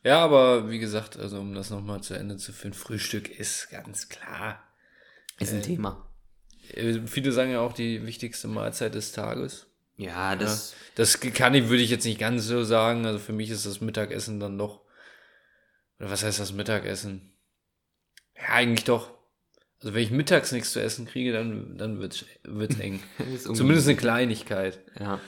Ja, 0.02 0.18
aber 0.18 0.70
wie 0.70 0.78
gesagt, 0.78 1.16
also 1.16 1.38
um 1.38 1.54
das 1.54 1.70
nochmal 1.70 2.02
zu 2.02 2.14
Ende 2.14 2.36
zu 2.36 2.52
führen, 2.52 2.74
Frühstück 2.74 3.28
ist 3.30 3.70
ganz 3.70 4.08
klar. 4.08 4.62
Ist 5.38 5.52
ein 5.52 5.62
Thema. 5.62 6.08
Äh, 6.74 7.00
Viele 7.06 7.32
sagen 7.32 7.52
ja 7.52 7.60
auch 7.60 7.72
die 7.72 8.04
wichtigste 8.06 8.48
Mahlzeit 8.48 8.94
des 8.94 9.12
Tages. 9.12 9.66
Ja, 9.96 10.34
das. 10.36 10.74
Das 10.94 11.20
kann 11.20 11.54
ich, 11.54 11.68
würde 11.68 11.82
ich 11.82 11.90
jetzt 11.90 12.04
nicht 12.04 12.18
ganz 12.18 12.44
so 12.44 12.64
sagen. 12.64 13.06
Also 13.06 13.18
für 13.18 13.32
mich 13.32 13.50
ist 13.50 13.66
das 13.66 13.80
Mittagessen 13.80 14.40
dann 14.40 14.58
doch. 14.58 14.80
Oder 15.98 16.10
was 16.10 16.24
heißt 16.24 16.40
das 16.40 16.52
Mittagessen? 16.52 17.32
Ja, 18.36 18.54
eigentlich 18.54 18.84
doch. 18.84 19.10
Also 19.80 19.94
wenn 19.94 20.02
ich 20.02 20.10
mittags 20.10 20.52
nichts 20.52 20.72
zu 20.72 20.80
essen 20.80 21.06
kriege, 21.06 21.32
dann, 21.32 21.76
dann 21.76 21.98
wird's, 21.98 22.24
wird's 22.44 22.78
eng. 22.78 23.02
Zumindest 23.38 23.88
eine 23.88 23.96
Kleinigkeit. 23.96 24.80
Ja. 24.98 25.20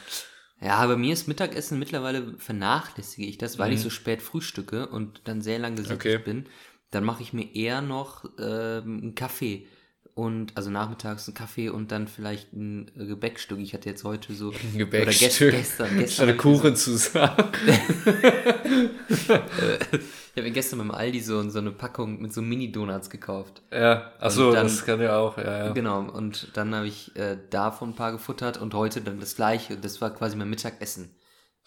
Ja, 0.61 0.87
bei 0.87 0.97
mir 0.97 1.13
ist 1.13 1.29
Mittagessen 1.29 1.79
mittlerweile 1.79 2.35
vernachlässige 2.39 3.27
ich 3.27 3.37
das, 3.39 3.59
weil 3.59 3.73
ich 3.73 3.81
so 3.81 3.91
spät 3.91 4.23
frühstücke 4.23 4.87
und 4.87 5.21
dann 5.25 5.43
sehr 5.43 5.59
lang 5.59 5.77
gesättigt 5.77 6.17
Okay. 6.17 6.25
bin. 6.25 6.47
Dann 6.91 7.05
mache 7.05 7.23
ich 7.23 7.33
mir 7.33 7.55
eher 7.55 7.83
noch 7.83 8.25
ähm, 8.39 9.01
einen 9.03 9.15
Kaffee 9.15 9.67
und 10.15 10.57
also 10.57 10.71
nachmittags 10.71 11.27
einen 11.29 11.35
Kaffee 11.35 11.69
und 11.69 11.91
dann 11.91 12.07
vielleicht 12.09 12.53
ein 12.53 12.89
äh, 12.97 13.05
Gebäckstück. 13.07 13.59
Ich 13.59 13.75
hatte 13.75 13.89
jetzt 13.89 14.05
heute 14.05 14.33
so 14.33 14.51
Ein 14.51 14.57
oder 14.77 14.79
Gebäckstück. 14.79 15.51
gest, 15.51 15.79
gestern, 15.79 15.89
Statt 15.89 15.99
gestern 15.99 16.27
mir 16.29 16.37
Kuchen 16.37 16.77
zu 16.77 16.97
sagen. 16.97 17.49
Ich 20.35 20.43
habe 20.43 20.51
gestern 20.51 20.81
beim 20.81 20.91
Aldi 20.91 21.21
so, 21.21 21.49
so 21.49 21.61
eine 21.61 21.71
Packung 21.71 22.21
mit 22.21 22.33
so 22.33 22.43
Mini-Donuts 22.43 23.09
gekauft. 23.09 23.63
Ja, 23.71 24.13
achso, 24.19 24.53
das 24.53 24.85
kann 24.85 25.01
ja 25.01 25.17
auch, 25.17 25.39
ja, 25.39 25.67
ja. 25.67 25.73
Genau, 25.73 26.01
und 26.01 26.49
dann 26.55 26.75
habe 26.75 26.89
ich 26.89 27.15
äh, 27.15 27.39
davon 27.51 27.91
ein 27.91 27.95
paar 27.95 28.11
gefuttert 28.11 28.57
und 28.59 28.75
heute 28.75 29.01
dann 29.01 29.21
das 29.21 29.37
gleiche. 29.37 29.77
Das 29.77 30.01
war 30.01 30.11
quasi 30.11 30.37
mein 30.37 30.51
Mittagessen. 30.51 31.15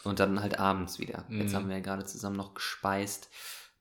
Und 0.03 0.19
dann 0.19 0.41
halt 0.41 0.59
abends 0.59 0.99
wieder. 0.99 1.23
Mhm. 1.29 1.41
Jetzt 1.41 1.55
haben 1.55 1.69
wir 1.69 1.77
ja 1.77 1.81
gerade 1.81 2.05
zusammen 2.05 2.35
noch 2.35 2.53
gespeist. 2.53 3.29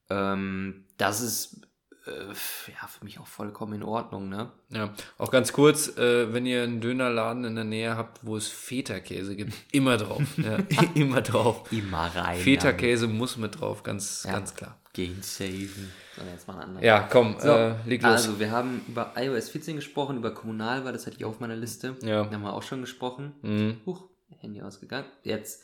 Ähm, 0.08 0.86
das 0.96 1.20
ist 1.20 1.65
äh, 2.06 2.70
ja 2.70 2.86
für 2.88 3.04
mich 3.04 3.18
auch 3.18 3.26
vollkommen 3.26 3.74
in 3.74 3.82
Ordnung, 3.82 4.28
ne? 4.28 4.50
Ja, 4.70 4.92
auch 5.18 5.30
ganz 5.30 5.52
kurz, 5.52 5.96
äh, 5.96 6.32
wenn 6.32 6.46
ihr 6.46 6.62
einen 6.62 6.80
Dönerladen 6.80 7.44
in 7.44 7.54
der 7.54 7.64
Nähe 7.64 7.96
habt, 7.96 8.24
wo 8.24 8.36
es 8.36 8.48
Feta-Käse 8.48 9.36
gibt, 9.36 9.52
immer 9.72 9.96
drauf. 9.96 10.22
Ja, 10.36 10.58
immer 10.94 11.22
drauf. 11.22 11.70
Immer 11.72 12.06
rein. 12.14 12.38
Feta-Käse 12.38 13.06
muss 13.08 13.36
mit 13.36 13.60
drauf, 13.60 13.82
ganz, 13.82 14.24
Ja. 14.24 14.32
ganz 14.32 14.54
klar. 14.54 14.78
Gehen 14.92 15.18
saven. 15.22 15.92
So, 16.16 16.22
jetzt 16.32 16.48
mal 16.48 16.54
einen 16.54 16.62
anderen. 16.62 16.84
Ja, 16.86 17.00
komm, 17.10 17.36
So, 17.38 17.50
äh, 17.50 17.74
leg 17.84 18.02
los. 18.02 18.12
Also, 18.12 18.38
wir 18.40 18.50
haben 18.50 18.80
über 18.88 19.12
iOS 19.16 19.50
14 19.50 19.76
gesprochen, 19.76 20.16
über 20.16 20.32
Kommunalwahl, 20.32 20.92
das 20.94 21.06
hatte 21.06 21.16
ich 21.18 21.24
auch 21.26 21.30
auf 21.30 21.40
meiner 21.40 21.56
Liste. 21.56 21.96
Ja. 22.00 22.24
Da 22.24 22.30
haben 22.32 22.42
wir 22.42 22.54
auch 22.54 22.62
schon 22.62 22.80
gesprochen. 22.80 23.34
Mhm. 23.42 23.80
Huch, 23.84 24.04
Handy 24.40 24.62
ausgegangen. 24.62 25.06
Jetzt 25.22 25.62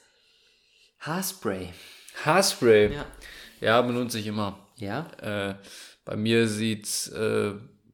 Haarspray. 1.01 1.73
Haarspray. 2.25 2.93
Ja. 2.95 3.07
Ja. 3.61 3.83
benutze 3.83 4.19
ich 4.19 4.27
immer. 4.27 4.59
Ja? 4.77 5.07
Äh, 5.21 5.55
bei 6.05 6.17
mir 6.17 6.49
sieht's 6.49 7.09
äh, 7.09 7.53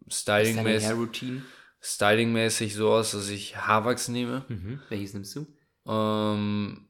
stylingmäßig, 0.09 0.97
stylingmäßig 1.81 2.75
so 2.75 2.90
aus, 2.90 3.12
dass 3.12 3.29
ich 3.29 3.57
Haarwachs 3.57 4.09
nehme. 4.09 4.44
Mhm. 4.49 4.81
Welches 4.88 5.14
nimmst 5.14 5.37
du? 5.37 5.47
Ähm, 5.87 6.88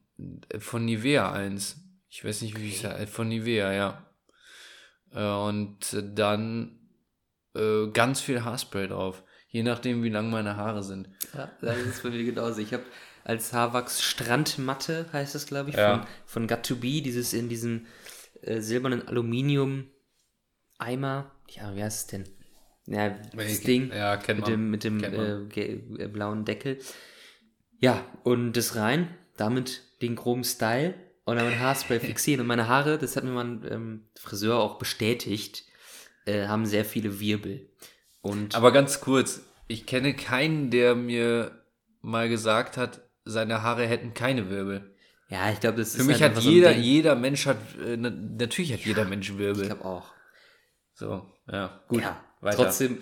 von 0.58 0.84
Nivea 0.84 1.32
eins. 1.32 1.80
Ich 2.08 2.24
weiß 2.24 2.42
nicht, 2.42 2.58
wie 2.60 2.68
ich 2.68 2.80
sage. 2.80 3.06
Von 3.06 3.28
Nivea, 3.28 3.72
ja. 3.72 4.06
Äh, 5.12 5.24
und 5.48 5.78
dann 6.14 6.78
äh, 7.54 7.88
ganz 7.92 8.20
viel 8.20 8.44
Haarspray 8.44 8.88
drauf. 8.88 9.22
Je 9.50 9.62
nachdem, 9.62 10.02
wie 10.02 10.10
lang 10.10 10.30
meine 10.30 10.56
Haare 10.56 10.82
sind. 10.82 11.08
Ja, 11.34 11.50
das 11.60 11.78
ist 11.78 12.02
bei 12.02 12.10
mir 12.10 12.22
genauso. 12.24 12.60
Ich 12.60 12.72
habe 12.74 12.84
als 13.24 13.52
Haarwachs 13.52 14.02
Strandmatte, 14.02 15.06
heißt 15.12 15.34
das, 15.34 15.46
glaube 15.46 15.70
ich, 15.70 15.76
Ja. 15.76 15.98
von, 15.98 16.06
von 16.26 16.46
Got 16.48 16.64
to 16.66 16.76
Be, 16.76 17.02
dieses 17.02 17.32
in 17.32 17.48
diesem 17.48 17.86
äh, 18.42 18.60
silbernen 18.60 19.06
Aluminium-Eimer. 20.78 21.30
Ja, 21.50 21.74
wie 21.76 21.82
heißt 21.82 22.00
es 22.00 22.06
denn? 22.06 22.24
Ja, 22.86 23.10
das 23.34 23.60
Ding. 23.60 23.90
Ja, 23.92 24.18
mit 24.34 24.46
dem, 24.46 24.70
mit 24.70 24.84
dem 24.84 25.02
äh, 25.02 25.60
äh, 25.60 26.08
blauen 26.08 26.44
Deckel. 26.44 26.78
Ja, 27.80 28.04
und 28.24 28.54
das 28.54 28.76
rein, 28.76 29.08
damit 29.36 29.82
den 30.00 30.16
groben 30.16 30.44
Style 30.44 30.94
und 31.24 31.36
dann 31.36 31.58
Haarspray 31.58 32.00
fixieren. 32.00 32.40
Und 32.40 32.46
meine 32.46 32.68
Haare, 32.68 32.98
das 32.98 33.16
hat 33.16 33.24
mir 33.24 33.30
mein 33.30 33.62
ähm, 33.70 34.04
Friseur 34.18 34.58
auch 34.58 34.78
bestätigt, 34.78 35.64
äh, 36.24 36.46
haben 36.46 36.64
sehr 36.66 36.84
viele 36.84 37.20
Wirbel. 37.20 37.68
Und 38.22 38.54
Aber 38.54 38.72
ganz 38.72 39.00
kurz, 39.00 39.42
ich 39.68 39.86
kenne 39.86 40.14
keinen, 40.14 40.70
der 40.70 40.94
mir 40.94 41.62
mal 42.00 42.28
gesagt 42.28 42.76
hat, 42.76 43.02
seine 43.24 43.62
Haare 43.62 43.86
hätten 43.86 44.14
keine 44.14 44.48
Wirbel. 44.48 44.94
ja, 45.28 45.50
ich 45.52 45.60
glaube, 45.60 45.76
das 45.76 45.94
Für 45.94 46.00
ist 46.00 46.06
mich 46.06 46.22
halt 46.22 46.30
hat 46.30 46.38
einfach 46.38 46.42
so 46.42 46.50
jeder, 46.50 46.74
jeder 46.74 47.14
Mensch 47.14 47.44
hat, 47.46 47.58
äh, 47.84 47.96
na, 47.98 48.08
natürlich 48.10 48.72
hat 48.72 48.80
jeder 48.80 49.04
Mensch 49.04 49.30
Ich 49.30 49.38
Wirbel. 49.38 49.66
glaube 49.66 49.84
auch. 49.84 50.14
So, 50.98 51.24
ja, 51.48 51.80
gut. 51.86 52.02
Ja, 52.02 52.20
weiter. 52.40 52.56
trotzdem, 52.56 52.98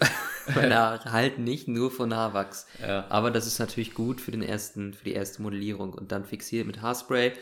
meine 0.55 0.77
Haare 0.77 1.13
halten 1.13 1.45
nicht 1.45 1.67
nur 1.67 1.91
von 1.91 2.15
Haarwachs. 2.15 2.67
Ja. 2.87 3.07
Aber 3.09 3.31
das 3.31 3.47
ist 3.47 3.59
natürlich 3.59 3.95
gut 3.95 4.21
für 4.21 4.33
den 4.33 4.43
ersten, 4.43 4.93
für 4.93 5.05
die 5.05 5.15
erste 5.15 5.41
Modellierung 5.41 5.95
und 5.95 6.13
dann 6.13 6.27
fixiert 6.27 6.67
mit 6.67 6.83
Haarspray. 6.83 7.33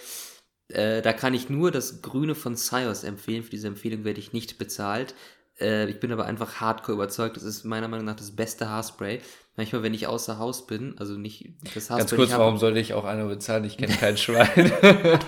Äh, 0.68 1.02
da 1.02 1.12
kann 1.12 1.34
ich 1.34 1.50
nur 1.50 1.72
das 1.72 2.02
Grüne 2.02 2.36
von 2.36 2.54
Sios 2.54 3.02
empfehlen. 3.02 3.42
Für 3.42 3.50
diese 3.50 3.66
Empfehlung 3.66 4.04
werde 4.04 4.20
ich 4.20 4.32
nicht 4.32 4.56
bezahlt. 4.56 5.16
Äh, 5.60 5.90
ich 5.90 5.98
bin 5.98 6.12
aber 6.12 6.26
einfach 6.26 6.60
hardcore 6.60 6.94
überzeugt. 6.94 7.36
Das 7.36 7.42
ist 7.42 7.64
meiner 7.64 7.88
Meinung 7.88 8.06
nach 8.06 8.16
das 8.16 8.30
beste 8.30 8.68
Haarspray. 8.68 9.22
Manchmal, 9.56 9.82
wenn 9.82 9.92
ich 9.92 10.06
außer 10.06 10.38
Haus 10.38 10.68
bin, 10.68 10.96
also 10.98 11.14
nicht 11.14 11.48
das 11.74 11.90
Haarspray. 11.90 11.98
Ganz 11.98 12.14
kurz, 12.14 12.30
warum 12.30 12.58
sollte 12.58 12.78
ich 12.78 12.94
auch 12.94 13.04
einer 13.04 13.26
bezahlen? 13.26 13.64
Ich 13.64 13.76
kenne 13.76 13.94
kein 13.94 14.16
Schwein. 14.16 14.72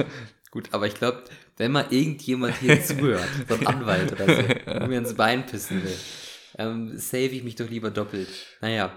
Gut, 0.50 0.68
aber 0.72 0.86
ich 0.86 0.94
glaube, 0.94 1.24
wenn 1.58 1.72
mal 1.72 1.86
irgendjemand 1.90 2.58
hier 2.58 2.82
zuhört, 2.84 3.28
so 3.48 3.54
ein 3.54 3.66
Anwalt 3.66 4.12
oder 4.12 4.26
so, 4.26 4.42
und 4.80 4.88
mir 4.88 4.98
ins 4.98 5.14
Bein 5.14 5.46
pissen 5.46 5.82
will, 5.84 5.96
ähm, 6.58 6.96
save 6.96 7.28
ich 7.28 7.44
mich 7.44 7.56
doch 7.56 7.68
lieber 7.68 7.90
doppelt. 7.90 8.28
Naja, 8.60 8.92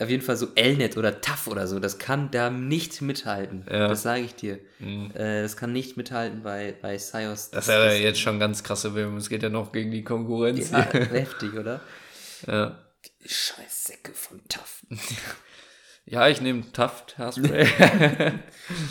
auf 0.00 0.08
jeden 0.08 0.22
Fall 0.22 0.36
so 0.36 0.48
Elnet 0.54 0.96
oder 0.96 1.20
TAF 1.20 1.46
oder 1.46 1.66
so, 1.66 1.78
das 1.78 1.98
kann 1.98 2.30
da 2.30 2.48
nicht 2.48 3.02
mithalten. 3.02 3.66
Ja. 3.70 3.88
Das 3.88 4.02
sage 4.02 4.22
ich 4.22 4.34
dir. 4.34 4.58
Äh, 4.80 5.42
das 5.42 5.58
kann 5.58 5.72
nicht 5.72 5.98
mithalten 5.98 6.42
bei, 6.42 6.74
bei 6.80 6.96
Sios. 6.96 7.50
Das 7.50 7.68
ist 7.68 7.74
ja 7.74 7.92
jetzt 7.92 8.18
schon 8.20 8.40
ganz 8.40 8.62
krasse 8.62 8.94
Werbung. 8.94 9.18
Es 9.18 9.28
geht 9.28 9.42
ja 9.42 9.50
noch 9.50 9.72
gegen 9.72 9.90
die 9.90 10.02
Konkurrenz. 10.02 10.70
ja, 10.70 10.78
heftig, 10.92 11.52
oder? 11.52 11.80
Ja, 12.46 12.78
Die 13.22 13.28
Scheißsäcke 13.28 14.12
von 14.14 14.40
TAF. 14.48 14.82
ja 16.06 16.28
ich 16.28 16.40
nehme 16.40 16.72
Taft 16.72 17.18
Haarspray. 17.18 17.68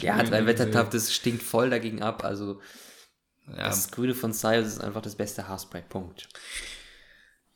Ja, 0.01 0.21
drei 0.21 0.45
Wetter 0.45 0.69
TAF, 0.69 0.89
das 0.89 1.11
stinkt 1.13 1.41
voll 1.41 1.71
dagegen 1.71 2.03
ab. 2.03 2.23
Also, 2.23 2.61
ja, 3.57 3.65
das 3.65 3.91
Grüne 3.91 4.13
von 4.13 4.33
Sios 4.33 4.67
ist 4.67 4.81
einfach 4.81 5.01
das 5.01 5.15
beste 5.15 5.47
Haarspray. 5.47 5.83
Punkt. 5.87 6.29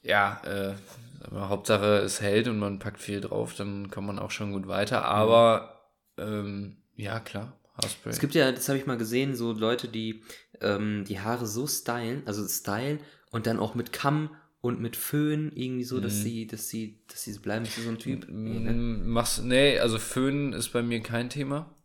ja 0.01 0.41
äh, 0.43 0.75
aber 1.21 1.49
Hauptsache 1.49 1.99
es 1.99 2.21
hält 2.21 2.47
und 2.47 2.59
man 2.59 2.79
packt 2.79 2.99
viel 2.99 3.21
drauf, 3.21 3.55
dann 3.55 3.89
kommt 3.89 4.07
man 4.07 4.19
auch 4.19 4.31
schon 4.31 4.51
gut 4.51 4.67
weiter. 4.67 5.05
Aber 5.05 5.91
ähm, 6.17 6.77
ja, 6.95 7.19
klar, 7.19 7.57
Haarspray. 7.81 8.11
Es 8.11 8.19
gibt 8.19 8.35
ja, 8.35 8.51
das 8.51 8.67
habe 8.69 8.77
ich 8.77 8.85
mal 8.85 8.97
gesehen, 8.97 9.35
so 9.35 9.53
Leute, 9.53 9.87
die 9.87 10.23
ähm, 10.61 11.05
die 11.07 11.19
Haare 11.19 11.45
so 11.45 11.67
stylen, 11.67 12.23
also 12.25 12.47
stylen 12.47 12.99
und 13.31 13.47
dann 13.47 13.59
auch 13.59 13.75
mit 13.75 13.93
Kamm 13.93 14.35
und 14.61 14.79
mit 14.79 14.95
Föhn 14.95 15.51
irgendwie 15.53 15.83
so, 15.83 15.99
dass 15.99 16.21
sie, 16.21 16.47
dass 16.47 16.69
sie, 16.69 17.03
dass 17.09 17.23
sie 17.23 17.37
bleiben. 17.39 17.65
Bist 17.65 17.77
du 17.77 17.81
so 17.81 17.89
ein 17.89 17.99
Typ? 17.99 18.27
Nee, 18.29 18.59
ne? 18.59 18.71
Machst, 18.71 19.43
nee, 19.43 19.77
also 19.77 19.99
Föhn 19.99 20.53
ist 20.53 20.69
bei 20.69 20.81
mir 20.81 21.01
kein 21.01 21.29
Thema. 21.29 21.75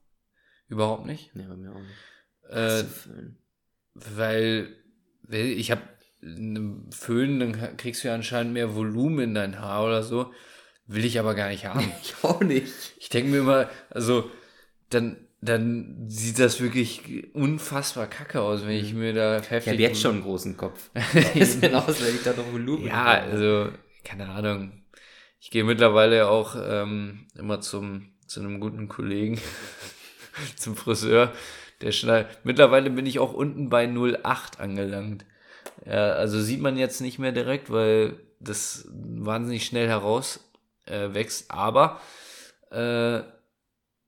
Überhaupt 0.68 1.04
nicht. 1.04 1.34
Nee, 1.34 1.46
bei 1.48 1.56
mir 1.56 1.72
auch 1.72 1.80
nicht. 1.80 2.50
Äh, 2.50 2.84
Föhn. 2.84 3.36
Weil, 4.14 4.68
ich 5.28 5.70
habe 5.70 5.82
einen 6.22 6.90
Föhn, 6.92 7.40
dann 7.40 7.76
kriegst 7.76 8.03
du 8.03 8.09
ja 8.09 8.14
anscheinend 8.14 8.53
mehr 8.53 8.74
Volumen 8.74 9.20
in 9.20 9.34
dein 9.34 9.61
Haar 9.61 9.84
oder 9.84 10.03
so. 10.03 10.32
Will 10.86 11.05
ich 11.05 11.18
aber 11.18 11.34
gar 11.34 11.49
nicht 11.49 11.66
haben. 11.66 11.92
Ich 12.03 12.14
auch 12.22 12.40
nicht. 12.40 12.72
Ich 12.99 13.09
denke 13.09 13.30
mir 13.30 13.38
immer, 13.38 13.70
also, 13.90 14.30
dann 14.90 15.28
dann 15.40 16.05
sieht 16.09 16.38
das 16.38 16.61
wirklich 16.61 17.32
unfassbar 17.32 18.09
kacke 18.09 18.40
aus, 18.40 18.62
wenn 18.66 18.76
ich 18.76 18.92
mir 18.92 19.12
da 19.12 19.36
heftig... 19.36 19.59
Ich 19.59 19.68
habe 19.68 19.82
jetzt 19.82 20.01
schon 20.01 20.14
einen 20.16 20.22
großen 20.22 20.57
Kopf. 20.57 20.90
Wie 21.34 21.44
sieht 21.44 21.62
denn 21.62 21.76
aus, 21.76 22.03
wenn 22.03 22.14
ich 22.14 22.22
da 22.24 22.32
noch 22.32 22.53
Volumen 22.53 22.86
Ja, 22.86 22.92
habe? 23.05 23.22
also, 23.22 23.68
keine 24.03 24.28
Ahnung. 24.28 24.72
Ich 25.40 25.51
gehe 25.51 25.62
mittlerweile 25.62 26.28
auch 26.28 26.57
ähm, 26.61 27.26
immer 27.36 27.61
zum, 27.61 28.11
zu 28.26 28.40
einem 28.40 28.59
guten 28.59 28.88
Kollegen, 28.88 29.40
zum 30.57 30.74
Friseur. 30.74 31.32
Der 31.81 31.93
schneidet. 31.93 32.39
Mittlerweile 32.45 32.91
bin 32.91 33.07
ich 33.07 33.18
auch 33.18 33.33
unten 33.33 33.68
bei 33.68 33.87
08 33.87 34.61
angelangt. 34.61 35.24
Ja, 35.87 36.12
also 36.12 36.41
sieht 36.41 36.61
man 36.61 36.76
jetzt 36.76 37.01
nicht 37.01 37.18
mehr 37.18 37.33
direkt, 37.33 37.70
weil 37.70 38.18
das 38.41 38.89
wahnsinnig 38.91 39.64
schnell 39.64 39.89
heraus 39.89 40.41
äh, 40.87 41.14
wächst. 41.14 41.51
Aber 41.51 42.01
äh, 42.70 43.18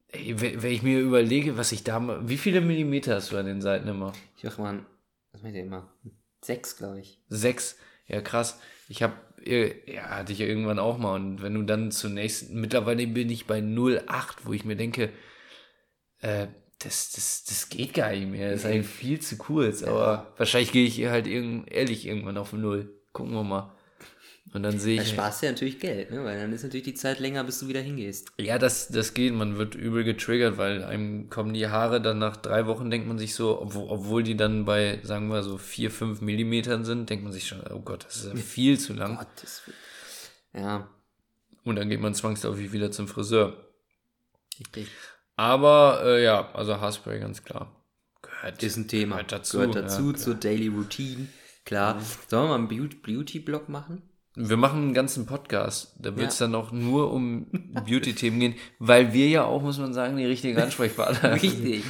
ey, 0.08 0.40
wenn 0.40 0.72
ich 0.72 0.82
mir 0.82 1.00
überlege, 1.00 1.56
was 1.56 1.72
ich 1.72 1.84
da 1.84 2.28
wie 2.28 2.38
viele 2.38 2.60
Millimeter 2.60 3.16
hast 3.16 3.32
du 3.32 3.36
an 3.36 3.46
den 3.46 3.60
Seiten 3.60 3.88
immer? 3.88 4.12
Ich 4.36 4.44
mach 4.44 4.58
mal, 4.58 4.84
was 5.32 5.42
meint 5.42 5.56
ihr 5.56 5.62
immer? 5.62 5.92
Sechs, 6.42 6.76
glaube 6.76 7.00
ich. 7.00 7.18
Sechs. 7.28 7.76
Ja, 8.06 8.20
krass. 8.20 8.58
Ich 8.88 9.02
habe, 9.02 9.14
ja, 9.44 10.02
hatte 10.10 10.32
ich 10.32 10.40
ja 10.40 10.46
irgendwann 10.46 10.78
auch 10.78 10.98
mal. 10.98 11.14
Und 11.14 11.42
wenn 11.42 11.54
du 11.54 11.62
dann 11.62 11.92
zunächst, 11.92 12.50
mittlerweile 12.50 13.06
bin 13.06 13.30
ich 13.30 13.46
bei 13.46 13.60
0,8, 13.60 14.38
wo 14.44 14.52
ich 14.52 14.64
mir 14.64 14.76
denke, 14.76 15.10
äh, 16.20 16.48
das, 16.80 17.12
das, 17.12 17.44
das 17.44 17.68
geht 17.68 17.94
gar 17.94 18.10
nicht 18.10 18.26
mehr. 18.28 18.50
Das 18.50 18.60
ist 18.60 18.66
eigentlich 18.66 18.86
viel 18.86 19.20
zu 19.20 19.36
kurz. 19.36 19.82
Aber 19.82 20.32
wahrscheinlich 20.36 20.72
gehe 20.72 20.86
ich 20.86 20.94
hier 20.94 21.10
halt 21.10 21.26
irgend, 21.26 21.70
ehrlich 21.70 22.06
irgendwann 22.06 22.36
auf 22.36 22.52
Null. 22.52 22.92
Gucken 23.12 23.32
wir 23.34 23.44
mal. 23.44 23.72
Und 24.52 24.64
dann 24.64 24.80
sehe 24.80 24.96
Da 24.96 25.02
ich. 25.04 25.10
sparst 25.10 25.42
du 25.42 25.46
ja 25.46 25.52
natürlich 25.52 25.78
Geld, 25.78 26.10
ne? 26.10 26.24
weil 26.24 26.36
dann 26.36 26.52
ist 26.52 26.64
natürlich 26.64 26.84
die 26.84 26.94
Zeit 26.94 27.20
länger, 27.20 27.44
bis 27.44 27.60
du 27.60 27.68
wieder 27.68 27.80
hingehst. 27.80 28.32
Ja, 28.36 28.58
das, 28.58 28.88
das 28.88 29.14
geht. 29.14 29.32
Man 29.32 29.58
wird 29.58 29.76
übel 29.76 30.02
getriggert, 30.02 30.58
weil 30.58 30.82
einem 30.82 31.30
kommen 31.30 31.54
die 31.54 31.68
Haare 31.68 32.00
dann 32.00 32.18
nach 32.18 32.36
drei 32.36 32.66
Wochen, 32.66 32.90
denkt 32.90 33.06
man 33.06 33.16
sich 33.16 33.36
so, 33.36 33.60
obwohl, 33.60 33.88
obwohl 33.88 34.22
die 34.24 34.36
dann 34.36 34.64
bei, 34.64 34.98
sagen 35.04 35.28
wir 35.28 35.44
so 35.44 35.56
vier, 35.56 35.90
fünf 35.92 36.20
Millimetern 36.20 36.84
sind, 36.84 37.08
denkt 37.10 37.22
man 37.22 37.32
sich 37.32 37.46
schon, 37.46 37.60
oh 37.70 37.78
Gott, 37.80 38.04
das 38.06 38.16
ist 38.16 38.26
ja 38.26 38.34
viel 38.40 38.76
zu 38.76 38.92
lang. 38.92 39.18
Gottes 39.18 39.62
Willen. 39.66 40.64
Ja, 40.66 40.88
Und 41.62 41.76
dann 41.76 41.88
geht 41.88 42.00
man 42.00 42.14
zwangsläufig 42.14 42.72
wieder 42.72 42.90
zum 42.90 43.06
Friseur. 43.06 43.56
richtig. 44.58 44.88
Aber 45.36 46.02
äh, 46.04 46.22
ja, 46.24 46.50
also 46.52 46.80
Haarspray 46.80 47.20
ganz 47.20 47.42
klar. 47.42 47.74
Gehört, 48.22 48.62
Ist 48.62 48.76
ein 48.76 48.88
Thema. 48.88 49.16
Gehört 49.16 49.32
dazu. 49.32 49.58
Gehört 49.58 49.74
dazu 49.76 50.10
ja, 50.10 50.16
zur 50.16 50.34
Daily 50.34 50.68
Routine. 50.68 51.28
Klar. 51.64 52.00
Sollen 52.28 52.44
wir 52.44 52.48
mal 52.48 52.54
einen 52.56 52.68
Beauty- 52.68 52.96
Beauty-Blog 52.96 53.68
machen? 53.68 54.02
Wir 54.34 54.56
machen 54.56 54.82
einen 54.82 54.94
ganzen 54.94 55.26
Podcast. 55.26 55.94
Da 55.98 56.16
wird 56.16 56.30
es 56.30 56.38
dann 56.38 56.54
auch 56.54 56.72
nur 56.72 57.12
um 57.12 57.46
Beauty-Themen 57.86 58.40
gehen, 58.40 58.54
weil 58.78 59.12
wir 59.12 59.28
ja 59.28 59.44
auch, 59.44 59.60
muss 59.62 59.78
man 59.78 59.92
sagen, 59.92 60.16
die 60.16 60.24
richtigen 60.26 60.58
Ansprechpartner 60.58 61.38
sind. 61.38 61.42
Richtig. 61.42 61.84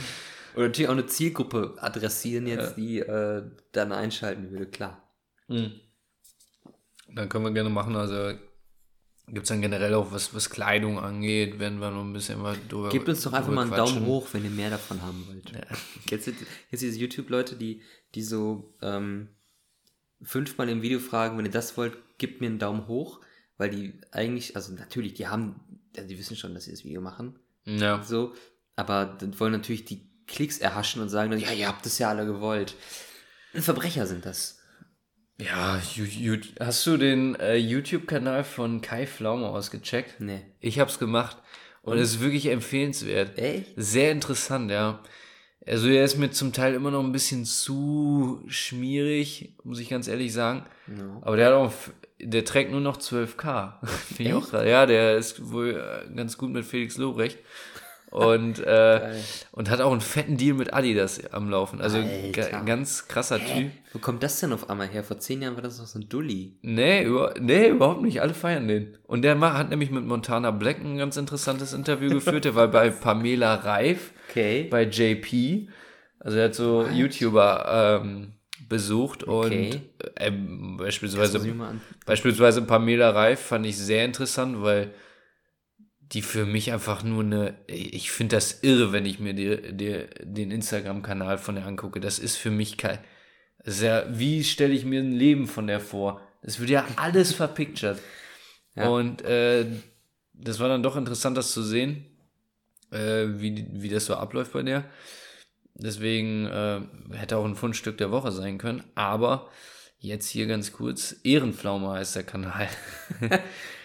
Und 0.55 0.63
natürlich 0.65 0.89
auch 0.89 0.93
eine 0.95 1.07
Zielgruppe 1.07 1.75
adressieren 1.79 2.47
jetzt, 2.47 2.77
die 2.77 2.99
äh, 2.99 3.43
dann 3.73 3.93
einschalten 3.93 4.51
würde, 4.51 4.67
klar. 4.67 5.03
Dann 5.49 7.29
können 7.29 7.45
wir 7.45 7.53
gerne 7.53 7.71
machen. 7.71 7.95
Also 7.97 8.33
gibt 9.33 9.45
es 9.45 9.49
dann 9.49 9.61
generell 9.61 9.95
auch, 9.95 10.13
was, 10.13 10.35
was 10.35 10.51
Kleidung 10.51 10.99
angeht, 10.99 11.59
werden 11.59 11.79
wir 11.81 11.91
noch 11.91 12.03
ein 12.03 12.13
bisschen 12.13 12.41
mal 12.41 12.57
drüber 12.69 12.89
Gebt 12.91 13.09
uns 13.09 13.23
doch 13.23 13.33
einfach 13.33 13.53
mal 13.53 13.63
einen 13.63 13.71
quatschen. 13.73 13.97
Daumen 13.97 14.07
hoch, 14.07 14.29
wenn 14.33 14.45
ihr 14.45 14.51
mehr 14.51 14.71
davon 14.71 15.03
haben 15.03 15.25
wollt. 15.29 15.51
Jetzt, 16.11 16.25
sind- 16.25 16.37
jetzt 16.71 16.81
diese 16.81 16.99
YouTube-Leute, 16.99 17.57
die, 17.57 17.83
die 18.15 18.23
so 18.23 18.75
ähm, 18.83 19.29
fünfmal 20.23 20.69
im 20.69 20.83
Video 20.83 20.99
fragen, 20.99 21.39
wenn 21.39 21.45
ihr 21.47 21.51
das 21.51 21.77
wollt, 21.77 21.97
gebt 22.19 22.41
mir 22.41 22.49
einen 22.49 22.59
Daumen 22.59 22.87
hoch, 22.87 23.21
weil 23.57 23.71
die 23.71 24.01
eigentlich, 24.13 24.57
also 24.57 24.73
natürlich, 24.73 25.15
die 25.15 25.29
haben, 25.29 25.61
ja, 25.97 26.03
die 26.05 26.19
wissen 26.19 26.37
schon, 26.37 26.55
dass 26.55 26.65
sie 26.65 26.71
das 26.73 26.85
Video 26.85 27.01
machen, 27.01 27.39
Ja. 27.65 28.03
so, 28.03 28.35
aber 28.77 29.05
dann 29.07 29.39
wollen 29.41 29.53
natürlich 29.53 29.85
die 29.85 30.09
Klicks 30.27 30.59
erhaschen 30.59 31.03
und 31.03 31.09
sagen 31.09 31.31
dann, 31.31 31.41
ja, 31.41 31.53
ihr 31.53 31.67
habt 31.69 31.85
das 31.85 31.99
ja 31.99 32.09
alle 32.09 32.25
gewollt. 32.27 32.75
Verbrecher 33.53 34.07
sind 34.07 34.25
das. 34.27 34.60
Ja, 35.41 35.81
hast 36.61 36.87
du 36.87 36.97
den 36.97 37.35
äh, 37.37 37.57
YouTube-Kanal 37.57 38.45
von 38.45 38.81
Kai 38.81 39.07
Pflaume 39.07 39.47
ausgecheckt? 39.47 40.21
Nee. 40.21 40.43
Ich 40.61 40.79
hab's 40.79 40.99
gemacht 40.99 41.39
und 41.83 41.99
es 41.99 42.15
ist 42.15 42.21
wirklich 42.21 42.47
empfehlenswert. 42.47 43.39
Echt? 43.39 43.73
Sehr 43.77 44.13
interessant, 44.13 44.71
ja. 44.71 45.01
Also 45.67 45.89
er 45.89 46.05
ist 46.05 46.17
mir 46.17 46.31
zum 46.31 46.53
Teil 46.53 46.75
immer 46.75 46.91
noch 46.91 47.03
ein 47.03 47.13
bisschen 47.13 47.45
zu 47.45 48.43
schmierig, 48.49 49.55
muss 49.63 49.79
ich 49.79 49.89
ganz 49.89 50.09
ehrlich 50.09 50.33
sagen. 50.33 50.65
Ja. 50.89 51.19
Aber 51.23 51.37
der 51.37 51.47
hat 51.47 51.55
auch, 51.55 51.73
der 52.19 52.45
trägt 52.45 52.71
nur 52.71 52.81
noch 52.81 52.99
12k. 52.99 53.75
Finde 53.87 54.31
ich 54.31 54.35
auch 54.35 54.49
gerade. 54.49 54.69
Ja, 54.71 54.87
der 54.87 55.17
ist 55.17 55.51
wohl 55.51 55.71
äh, 55.71 56.15
ganz 56.15 56.37
gut 56.39 56.51
mit 56.51 56.65
Felix 56.65 56.97
Lobrecht. 56.97 57.39
Und, 58.11 58.59
äh, 58.59 59.13
und 59.53 59.71
hat 59.71 59.81
auch 59.81 59.93
einen 59.93 60.01
fetten 60.01 60.37
Deal 60.37 60.55
mit 60.55 60.75
Adidas 60.75 61.33
am 61.33 61.49
Laufen. 61.49 61.81
Also 61.81 61.99
ga, 62.33 62.61
ganz 62.63 63.07
krasser 63.07 63.39
Typ. 63.39 63.71
Wo 63.93 64.01
kommt 64.01 64.23
das 64.23 64.41
denn 64.41 64.53
auf 64.53 64.69
einmal 64.69 64.89
her? 64.89 65.05
Vor 65.05 65.19
zehn 65.19 65.43
Jahren 65.43 65.55
war 65.55 65.63
das 65.63 65.79
noch 65.79 65.87
so 65.87 65.99
ein 66.01 66.09
Dulli. 66.09 66.57
Nee, 66.63 67.05
über, 67.05 67.35
nee, 67.41 67.69
überhaupt 67.69 68.03
nicht. 68.03 68.21
Alle 68.21 68.35
feiern 68.35 68.67
den. 68.67 68.99
Und 69.07 69.23
der 69.23 69.39
hat 69.41 69.71
nämlich 69.71 69.91
mit 69.93 70.05
Montana 70.05 70.51
Black 70.51 70.81
ein 70.81 70.99
ganz 70.99 71.17
interessantes 71.17 71.73
Interview 71.73 72.11
geführt. 72.11 72.45
Der 72.45 72.57
war 72.57 72.69
bei 72.69 72.91
Pamela 72.91 73.55
Reif, 73.55 74.13
Okay. 74.31 74.67
bei 74.71 74.83
JP. 74.83 75.69
Also 76.19 76.37
er 76.39 76.45
hat 76.47 76.55
so 76.55 76.87
YouTuber 76.87 78.01
ähm, 78.03 78.33
besucht 78.69 79.27
Okay. 79.27 79.71
und 79.71 79.81
äh, 80.17 80.31
beispielsweise, 80.79 81.39
an. 81.41 81.81
beispielsweise 82.07 82.63
Pamela 82.63 83.11
Reif 83.11 83.41
fand 83.41 83.67
ich 83.67 83.77
sehr 83.79 84.05
interessant, 84.05 84.63
weil 84.63 84.93
die 86.13 86.23
für 86.23 86.45
mich 86.45 86.73
einfach 86.73 87.03
nur 87.05 87.23
eine, 87.23 87.55
ich 87.67 88.11
finde 88.11 88.37
das 88.37 88.63
irre, 88.63 88.93
wenn 88.93 89.07
ich 89.07 89.21
mir 89.21 89.33
die, 89.33 89.73
die, 89.73 90.07
den 90.23 90.51
Instagram-Kanal 90.51 91.39
von 91.39 91.55
der 91.55 91.67
angucke. 91.67 92.01
Das 92.01 92.19
ist 92.19 92.37
für 92.37 92.51
mich 92.51 92.77
kein, 92.77 92.99
ja, 93.65 94.05
wie 94.11 94.43
stelle 94.43 94.75
ich 94.75 94.85
mir 94.85 95.01
ein 95.01 95.13
Leben 95.13 95.47
von 95.47 95.67
der 95.67 95.81
vor? 95.81 96.21
Das 96.43 96.59
wird 96.59 96.71
ja 96.71 96.87
alles 96.97 97.33
verpictured. 97.33 97.99
Ja. 98.77 98.89
Und 98.89 99.23
äh, 99.23 99.67
das 100.33 100.61
war 100.61 100.69
dann 100.69 100.85
doch 100.85 100.97
interessant, 100.97 101.37
das 101.37 101.51
zu 101.51 101.61
sehen, 101.61 102.07
äh, 102.93 103.27
wie, 103.27 103.67
wie 103.73 103.89
das 103.89 104.07
so 104.07 104.15
abläuft 104.15 104.53
bei 104.53 104.63
der. 104.63 104.85
Deswegen 105.75 106.47
äh, 106.47 106.81
hätte 107.11 107.37
auch 107.37 107.45
ein 107.45 107.57
Fundstück 107.57 107.99
der 107.99 108.13
Woche 108.13 108.31
sein 108.31 108.59
können. 108.59 108.85
Aber 108.95 109.51
jetzt 109.99 110.29
hier 110.29 110.47
ganz 110.47 110.73
kurz, 110.73 111.17
Ehrenpflaume 111.25 111.91
heißt 111.91 112.15
der 112.15 112.23
Kanal. 112.23 112.69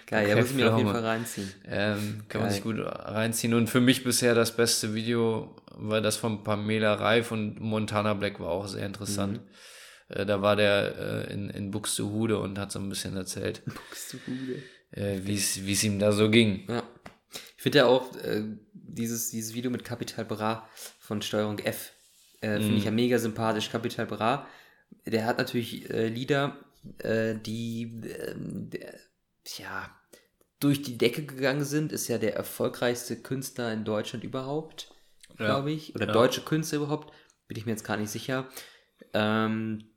Geil, 0.08 0.30
ja, 0.30 0.36
muss 0.36 0.52
ich 0.52 0.56
mir 0.56 0.72
auf 0.72 0.78
jeden. 0.78 0.92
Fall 0.92 1.04
reinziehen. 1.04 1.52
Ähm, 1.66 2.24
kann 2.30 2.42
man 2.42 2.50
Geil. 2.50 2.56
sich 2.56 2.64
gut 2.64 2.78
reinziehen. 2.80 3.54
Und 3.54 3.68
für 3.68 3.82
mich 3.82 4.04
bisher 4.04 4.36
das 4.36 4.56
beste 4.56 4.94
Video 4.94 5.56
war 5.72 6.02
das 6.02 6.16
von 6.16 6.44
Pamela 6.44 6.94
Reif 6.94 7.32
und 7.32 7.60
Montana 7.60 8.14
Black 8.14 8.40
war 8.40 8.50
auch 8.50 8.68
sehr 8.68 8.86
interessant. 8.86 9.42
Mhm. 9.42 10.16
Äh, 10.16 10.26
da 10.26 10.42
war 10.42 10.56
der 10.56 11.28
äh, 11.30 11.34
in, 11.34 11.50
in 11.50 11.72
Buxtehude 11.72 12.40
und 12.40 12.60
hat 12.60 12.72
so 12.72 12.80
ein 12.80 12.90
bisschen 12.90 13.18
erzählt, 13.18 13.64
äh, 14.92 15.20
wie 15.24 15.34
es 15.34 15.84
ihm 15.84 16.00
da 16.00 16.12
so 16.12 16.30
ging. 16.30 16.66
Ja. 16.68 16.84
Ich 17.58 17.64
finde 17.64 17.80
ja 17.80 17.86
auch 17.88 18.16
äh, 18.18 18.44
dieses, 18.74 19.32
dieses 19.32 19.56
Video 19.56 19.72
mit 19.72 19.84
Capital 19.84 20.26
Bra 20.26 20.70
von 21.00 21.24
Steuerung 21.24 21.58
F, 21.60 21.94
äh, 22.42 22.60
finde 22.60 22.78
ich 22.78 22.86
ja 22.86 22.92
mega 22.92 23.18
sympathisch. 23.18 23.72
Capital 23.72 24.06
Bra, 24.06 24.48
der 25.06 25.26
hat 25.26 25.40
natürlich 25.40 25.90
äh, 25.90 26.08
Lieder, 26.08 26.58
äh, 27.00 27.34
die 27.36 28.02
ähm, 28.28 28.70
ja, 29.58 29.90
durch 30.60 30.82
die 30.82 30.98
Decke 30.98 31.26
gegangen 31.26 31.64
sind, 31.64 31.92
ist 31.92 32.08
ja 32.08 32.18
der 32.18 32.36
erfolgreichste 32.36 33.18
Künstler 33.22 33.72
in 33.74 33.84
Deutschland 33.86 34.24
überhaupt, 34.24 34.94
Ja. 35.30 35.36
glaube 35.46 35.72
ich. 35.72 35.96
Oder 35.96 36.08
Ja. 36.08 36.14
deutsche 36.14 36.42
Künstler 36.42 36.78
überhaupt, 36.80 37.14
bin 37.48 37.58
ich 37.58 37.66
mir 37.66 37.72
jetzt 37.74 37.84
gar 37.84 37.98
nicht 37.98 38.10
sicher. 38.10 38.48
Ähm, 39.14 39.90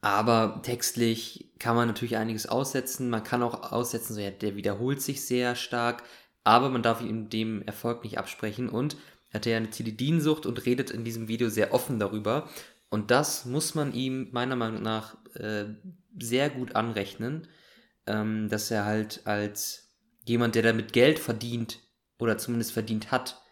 aber 0.00 0.60
textlich 0.62 1.52
kann 1.58 1.76
man 1.76 1.86
natürlich 1.88 2.16
einiges 2.16 2.46
aussetzen. 2.46 3.08
Man 3.08 3.22
kann 3.22 3.42
auch 3.42 3.72
aussetzen, 3.72 4.14
so 4.14 4.20
ja, 4.20 4.30
der 4.30 4.56
wiederholt 4.56 5.00
sich 5.00 5.24
sehr 5.24 5.54
stark, 5.54 6.02
aber 6.44 6.70
man 6.70 6.82
darf 6.82 7.00
ihm 7.02 7.28
dem 7.28 7.62
Erfolg 7.62 8.02
nicht 8.02 8.18
absprechen 8.18 8.68
und 8.68 8.96
er 9.30 9.34
hat 9.34 9.46
ja 9.46 9.56
eine 9.56 9.70
Tilidinsucht 9.70 10.44
und 10.44 10.66
redet 10.66 10.90
in 10.90 11.04
diesem 11.04 11.28
Video 11.28 11.48
sehr 11.48 11.72
offen 11.72 11.98
darüber. 11.98 12.48
Und 12.90 13.10
das 13.10 13.46
muss 13.46 13.74
man 13.74 13.94
ihm 13.94 14.28
meiner 14.32 14.56
Meinung 14.56 14.82
nach 14.82 15.16
äh, 15.34 15.66
sehr 16.20 16.50
gut 16.50 16.74
anrechnen, 16.74 17.48
ähm, 18.06 18.48
dass 18.48 18.70
er 18.70 18.84
halt 18.84 19.22
als 19.24 19.92
jemand, 20.24 20.54
der 20.54 20.62
damit 20.62 20.92
Geld 20.92 21.18
verdient 21.18 21.80
oder 22.18 22.38
zumindest 22.38 22.72
verdient 22.72 23.10
hat, 23.10 23.42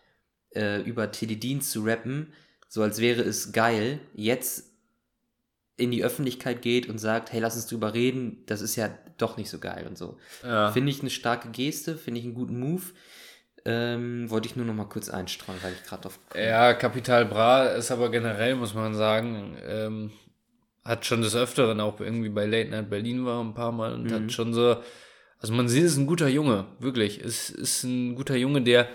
äh, 0.55 0.81
über 0.83 1.11
Tilidin 1.11 1.61
zu 1.61 1.85
rappen, 1.85 2.33
so 2.69 2.83
als 2.83 3.01
wäre 3.01 3.23
es 3.23 3.53
geil, 3.53 4.01
jetzt 4.15 4.71
in 5.77 5.91
die 5.91 6.05
Öffentlichkeit 6.05 6.63
geht 6.63 6.89
und 6.89 6.99
sagt, 6.99 7.33
hey, 7.33 7.41
lass 7.41 7.57
uns 7.57 7.67
drüber 7.67 7.95
reden, 7.95 8.45
das 8.47 8.61
ist 8.61 8.77
ja 8.77 8.91
doch 9.17 9.37
nicht 9.37 9.51
so 9.51 9.59
geil 9.59 9.87
und 9.87 9.97
so. 9.97 10.19
Ja. 10.43 10.71
Finde 10.73 10.91
ich 10.91 11.01
eine 11.01 11.11
starke 11.11 11.49
Geste, 11.51 11.97
finde 11.97 12.21
ich 12.21 12.27
einen 12.27 12.35
guten 12.35 12.59
Move. 12.59 12.83
Ähm, 13.67 14.31
wollte 14.31 14.49
ich 14.49 14.57
nur 14.57 14.65
noch 14.65 14.75
mal 14.75 14.89
kurz 14.89 15.11
einstreuen, 15.11 15.59
weil 15.63 15.73
ich 15.73 15.83
gerade 15.83 16.07
auf. 16.07 16.19
Ja, 16.35 16.73
Capital 16.73 17.27
Bra 17.27 17.67
ist 17.67 17.91
aber 17.91 18.11
generell, 18.11 18.55
muss 18.55 18.73
man 18.73 18.95
sagen, 18.95 19.57
ähm, 19.67 20.13
hat 20.91 21.07
schon 21.07 21.23
des 21.23 21.37
Öfteren 21.37 21.81
auch 21.81 22.01
irgendwie 22.01 22.29
bei 22.29 22.47
Late 22.47 22.71
Night 22.71 22.91
Berlin 22.91 23.25
war 23.25 23.43
ein 23.43 23.55
paar 23.55 23.73
Mal 23.73 23.95
und 23.95 24.05
Mhm. 24.05 24.13
hat 24.13 24.33
schon 24.33 24.53
so, 24.53 24.77
also 25.39 25.55
man 25.55 25.69
sieht, 25.69 25.85
es 25.85 25.93
ist 25.93 25.99
ein 25.99 26.07
guter 26.07 26.29
Junge, 26.29 26.67
wirklich. 26.79 27.21
Es 27.21 27.49
ist 27.49 27.85
ein 27.85 28.15
guter 28.15 28.37
Junge, 28.37 28.63
der 28.63 28.89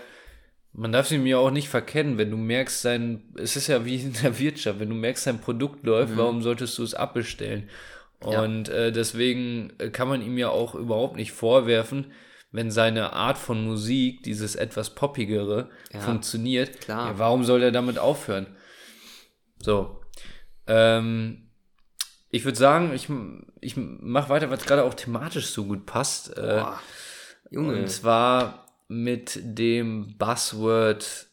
man 0.78 0.92
darf 0.92 1.06
sie 1.08 1.16
mir 1.16 1.38
auch 1.38 1.50
nicht 1.50 1.70
verkennen, 1.70 2.18
wenn 2.18 2.30
du 2.30 2.36
merkst, 2.36 2.82
sein, 2.82 3.22
es 3.38 3.56
ist 3.56 3.66
ja 3.66 3.86
wie 3.86 3.96
in 3.96 4.12
der 4.22 4.38
Wirtschaft, 4.38 4.78
wenn 4.78 4.90
du 4.90 4.94
merkst, 4.94 5.24
sein 5.24 5.40
Produkt 5.40 5.84
läuft, 5.86 6.12
mhm. 6.12 6.18
warum 6.18 6.42
solltest 6.42 6.76
du 6.76 6.82
es 6.82 6.92
abbestellen? 6.92 7.70
Und 8.20 8.68
ja. 8.68 8.74
äh, 8.74 8.92
deswegen 8.92 9.72
kann 9.92 10.08
man 10.08 10.20
ihm 10.20 10.36
ja 10.36 10.50
auch 10.50 10.74
überhaupt 10.74 11.16
nicht 11.16 11.32
vorwerfen, 11.32 12.12
wenn 12.52 12.70
seine 12.70 13.14
Art 13.14 13.38
von 13.38 13.64
Musik, 13.64 14.22
dieses 14.22 14.54
etwas 14.54 14.94
poppigere, 14.94 15.70
ja, 15.92 16.00
funktioniert. 16.00 16.80
Klar. 16.82 17.12
Ja, 17.12 17.18
warum 17.18 17.44
soll 17.44 17.62
er 17.62 17.72
damit 17.72 17.98
aufhören? 17.98 18.46
So. 19.58 20.00
Ähm, 20.66 21.45
ich 22.36 22.44
würde 22.44 22.58
sagen, 22.58 22.92
ich, 22.94 23.08
ich 23.60 23.76
mache 23.76 24.28
weiter, 24.28 24.50
was 24.50 24.64
gerade 24.64 24.84
auch 24.84 24.94
thematisch 24.94 25.46
so 25.46 25.64
gut 25.64 25.86
passt. 25.86 26.36
Äh, 26.36 26.60
Boah, 26.60 26.80
Junge. 27.50 27.76
Und 27.76 27.90
zwar 27.90 28.66
mit 28.88 29.40
dem 29.42 30.16
Buzzword. 30.18 31.26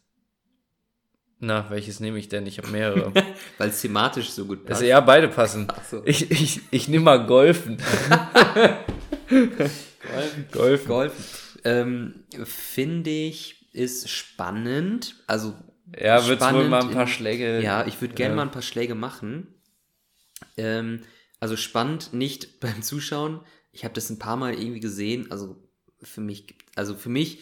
Na, 1.40 1.70
welches 1.70 2.00
nehme 2.00 2.18
ich 2.20 2.30
denn? 2.30 2.48
Ich 2.48 2.58
habe 2.58 2.70
mehrere. 2.70 3.12
Weil 3.58 3.70
es 3.70 3.82
thematisch 3.82 4.30
so 4.30 4.46
gut 4.46 4.64
passt. 4.64 4.76
Also 4.76 4.86
ja, 4.86 5.02
beide 5.02 5.28
passen. 5.28 5.68
So. 5.90 6.02
Ich, 6.06 6.32
ich, 6.32 6.62
ich 6.72 6.88
nehme 6.88 7.04
mal 7.04 7.26
Golfen. 7.26 7.78
Golfen. 9.28 10.46
Golfen. 10.52 10.88
Golfen. 10.88 11.26
Ähm, 11.66 12.24
Finde 12.46 13.10
ich, 13.10 13.68
ist 13.74 14.10
spannend. 14.10 15.16
Also. 15.28 15.54
Ja, 16.00 16.26
wird 16.28 16.42
wohl 16.54 16.70
mal 16.70 16.82
ein 16.82 16.92
paar 16.92 17.08
Schläge. 17.08 17.62
Ja, 17.62 17.86
ich 17.86 18.00
würde 18.00 18.16
gerne 18.16 18.32
ja. 18.32 18.36
mal 18.38 18.44
ein 18.44 18.52
paar 18.52 18.62
Schläge 18.62 18.96
machen. 18.96 19.54
Ähm, 20.58 21.02
also 21.40 21.56
spannend, 21.58 22.14
nicht 22.14 22.60
beim 22.60 22.82
Zuschauen. 22.82 23.42
Ich 23.72 23.84
habe 23.84 23.94
das 23.94 24.10
ein 24.10 24.20
paar 24.20 24.38
Mal 24.38 24.54
irgendwie 24.54 24.80
gesehen. 24.80 25.32
Also 25.32 25.58
für 26.02 26.22
mich, 26.22 26.56
also 26.76 26.96
für 26.96 27.10
mich, 27.10 27.40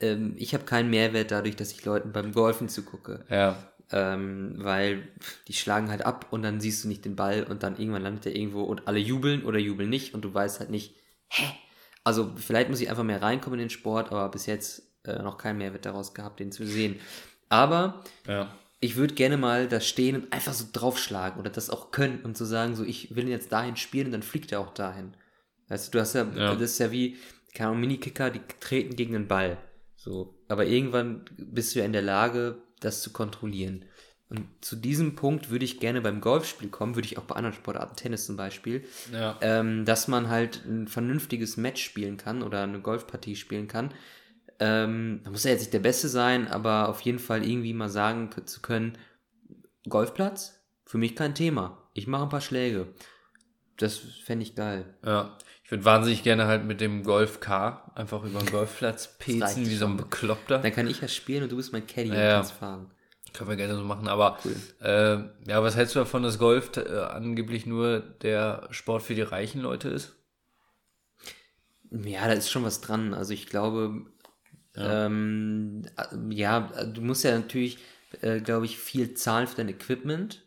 ähm, 0.00 0.34
ich 0.36 0.54
habe 0.54 0.64
keinen 0.64 0.90
Mehrwert 0.90 1.30
dadurch, 1.30 1.56
dass 1.56 1.72
ich 1.72 1.84
Leuten 1.84 2.12
beim 2.12 2.32
Golfen 2.32 2.68
zugucke. 2.68 3.24
Ja. 3.28 3.70
Ähm, 3.92 4.54
weil 4.58 5.08
die 5.46 5.52
schlagen 5.52 5.90
halt 5.90 6.06
ab 6.06 6.28
und 6.30 6.42
dann 6.42 6.60
siehst 6.60 6.82
du 6.82 6.88
nicht 6.88 7.04
den 7.04 7.16
Ball 7.16 7.44
und 7.44 7.62
dann 7.62 7.76
irgendwann 7.76 8.02
landet 8.02 8.26
er 8.26 8.34
irgendwo 8.34 8.62
und 8.62 8.88
alle 8.88 8.98
jubeln 8.98 9.44
oder 9.44 9.58
jubeln 9.58 9.90
nicht 9.90 10.14
und 10.14 10.22
du 10.22 10.32
weißt 10.32 10.60
halt 10.60 10.70
nicht, 10.70 10.96
hä? 11.28 11.44
Also 12.02 12.32
vielleicht 12.36 12.70
muss 12.70 12.80
ich 12.80 12.90
einfach 12.90 13.04
mehr 13.04 13.22
reinkommen 13.22 13.58
in 13.58 13.64
den 13.64 13.70
Sport, 13.70 14.10
aber 14.10 14.28
bis 14.30 14.46
jetzt 14.46 14.82
äh, 15.04 15.22
noch 15.22 15.38
keinen 15.38 15.58
Mehrwert 15.58 15.86
daraus 15.86 16.14
gehabt, 16.14 16.40
den 16.40 16.50
zu 16.50 16.66
sehen. 16.66 16.98
Aber 17.48 18.02
ja. 18.26 18.52
Ich 18.84 18.96
würde 18.96 19.14
gerne 19.14 19.38
mal 19.38 19.66
da 19.66 19.80
stehen 19.80 20.16
und 20.16 20.32
einfach 20.32 20.52
so 20.52 20.66
draufschlagen 20.70 21.40
oder 21.40 21.48
das 21.48 21.70
auch 21.70 21.90
können 21.90 22.20
und 22.22 22.36
zu 22.36 22.44
so 22.44 22.50
sagen, 22.50 22.74
so 22.76 22.84
ich 22.84 23.14
will 23.16 23.24
ihn 23.24 23.30
jetzt 23.30 23.50
dahin 23.50 23.76
spielen 23.76 24.06
und 24.06 24.12
dann 24.12 24.22
fliegt 24.22 24.52
er 24.52 24.60
auch 24.60 24.74
dahin. 24.74 25.14
Weißt 25.68 25.88
du, 25.88 25.92
du 25.92 26.00
hast 26.00 26.14
ja, 26.14 26.26
ja. 26.36 26.54
das 26.54 26.72
ist 26.72 26.78
ja 26.80 26.90
wie, 26.90 27.16
keine 27.54 27.70
Ahnung, 27.70 27.80
Minikicker, 27.80 28.30
die 28.30 28.42
treten 28.60 28.94
gegen 28.94 29.14
den 29.14 29.26
Ball. 29.26 29.56
So. 29.96 30.38
Aber 30.48 30.66
irgendwann 30.66 31.24
bist 31.38 31.74
du 31.74 31.78
ja 31.78 31.86
in 31.86 31.94
der 31.94 32.02
Lage, 32.02 32.58
das 32.80 33.00
zu 33.00 33.10
kontrollieren. 33.10 33.86
Und 34.28 34.48
zu 34.60 34.76
diesem 34.76 35.16
Punkt 35.16 35.48
würde 35.48 35.64
ich 35.64 35.80
gerne 35.80 36.02
beim 36.02 36.20
Golfspiel 36.20 36.68
kommen, 36.68 36.94
würde 36.94 37.06
ich 37.06 37.16
auch 37.16 37.24
bei 37.24 37.36
anderen 37.36 37.54
Sportarten, 37.54 37.96
Tennis 37.96 38.26
zum 38.26 38.36
Beispiel, 38.36 38.84
ja. 39.12 39.38
ähm, 39.40 39.86
dass 39.86 40.08
man 40.08 40.28
halt 40.28 40.62
ein 40.66 40.88
vernünftiges 40.88 41.56
Match 41.56 41.82
spielen 41.82 42.18
kann 42.18 42.42
oder 42.42 42.62
eine 42.62 42.80
Golfpartie 42.80 43.36
spielen 43.36 43.68
kann. 43.68 43.94
Ähm, 44.60 45.20
da 45.24 45.30
muss 45.30 45.44
ja 45.44 45.50
jetzt 45.50 45.60
nicht 45.60 45.72
der 45.72 45.80
Beste 45.80 46.08
sein, 46.08 46.48
aber 46.48 46.88
auf 46.88 47.00
jeden 47.00 47.18
Fall 47.18 47.46
irgendwie 47.46 47.72
mal 47.72 47.88
sagen 47.88 48.30
zu 48.44 48.60
können, 48.60 48.96
Golfplatz, 49.88 50.60
für 50.86 50.98
mich 50.98 51.16
kein 51.16 51.34
Thema. 51.34 51.88
Ich 51.94 52.06
mache 52.06 52.24
ein 52.24 52.28
paar 52.28 52.40
Schläge. 52.40 52.88
Das 53.76 53.96
fände 53.96 54.44
ich 54.44 54.54
geil. 54.54 54.94
Ja. 55.04 55.36
Ich 55.64 55.70
würde 55.70 55.84
wahnsinnig 55.86 56.22
gerne 56.22 56.46
halt 56.46 56.64
mit 56.64 56.82
dem 56.82 57.04
Golf 57.04 57.40
Car 57.40 57.90
einfach 57.94 58.22
über 58.22 58.38
den 58.38 58.50
Golfplatz 58.50 59.16
pezen, 59.18 59.64
wie 59.64 59.74
so 59.74 59.86
ein 59.86 59.96
Bekloppter. 59.96 60.58
Dann 60.58 60.72
kann 60.72 60.86
ich 60.86 61.00
ja 61.00 61.08
spielen 61.08 61.44
und 61.44 61.52
du 61.52 61.56
bist 61.56 61.72
mein 61.72 61.86
Caddy 61.86 62.10
ja, 62.10 62.14
und 62.14 62.34
kannst 62.36 62.52
fahren. 62.52 62.90
Können 63.32 63.48
wir 63.48 63.56
gerne 63.56 63.74
so 63.74 63.82
machen, 63.82 64.06
aber 64.06 64.38
cool. 64.44 64.54
äh, 64.80 65.50
ja, 65.50 65.62
was 65.62 65.74
hältst 65.74 65.94
du 65.94 66.00
davon, 66.00 66.22
dass 66.22 66.38
Golf 66.38 66.76
äh, 66.76 66.98
angeblich 66.98 67.64
nur 67.64 68.00
der 68.00 68.68
Sport 68.70 69.02
für 69.02 69.14
die 69.14 69.22
reichen 69.22 69.62
Leute 69.62 69.88
ist? 69.88 70.14
Ja, 71.90 72.26
da 72.26 72.34
ist 72.34 72.50
schon 72.50 72.64
was 72.64 72.82
dran. 72.82 73.14
Also 73.14 73.32
ich 73.32 73.46
glaube, 73.46 74.04
ja, 74.76 75.06
ähm, 75.06 75.82
ja 76.30 76.60
du 76.84 77.00
musst 77.00 77.24
ja 77.24 77.36
natürlich, 77.36 77.78
äh, 78.20 78.40
glaube 78.40 78.66
ich, 78.66 78.78
viel 78.78 79.14
zahlen 79.14 79.46
für 79.46 79.56
dein 79.56 79.68
Equipment. 79.68 80.42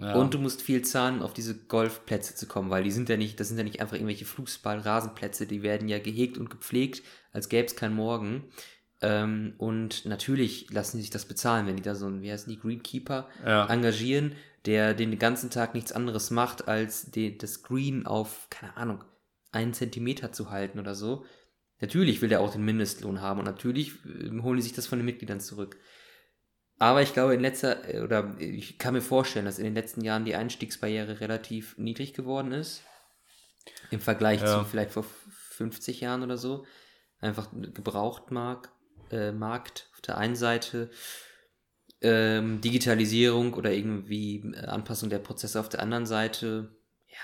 Ja. 0.00 0.14
Und 0.14 0.32
du 0.32 0.38
musst 0.38 0.62
viel 0.62 0.82
zahlen, 0.82 1.22
auf 1.22 1.34
diese 1.34 1.56
Golfplätze 1.56 2.36
zu 2.36 2.46
kommen, 2.46 2.70
weil 2.70 2.84
die 2.84 2.92
sind 2.92 3.08
ja 3.08 3.16
nicht, 3.16 3.40
das 3.40 3.48
sind 3.48 3.58
ja 3.58 3.64
nicht 3.64 3.80
einfach 3.80 3.96
irgendwelche 3.96 4.26
Fußball-Rasenplätze, 4.26 5.46
die 5.46 5.62
werden 5.62 5.88
ja 5.88 5.98
gehegt 5.98 6.38
und 6.38 6.50
gepflegt, 6.50 7.02
als 7.32 7.48
gäbe 7.48 7.66
es 7.66 7.74
kein 7.74 7.94
Morgen. 7.94 8.44
Ähm, 9.00 9.54
und 9.58 10.06
natürlich 10.06 10.70
lassen 10.70 10.96
sie 10.96 11.02
sich 11.02 11.10
das 11.10 11.24
bezahlen, 11.24 11.66
wenn 11.66 11.76
die 11.76 11.82
da 11.82 11.96
so 11.96 12.06
einen, 12.06 12.22
wie 12.22 12.30
heißen 12.30 12.50
die, 12.50 12.60
Greenkeeper 12.60 13.28
ja. 13.44 13.66
engagieren, 13.66 14.36
der 14.66 14.94
den 14.94 15.18
ganzen 15.18 15.50
Tag 15.50 15.74
nichts 15.74 15.92
anderes 15.92 16.30
macht, 16.30 16.68
als 16.68 17.10
die, 17.10 17.36
das 17.36 17.62
Green 17.62 18.06
auf, 18.06 18.48
keine 18.50 18.76
Ahnung, 18.76 19.04
einen 19.50 19.72
Zentimeter 19.72 20.32
zu 20.32 20.50
halten 20.50 20.78
oder 20.78 20.94
so. 20.94 21.24
Natürlich 21.80 22.20
will 22.22 22.28
der 22.28 22.40
auch 22.40 22.52
den 22.52 22.64
Mindestlohn 22.64 23.20
haben 23.20 23.38
und 23.38 23.46
natürlich 23.46 23.92
äh, 24.04 24.30
holen 24.42 24.56
die 24.56 24.62
sich 24.62 24.72
das 24.72 24.86
von 24.86 24.98
den 24.98 25.06
Mitgliedern 25.06 25.40
zurück. 25.40 25.76
Aber 26.78 27.02
ich 27.02 27.12
glaube, 27.12 27.34
in 27.34 27.40
letzter, 27.40 27.92
äh, 27.92 28.00
oder 28.00 28.36
ich 28.38 28.78
kann 28.78 28.94
mir 28.94 29.02
vorstellen, 29.02 29.44
dass 29.44 29.58
in 29.58 29.64
den 29.64 29.74
letzten 29.74 30.02
Jahren 30.02 30.24
die 30.24 30.34
Einstiegsbarriere 30.34 31.20
relativ 31.20 31.76
niedrig 31.78 32.14
geworden 32.14 32.52
ist. 32.52 32.82
Im 33.90 34.00
Vergleich 34.00 34.40
ja. 34.40 34.60
zu 34.60 34.64
vielleicht 34.64 34.90
vor 34.90 35.04
50 35.50 36.00
Jahren 36.00 36.22
oder 36.22 36.36
so. 36.36 36.64
Einfach 37.20 37.48
Gebrauchtmarkt 37.52 38.70
äh, 39.10 39.32
Markt 39.32 39.88
auf 39.94 40.00
der 40.00 40.18
einen 40.18 40.36
Seite, 40.36 40.90
ähm, 42.00 42.60
Digitalisierung 42.60 43.54
oder 43.54 43.72
irgendwie 43.72 44.52
äh, 44.54 44.66
Anpassung 44.66 45.10
der 45.10 45.18
Prozesse 45.18 45.58
auf 45.58 45.68
der 45.68 45.80
anderen 45.80 46.06
Seite. 46.06 46.76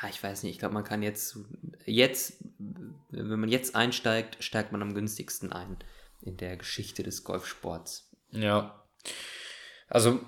Ja, 0.02 0.08
ich 0.08 0.22
weiß 0.22 0.42
nicht, 0.42 0.52
ich 0.52 0.58
glaube, 0.58 0.74
man 0.74 0.84
kann 0.84 1.02
jetzt, 1.02 1.38
jetzt, 1.86 2.44
wenn 2.58 3.40
man 3.40 3.48
jetzt 3.48 3.74
einsteigt, 3.76 4.42
steigt 4.42 4.72
man 4.72 4.82
am 4.82 4.94
günstigsten 4.94 5.52
ein 5.52 5.76
in 6.20 6.36
der 6.36 6.56
Geschichte 6.56 7.02
des 7.02 7.24
Golfsports. 7.24 8.10
Ja. 8.30 8.82
Also 9.88 10.20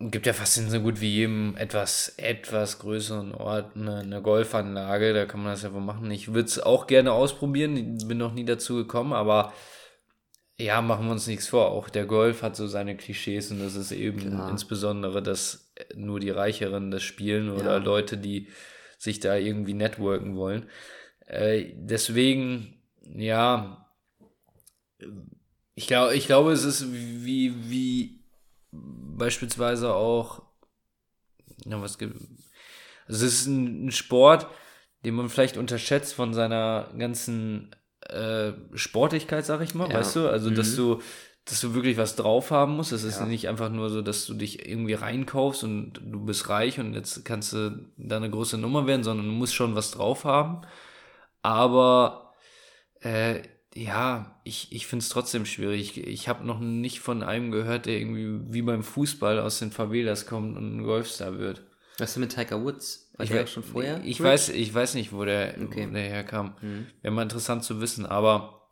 gibt 0.00 0.26
ja 0.26 0.32
fast 0.32 0.58
in 0.58 0.70
so 0.70 0.80
gut 0.80 1.00
wie 1.00 1.10
jedem 1.10 1.56
etwas, 1.56 2.14
etwas 2.16 2.78
größeren 2.80 3.32
Ort 3.34 3.76
eine, 3.76 3.98
eine 3.98 4.22
Golfanlage, 4.22 5.14
da 5.14 5.24
kann 5.24 5.42
man 5.42 5.52
das 5.52 5.62
ja 5.62 5.72
wohl 5.72 5.80
machen. 5.80 6.10
Ich 6.10 6.34
würde 6.34 6.48
es 6.48 6.58
auch 6.58 6.86
gerne 6.86 7.12
ausprobieren, 7.12 7.98
bin 8.06 8.18
noch 8.18 8.34
nie 8.34 8.44
dazu 8.44 8.74
gekommen, 8.74 9.12
aber 9.12 9.52
ja, 10.58 10.82
machen 10.82 11.06
wir 11.06 11.12
uns 11.12 11.26
nichts 11.26 11.48
vor. 11.48 11.70
Auch 11.70 11.88
der 11.88 12.06
Golf 12.06 12.42
hat 12.42 12.54
so 12.54 12.66
seine 12.66 12.96
Klischees 12.96 13.50
und 13.50 13.60
das 13.60 13.74
ist 13.74 13.92
eben 13.92 14.20
Klar. 14.20 14.50
insbesondere, 14.50 15.22
dass 15.22 15.72
nur 15.94 16.20
die 16.20 16.30
Reicheren 16.30 16.90
das 16.90 17.02
spielen 17.02 17.50
oder 17.50 17.72
ja. 17.72 17.76
Leute, 17.78 18.16
die 18.16 18.48
sich 19.04 19.20
da 19.20 19.36
irgendwie 19.36 19.74
networken 19.74 20.36
wollen. 20.36 20.68
Äh, 21.26 21.72
deswegen, 21.76 22.82
ja, 23.02 23.86
ich 25.74 25.86
glaube, 25.86 26.14
ich 26.14 26.26
glaube, 26.26 26.52
es 26.52 26.64
ist 26.64 26.92
wie, 26.92 27.70
wie 27.70 28.24
beispielsweise 28.72 29.94
auch, 29.94 30.42
ja, 31.64 31.80
was 31.80 31.98
gibt, 31.98 32.16
also 33.06 33.26
es 33.26 33.40
ist 33.40 33.46
ein, 33.46 33.86
ein 33.86 33.92
Sport, 33.92 34.46
den 35.04 35.14
man 35.14 35.28
vielleicht 35.28 35.56
unterschätzt 35.56 36.14
von 36.14 36.32
seiner 36.32 36.90
ganzen 36.98 37.74
äh, 38.00 38.52
Sportlichkeit, 38.74 39.44
sag 39.44 39.60
ich 39.60 39.74
mal, 39.74 39.90
ja. 39.90 39.98
weißt 39.98 40.16
du? 40.16 40.28
Also, 40.28 40.50
mhm. 40.50 40.54
dass 40.54 40.76
du 40.76 41.00
dass 41.44 41.60
du 41.60 41.74
wirklich 41.74 41.96
was 41.96 42.16
drauf 42.16 42.50
haben 42.50 42.76
musst. 42.76 42.92
Es 42.92 43.04
ist 43.04 43.20
ja. 43.20 43.26
nicht 43.26 43.48
einfach 43.48 43.70
nur 43.70 43.90
so, 43.90 44.00
dass 44.00 44.26
du 44.26 44.34
dich 44.34 44.66
irgendwie 44.66 44.94
reinkaufst 44.94 45.62
und 45.64 46.00
du 46.02 46.24
bist 46.24 46.48
reich 46.48 46.80
und 46.80 46.94
jetzt 46.94 47.24
kannst 47.24 47.52
du 47.52 47.86
da 47.98 48.16
eine 48.16 48.30
große 48.30 48.56
Nummer 48.56 48.86
werden, 48.86 49.04
sondern 49.04 49.26
du 49.26 49.32
musst 49.32 49.54
schon 49.54 49.74
was 49.74 49.90
drauf 49.90 50.24
haben. 50.24 50.62
Aber 51.42 52.32
äh, 53.02 53.42
ja, 53.74 54.40
ich, 54.44 54.72
ich 54.72 54.86
finde 54.86 55.02
es 55.02 55.10
trotzdem 55.10 55.44
schwierig. 55.44 55.98
Ich, 55.98 56.06
ich 56.06 56.28
habe 56.28 56.46
noch 56.46 56.60
nicht 56.60 57.00
von 57.00 57.22
einem 57.22 57.50
gehört, 57.50 57.86
der 57.86 57.98
irgendwie 57.98 58.40
wie 58.54 58.62
beim 58.62 58.82
Fußball 58.82 59.38
aus 59.38 59.58
den 59.58 59.70
Favelas 59.70 60.26
kommt 60.26 60.56
und 60.56 60.78
ein 60.78 60.84
Golfstar 60.84 61.38
wird. 61.38 61.62
Was 61.98 62.12
ist 62.12 62.16
mit 62.16 62.34
Tiger 62.34 62.62
Woods? 62.62 63.10
War 63.16 63.24
ich 63.24 63.30
der 63.30 63.44
auch 63.44 63.48
schon 63.48 63.62
vorher? 63.62 64.00
Ich 64.04 64.20
weiß, 64.20 64.48
ich 64.48 64.72
weiß 64.72 64.94
nicht, 64.94 65.12
wo 65.12 65.24
der, 65.24 65.56
okay. 65.62 65.86
wo 65.88 65.92
der 65.92 66.02
herkam. 66.02 66.54
Mhm. 66.62 66.86
Wäre 67.02 67.14
mal 67.14 67.22
interessant 67.22 67.64
zu 67.64 67.80
wissen, 67.80 68.06
aber 68.06 68.63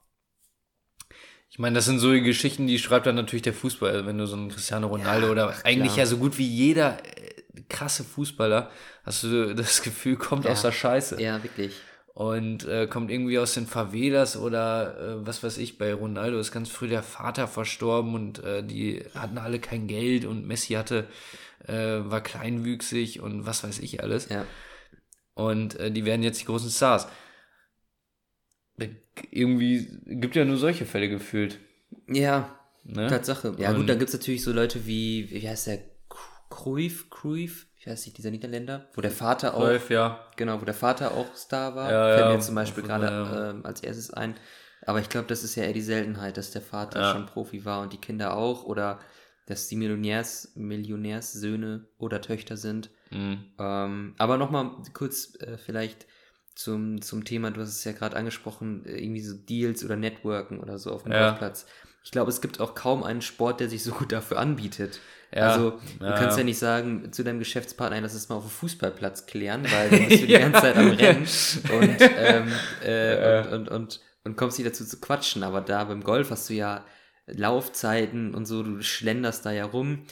ich 1.52 1.58
meine, 1.58 1.74
das 1.74 1.84
sind 1.84 1.98
so 1.98 2.10
die 2.10 2.22
Geschichten, 2.22 2.66
die 2.66 2.78
schreibt 2.78 3.06
dann 3.06 3.14
natürlich 3.14 3.42
der 3.42 3.52
Fußball. 3.52 4.06
Wenn 4.06 4.16
du 4.16 4.26
so 4.26 4.36
einen 4.36 4.48
Cristiano 4.48 4.86
Ronaldo 4.86 5.26
ja, 5.26 5.32
oder 5.32 5.54
eigentlich 5.64 5.96
ja 5.96 6.06
so 6.06 6.16
gut 6.16 6.38
wie 6.38 6.48
jeder 6.48 6.96
äh, 7.04 7.62
krasse 7.68 8.04
Fußballer, 8.04 8.70
hast 9.04 9.22
du 9.24 9.54
das 9.54 9.82
Gefühl, 9.82 10.16
kommt 10.16 10.46
ja. 10.46 10.52
aus 10.52 10.62
der 10.62 10.72
Scheiße. 10.72 11.20
Ja, 11.22 11.42
wirklich 11.42 11.74
und 12.14 12.66
äh, 12.66 12.86
kommt 12.86 13.10
irgendwie 13.10 13.38
aus 13.38 13.54
den 13.54 13.66
Favelas 13.66 14.36
oder 14.36 14.98
äh, 14.98 15.26
was 15.26 15.42
weiß 15.42 15.56
ich, 15.58 15.78
bei 15.78 15.94
Ronaldo 15.94 16.38
ist 16.38 16.52
ganz 16.52 16.68
früh 16.68 16.88
der 16.88 17.02
Vater 17.02 17.48
verstorben 17.48 18.14
und 18.14 18.44
äh, 18.44 18.62
die 18.62 19.02
hatten 19.14 19.38
alle 19.38 19.58
kein 19.58 19.86
Geld 19.86 20.26
und 20.26 20.46
Messi 20.46 20.74
hatte, 20.74 21.06
äh, 21.66 21.72
war 21.74 22.20
kleinwüchsig 22.20 23.20
und 23.20 23.46
was 23.46 23.64
weiß 23.64 23.78
ich 23.78 24.02
alles. 24.02 24.28
Ja. 24.28 24.44
Und 25.34 25.76
äh, 25.76 25.90
die 25.90 26.04
werden 26.04 26.22
jetzt 26.22 26.40
die 26.42 26.44
großen 26.44 26.70
Stars. 26.70 27.08
Irgendwie 29.30 29.88
gibt 30.06 30.36
ja 30.36 30.44
nur 30.44 30.56
solche 30.56 30.86
Fälle 30.86 31.08
gefühlt. 31.08 31.58
Ja, 32.08 32.58
Ne? 32.84 33.06
Tatsache. 33.06 33.54
Ja 33.58 33.70
Und- 33.70 33.76
gut, 33.76 33.88
dann 33.88 33.98
gibt's 34.00 34.12
natürlich 34.12 34.42
so 34.42 34.52
Leute 34.52 34.86
wie, 34.86 35.30
wie 35.30 35.48
heißt 35.48 35.68
der, 35.68 35.78
Cruyff, 36.50 37.08
Cruyff, 37.10 37.66
ich 37.78 37.86
weiß 37.86 38.04
nicht, 38.06 38.18
dieser 38.18 38.30
Niederländer, 38.32 38.88
wo 38.94 39.00
der 39.00 39.12
Vater 39.12 39.54
auch, 39.54 39.60
Cruyff, 39.64 39.88
ja. 39.88 40.26
genau, 40.36 40.60
wo 40.60 40.64
der 40.64 40.74
Vater 40.74 41.12
auch 41.12 41.32
Star 41.36 41.76
war, 41.76 41.90
Ja, 41.92 42.04
fällt 42.08 42.20
ja, 42.20 42.26
mir 42.28 42.34
jetzt 42.34 42.46
zum 42.46 42.54
Beispiel 42.56 42.82
gerade 42.82 43.06
ja. 43.06 43.50
ähm, 43.50 43.64
als 43.64 43.82
erstes 43.82 44.12
ein. 44.12 44.34
Aber 44.84 44.98
ich 44.98 45.08
glaube, 45.08 45.28
das 45.28 45.44
ist 45.44 45.54
ja 45.54 45.62
eher 45.62 45.72
die 45.72 45.80
Seltenheit, 45.80 46.36
dass 46.36 46.50
der 46.50 46.60
Vater 46.60 47.00
Ja. 47.00 47.12
schon 47.12 47.26
Profi 47.26 47.64
war 47.64 47.82
und 47.82 47.92
die 47.92 47.98
Kinder 48.00 48.36
auch 48.36 48.64
oder 48.64 48.98
dass 49.46 49.68
die 49.68 49.76
Millionärs, 49.76 50.52
Millionärssöhne 50.56 51.86
oder 51.98 52.20
Töchter 52.20 52.56
sind. 52.56 52.90
Mhm. 53.10 53.44
Ähm, 53.58 54.14
aber 54.18 54.36
nochmal 54.38 54.72
kurz 54.92 55.36
äh, 55.40 55.56
vielleicht 55.56 56.06
zum, 56.54 57.00
zum 57.02 57.24
Thema, 57.24 57.50
du 57.50 57.60
hast 57.60 57.70
es 57.70 57.84
ja 57.84 57.92
gerade 57.92 58.16
angesprochen, 58.16 58.84
äh, 58.86 58.98
irgendwie 58.98 59.22
so 59.22 59.34
Deals 59.34 59.84
oder 59.84 59.96
Networken 59.96 60.60
oder 60.60 60.78
so 60.78 60.92
auf 60.92 61.02
dem 61.04 61.12
Ja. 61.12 61.28
Golfplatz. 61.28 61.66
Ich 62.04 62.10
glaube, 62.10 62.30
es 62.30 62.40
gibt 62.40 62.60
auch 62.60 62.74
kaum 62.74 63.04
einen 63.04 63.22
Sport, 63.22 63.60
der 63.60 63.68
sich 63.68 63.82
so 63.84 63.92
gut 63.92 64.12
dafür 64.12 64.38
anbietet. 64.38 65.00
Ja. 65.34 65.46
Also 65.46 65.78
du 65.98 66.04
Ja, 66.04 66.12
kannst 66.12 66.36
ja 66.36 66.44
nicht 66.44 66.58
sagen 66.58 67.12
zu 67.12 67.22
deinem 67.24 67.38
Geschäftspartner, 67.38 67.96
"Ey, 67.96 68.02
lass 68.02 68.12
es 68.14 68.28
mal 68.28 68.34
auf 68.36 68.44
dem 68.44 68.50
Fußballplatz 68.50 69.26
klären, 69.26 69.62
weil 69.70 69.88
dann 69.90 70.08
bist 70.08 70.22
du 70.22 70.26
die 70.26 70.32
ganze 70.32 70.60
Zeit 70.60 70.76
am 70.76 70.90
Rennen 70.90 71.22
und, 71.72 71.96
ähm, 72.18 72.52
äh, 72.84 73.44
und, 73.46 73.52
und, 73.52 73.68
und, 73.68 74.00
und 74.24 74.36
kommst 74.36 74.58
nicht 74.58 74.68
dazu 74.68 74.84
zu 74.84 75.00
quatschen. 75.00 75.42
Aber 75.42 75.60
da 75.60 75.84
beim 75.84 76.02
Golf 76.04 76.30
hast 76.30 76.50
du 76.50 76.54
ja 76.54 76.84
Laufzeiten 77.26 78.34
und 78.34 78.46
so, 78.46 78.62
du 78.62 78.82
schlenderst 78.82 79.44
da 79.46 79.52
ja 79.52 79.64
rum. 79.64 80.04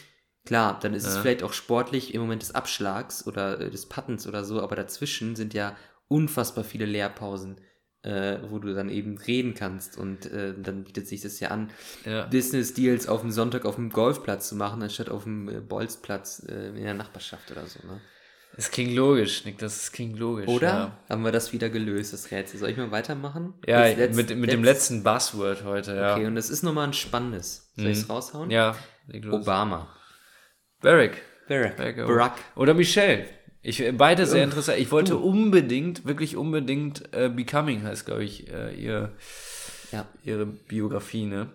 Klar, 0.47 0.79
dann 0.81 0.95
ist 0.95 1.07
es 1.07 1.17
Ja. 1.17 1.21
vielleicht 1.23 1.43
auch 1.43 1.53
sportlich 1.53 2.15
im 2.15 2.23
Moment 2.23 2.43
des 2.43 2.55
Abschlags 2.55 3.27
oder 3.27 3.61
äh, 3.61 3.71
des 3.71 3.87
Pattens 3.89 4.27
oder 4.27 4.45
so, 4.45 4.63
aber 4.63 4.75
dazwischen 4.75 5.37
sind 5.37 5.53
ja 5.55 5.77
unfassbar 6.11 6.65
viele 6.65 6.87
Leerpausen, 6.87 7.61
äh, 8.03 8.39
wo 8.49 8.59
du 8.59 8.75
dann 8.75 8.89
eben 8.89 9.17
reden 9.19 9.55
kannst 9.55 9.97
und 9.97 10.27
äh, 10.27 10.55
dann 10.61 10.85
bietet 10.85 11.07
sich 11.07 11.21
das 11.21 11.39
ja 11.41 11.49
an, 11.49 11.71
Ja. 12.05 12.27
Business 12.27 12.75
Deals 12.75 13.07
auf 13.09 13.21
dem 13.21 13.31
Sonntag 13.31 13.65
auf 13.65 13.77
dem 13.77 13.91
Golfplatz 13.91 14.49
zu 14.49 14.57
machen, 14.57 14.83
anstatt 14.83 15.09
auf 15.09 15.25
dem 15.25 15.49
äh, 15.49 15.61
Bolzplatz 15.61 16.45
äh, 16.49 16.69
in 16.71 16.83
der 16.83 16.95
Nachbarschaft 16.95 17.51
oder 17.51 17.67
so. 17.67 17.79
Ne? 17.87 18.01
Es 18.57 18.71
klingt 18.73 18.95
logisch, 18.97 19.45
Nick, 19.45 19.59
das 19.59 19.93
klingt 19.93 20.19
logisch. 20.19 20.49
Oder 20.49 20.67
Ja, 20.69 20.99
haben 21.09 21.23
wir 21.23 21.31
das 21.31 21.53
wieder 21.53 21.69
gelöst, 21.69 22.13
das 22.13 22.31
Rätsel? 22.33 22.59
Soll 22.59 22.71
ich 22.71 22.77
mal 22.77 22.91
weitermachen? 22.91 23.55
ja 23.67 23.83
letzt- 23.85 24.17
mit, 24.17 24.37
mit 24.37 24.51
dem 24.51 24.65
letzt- 24.65 24.91
letzten 24.91 25.03
Buzzword 25.05 25.65
heute, 25.65 25.95
ja. 25.95 26.15
Okay, 26.17 26.27
und 26.27 26.35
das 26.35 26.51
ist 26.51 26.63
nochmal 26.65 26.89
ein 26.89 26.93
spannendes. 26.93 27.71
Soll 27.77 27.87
ich 27.87 27.99
es 27.99 28.09
Mhm. 28.09 28.11
raushauen? 28.13 28.51
Ja. 28.51 28.75
Obama. 29.31 29.95
Barack. 30.81 31.21
Barack. 31.49 31.77
Barack. 31.77 31.97
Barack. 31.97 32.33
Oder 32.57 32.75
Michelle. 32.75 33.27
Ich, 33.63 33.81
äh, 33.81 33.93
beide 33.93 34.27
sehr 34.27 34.45
interessant. 34.45 34.79
Ich 34.79 34.91
wollte 34.91 35.17
unbedingt, 35.17 36.07
wirklich 36.07 36.37
unbedingt, 36.37 37.13
äh, 37.13 37.29
Becoming 37.29 37.83
heißt, 37.83 38.07
glaube 38.07 38.25
ich, 38.25 38.49
äh, 38.49 38.75
ihr, 38.75 39.13
Ja, 39.93 40.07
ihre 40.25 40.47
Biografie, 40.47 41.27
ne? 41.27 41.51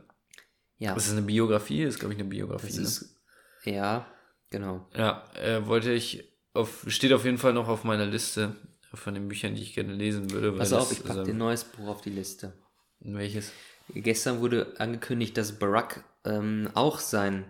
ja. 0.77 0.93
Das 0.93 1.07
ist 1.07 1.13
eine 1.13 1.21
Biografie, 1.21 1.83
ist, 1.83 1.99
glaube 1.99 2.13
ich, 2.13 2.19
eine 2.19 2.29
Biografie. 2.29 2.67
Das 2.67 2.77
ne? 2.77 2.83
ist, 2.83 3.15
ja, 3.63 4.05
genau. 4.49 4.87
Ja, 4.95 5.23
äh, 5.41 5.65
wollte 5.65 5.91
ich 5.91 6.31
auf, 6.53 6.85
steht 6.87 7.13
auf 7.13 7.25
jeden 7.25 7.37
Fall 7.37 7.53
noch 7.53 7.67
auf 7.67 7.83
meiner 7.83 8.05
Liste 8.05 8.55
von 8.93 9.13
den 9.13 9.27
Büchern, 9.27 9.55
die 9.55 9.61
ich 9.61 9.73
gerne 9.73 9.93
lesen 9.93 10.31
würde. 10.31 10.53
Pass 10.53 10.73
auf, 10.73 10.91
ich 10.91 11.03
packe 11.03 11.23
dir 11.23 11.31
ein 11.31 11.37
neues 11.37 11.63
Buch 11.63 11.87
auf 11.87 12.01
die 12.01 12.11
Liste. 12.11 12.53
Welches? 12.99 13.51
Gestern 13.93 14.39
wurde 14.39 14.73
angekündigt, 14.77 15.37
dass 15.37 15.59
Barack 15.59 16.03
ähm, 16.23 16.69
auch 16.73 16.99
sein, 16.99 17.45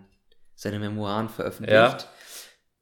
seine 0.56 0.80
Memoiren 0.80 1.30
veröffentlicht. 1.30 1.74
Ja. 1.74 1.98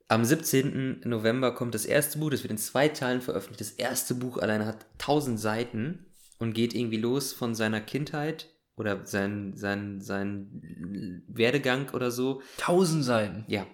Am 0.07 0.25
17. 0.25 1.01
November 1.05 1.53
kommt 1.55 1.73
das 1.75 1.85
erste 1.85 2.19
Buch, 2.19 2.29
das 2.29 2.43
wird 2.43 2.51
in 2.51 2.57
zwei 2.57 2.87
Teilen 2.89 3.21
veröffentlicht. 3.21 3.61
Das 3.61 3.71
erste 3.71 4.15
Buch 4.15 4.37
alleine 4.37 4.65
hat 4.65 4.85
1000 4.99 5.39
Seiten 5.39 6.05
und 6.39 6.53
geht 6.53 6.73
irgendwie 6.75 6.97
los 6.97 7.33
von 7.33 7.55
seiner 7.55 7.81
Kindheit 7.81 8.49
oder 8.75 9.05
sein, 9.05 9.53
sein, 9.55 10.01
sein 10.01 11.23
Werdegang 11.27 11.89
oder 11.93 12.11
so. 12.11 12.41
Tausend 12.57 13.03
Seiten. 13.05 13.45
Ja. 13.47 13.65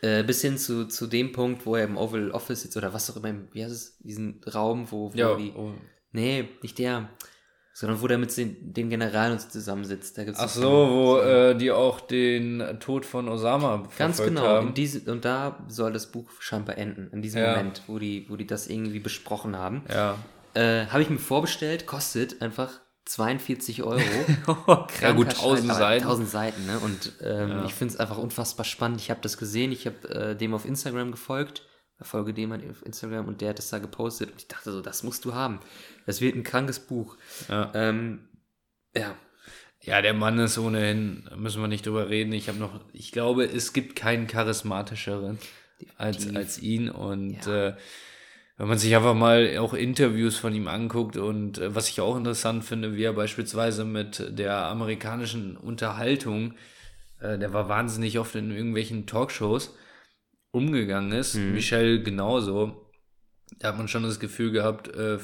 Äh, 0.00 0.22
bis 0.22 0.42
hin 0.42 0.58
zu, 0.58 0.86
zu 0.86 1.06
dem 1.08 1.32
Punkt, 1.32 1.66
wo 1.66 1.74
er 1.74 1.84
im 1.84 1.96
Oval 1.96 2.30
Office 2.30 2.62
sitzt 2.62 2.76
oder 2.76 2.92
was 2.92 3.10
auch 3.10 3.16
immer, 3.16 3.30
im- 3.30 3.48
wie 3.52 3.64
heißt 3.64 3.72
es, 3.74 3.98
diesen 3.98 4.40
Raum, 4.44 4.90
wo, 4.92 5.12
wo 5.12 5.16
Ja, 5.16 5.34
die, 5.36 5.50
oh. 5.56 5.72
Nee, 6.12 6.48
nicht 6.62 6.78
der. 6.78 7.10
Sondern 7.80 8.02
wo 8.02 8.08
der 8.08 8.18
mit 8.18 8.36
den, 8.36 8.90
Generalen 8.90 9.38
zusammensitzt. 9.38 10.18
Da 10.18 10.24
gibt's 10.24 10.40
Ach 10.40 10.48
so- 10.48 10.62
wo 10.90 11.18
äh, 11.20 11.54
die 11.54 11.70
auch 11.70 12.00
den 12.00 12.60
Tod 12.80 13.06
von 13.06 13.28
Osama 13.28 13.84
Ganz 13.96 14.18
genau. 14.20 14.40
haben. 14.42 14.74
Diese, 14.74 15.08
und 15.12 15.24
da 15.24 15.64
soll 15.68 15.92
das 15.92 16.08
Buch 16.10 16.28
scheinbar 16.40 16.76
enden. 16.76 17.08
In 17.12 17.22
diesem 17.22 17.40
Ja. 17.40 17.50
Moment, 17.56 17.82
wo 17.86 18.00
die, 18.00 18.26
wo 18.28 18.34
die 18.34 18.48
das 18.48 18.66
irgendwie 18.66 18.98
besprochen 18.98 19.54
haben. 19.56 19.82
Ja. 19.88 20.16
Äh, 20.54 20.86
Habe 20.86 21.02
ich 21.02 21.08
mir 21.10 21.20
vorbestellt, 21.20 21.86
kostet 21.86 22.42
einfach 22.42 22.80
42 23.04 23.84
Euro. 23.84 24.00
ja 25.00 25.12
gut, 25.12 25.28
Kranker 25.28 25.30
Scheiß, 25.30 25.38
tausend 25.40 25.70
aber 25.70 25.78
Seiten. 25.78 26.02
1000 26.04 26.28
Seiten, 26.28 26.66
ne? 26.66 26.78
Und 26.80 27.12
ähm, 27.22 27.48
Ja. 27.48 27.64
ich 27.64 27.74
finde 27.74 27.94
es 27.94 28.00
einfach 28.00 28.18
unfassbar 28.18 28.64
spannend. 28.64 29.00
Ich 29.00 29.08
habe 29.10 29.20
das 29.22 29.38
gesehen, 29.38 29.70
ich 29.70 29.86
habe 29.86 30.08
äh, 30.10 30.34
dem 30.36 30.52
auf 30.52 30.64
Instagram 30.66 31.12
gefolgt, 31.12 31.62
folge 32.00 32.32
dem 32.32 32.52
auf 32.52 32.84
Instagram 32.84 33.26
und 33.26 33.40
der 33.40 33.50
hat 33.50 33.58
das 33.58 33.70
da 33.70 33.78
gepostet 33.78 34.30
und 34.30 34.38
ich 34.38 34.48
dachte 34.48 34.72
so, 34.72 34.80
das 34.80 35.02
musst 35.02 35.24
du 35.24 35.34
haben. 35.34 35.60
Das 36.06 36.20
wird 36.20 36.36
ein 36.36 36.44
krankes 36.44 36.78
Buch. 36.80 37.16
Ja. 37.48 37.70
Ähm, 37.74 38.28
ja, 38.96 39.14
Ja, 39.82 40.02
der 40.02 40.14
Mann 40.14 40.38
ist 40.38 40.58
ohnehin, 40.58 41.28
müssen 41.36 41.60
wir 41.60 41.68
nicht 41.68 41.86
drüber 41.86 42.08
reden. 42.08 42.32
Ich 42.32 42.48
habe 42.48 42.58
noch, 42.58 42.80
ich 42.92 43.12
glaube, 43.12 43.44
es 43.44 43.72
gibt 43.72 43.96
keinen 43.96 44.26
charismatischeren 44.26 45.38
als, 45.96 46.34
als 46.34 46.58
ihn. 46.58 46.88
Und 46.90 47.46
Ja. 47.46 47.68
äh, 47.68 47.76
wenn 48.56 48.68
man 48.68 48.78
sich 48.78 48.94
einfach 48.96 49.14
mal 49.14 49.56
auch 49.58 49.72
Interviews 49.74 50.36
von 50.36 50.52
ihm 50.54 50.66
anguckt 50.66 51.16
und 51.16 51.58
äh, 51.58 51.74
was 51.74 51.88
ich 51.88 52.00
auch 52.00 52.16
interessant 52.16 52.64
finde, 52.64 52.96
wie 52.96 53.04
er 53.04 53.12
beispielsweise 53.12 53.84
mit 53.84 54.36
der 54.38 54.56
amerikanischen 54.66 55.56
Unterhaltung, 55.56 56.54
äh, 57.20 57.38
der 57.38 57.52
war 57.52 57.68
wahnsinnig 57.68 58.18
oft 58.18 58.34
in 58.34 58.50
irgendwelchen 58.50 59.06
Talkshows 59.06 59.74
umgegangen 60.50 61.12
ist. 61.12 61.34
Mhm. 61.34 61.52
Michelle 61.52 62.02
genauso. 62.02 62.90
Da 63.58 63.68
hat 63.68 63.78
man 63.78 63.88
schon 63.88 64.02
das 64.02 64.20
Gefühl 64.20 64.50
gehabt, 64.52 64.88
äh, 64.94 65.18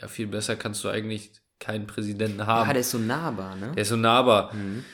ja, 0.00 0.08
viel 0.08 0.26
besser 0.26 0.56
kannst 0.56 0.82
du 0.84 0.88
eigentlich 0.88 1.32
keinen 1.58 1.86
Präsidenten 1.86 2.46
haben. 2.46 2.70
Ah, 2.70 2.72
der 2.72 2.80
ist 2.80 2.90
so 2.90 2.98
nahbar, 2.98 3.56
ne? 3.56 3.72
Der 3.74 3.82
ist 3.82 3.88
so 3.90 3.96
nahbar. 3.96 4.54
Mhm. 4.54 4.84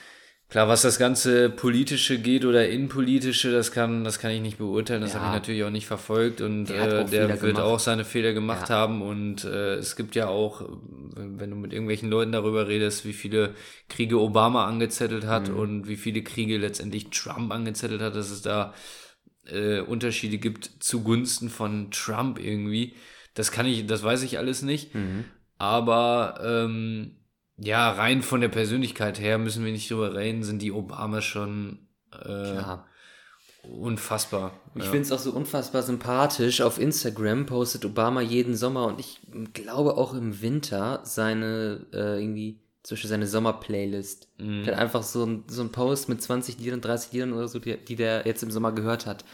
Klar, 0.48 0.68
was 0.68 0.82
das 0.82 0.98
ganze 0.98 1.50
politische 1.50 2.18
geht 2.20 2.44
oder 2.44 2.68
inpolitische, 2.68 3.50
das 3.50 3.72
kann, 3.72 4.04
das 4.04 4.20
kann 4.20 4.30
ich 4.30 4.40
nicht 4.40 4.58
beurteilen. 4.58 5.00
Das 5.00 5.12
Ja. 5.14 5.18
habe 5.20 5.26
ich 5.34 5.40
natürlich 5.40 5.64
auch 5.64 5.70
nicht 5.70 5.86
verfolgt 5.88 6.40
und 6.40 6.66
Der 6.66 7.00
äh, 7.00 7.04
der 7.04 7.28
wird 7.28 7.40
gemacht. 7.40 7.62
auch 7.62 7.80
seine 7.80 8.04
Fehler 8.04 8.32
gemacht 8.32 8.68
Ja. 8.68 8.76
haben 8.76 9.02
und 9.02 9.44
äh, 9.44 9.74
es 9.74 9.96
gibt 9.96 10.14
ja 10.14 10.28
auch, 10.28 10.62
wenn, 11.16 11.40
wenn 11.40 11.50
du 11.50 11.56
mit 11.56 11.72
irgendwelchen 11.72 12.08
Leuten 12.10 12.30
darüber 12.30 12.68
redest, 12.68 13.04
wie 13.04 13.12
viele 13.12 13.54
Kriege 13.88 14.20
Obama 14.20 14.66
angezettelt 14.66 15.26
hat 15.26 15.48
Mhm. 15.50 15.56
und 15.56 15.88
wie 15.88 15.96
viele 15.96 16.22
Kriege 16.22 16.58
letztendlich 16.58 17.10
Trump 17.10 17.52
angezettelt 17.52 18.00
hat, 18.00 18.14
dass 18.14 18.30
es 18.30 18.42
da 18.42 18.72
äh, 19.50 19.80
Unterschiede 19.80 20.38
gibt 20.38 20.70
zugunsten 20.80 21.50
von 21.50 21.90
Trump 21.90 22.38
irgendwie. 22.38 22.94
Das 23.34 23.52
kann 23.52 23.66
ich, 23.66 23.86
das 23.86 24.02
weiß 24.02 24.22
ich 24.22 24.38
alles 24.38 24.62
nicht. 24.62 24.94
Mhm. 24.94 25.24
Aber 25.58 26.40
ähm, 26.42 27.16
ja, 27.58 27.90
rein 27.90 28.22
von 28.22 28.40
der 28.40 28.48
Persönlichkeit 28.48 29.18
her 29.18 29.38
müssen 29.38 29.64
wir 29.64 29.72
nicht 29.72 29.90
drüber 29.90 30.14
reden, 30.14 30.42
sind 30.42 30.60
die 30.60 30.72
Obama 30.72 31.22
schon 31.22 31.88
äh, 32.12 32.62
unfassbar. 33.62 34.52
Ich 34.74 34.84
ja. 34.84 34.90
finde 34.90 35.02
es 35.02 35.12
auch 35.12 35.18
so 35.18 35.32
unfassbar 35.32 35.82
sympathisch. 35.82 36.60
Auf 36.60 36.78
Instagram 36.78 37.46
postet 37.46 37.84
Obama 37.84 38.20
jeden 38.20 38.54
Sommer 38.54 38.86
und 38.86 39.00
ich 39.00 39.20
glaube 39.54 39.96
auch 39.96 40.14
im 40.14 40.40
Winter 40.42 41.00
seine 41.04 41.86
äh, 41.92 42.20
irgendwie 42.20 42.60
zum 42.86 42.94
Beispiel 42.94 43.10
seine 43.10 43.26
Sommer-Playlist. 43.26 44.28
Mhm. 44.38 44.62
Der 44.62 44.76
hat 44.76 44.82
einfach 44.82 45.02
so 45.02 45.24
ein, 45.24 45.42
so 45.48 45.60
ein 45.60 45.72
Post 45.72 46.08
mit 46.08 46.22
20 46.22 46.60
Liedern, 46.60 46.80
30 46.80 47.12
Liedern 47.12 47.32
oder 47.32 47.48
so, 47.48 47.58
die, 47.58 47.76
die 47.76 47.96
der 47.96 48.24
jetzt 48.26 48.44
im 48.44 48.52
Sommer 48.52 48.70
gehört 48.70 49.06
hat. 49.06 49.24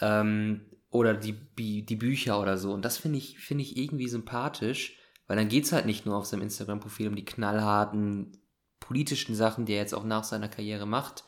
Ähm, 0.00 0.62
oder 0.88 1.12
die, 1.12 1.34
die, 1.58 1.96
Bücher 1.96 2.40
oder 2.40 2.56
so. 2.56 2.72
Und 2.72 2.86
das 2.86 2.96
finde 2.96 3.18
ich, 3.18 3.38
finde 3.38 3.64
ich 3.64 3.76
irgendwie 3.76 4.08
sympathisch, 4.08 4.96
weil 5.26 5.36
dann 5.36 5.50
geht's 5.50 5.72
halt 5.72 5.84
nicht 5.84 6.06
nur 6.06 6.16
auf 6.16 6.24
seinem 6.24 6.40
Instagram-Profil 6.40 7.08
um 7.08 7.16
die 7.16 7.24
knallharten 7.26 8.38
politischen 8.80 9.34
Sachen, 9.34 9.66
die 9.66 9.74
er 9.74 9.80
jetzt 9.80 9.94
auch 9.94 10.04
nach 10.04 10.24
seiner 10.24 10.48
Karriere 10.48 10.86
macht, 10.86 11.24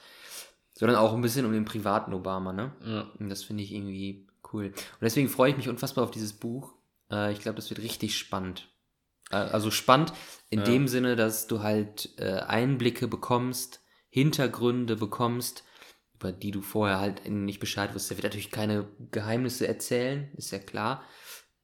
sondern 0.72 0.96
auch 0.96 1.12
ein 1.12 1.20
bisschen 1.20 1.44
um 1.44 1.52
den 1.52 1.66
privaten 1.66 2.14
Obama, 2.14 2.54
ne? 2.54 2.72
Ja. 2.82 3.10
Und 3.18 3.28
das 3.28 3.44
finde 3.44 3.62
ich 3.62 3.74
irgendwie 3.74 4.26
cool. 4.54 4.68
Und 4.68 5.02
deswegen 5.02 5.28
freue 5.28 5.50
ich 5.50 5.56
mich 5.58 5.68
unfassbar 5.68 6.04
auf 6.04 6.12
dieses 6.12 6.32
Buch. 6.32 6.72
Äh, 7.10 7.32
ich 7.32 7.40
glaube, 7.40 7.56
das 7.56 7.68
wird 7.68 7.82
richtig 7.82 8.16
spannend. 8.16 8.70
Äh, 9.30 9.36
also 9.36 9.70
spannend 9.70 10.12
in 10.50 10.60
Ja. 10.60 10.64
dem 10.64 10.88
Sinne, 10.88 11.16
dass 11.16 11.46
du 11.46 11.62
halt 11.62 12.10
äh, 12.18 12.40
Einblicke 12.40 13.08
bekommst, 13.08 13.80
Hintergründe 14.10 14.96
bekommst, 14.96 15.64
über 16.14 16.32
die 16.32 16.50
du 16.50 16.62
vorher 16.62 16.98
halt 16.98 17.28
nicht 17.28 17.60
Bescheid 17.60 17.94
wusstest. 17.94 18.12
Er 18.12 18.16
wird 18.16 18.24
natürlich 18.24 18.50
keine 18.50 18.88
Geheimnisse 19.10 19.68
erzählen, 19.68 20.32
ist 20.36 20.50
ja 20.50 20.58
klar. 20.58 21.04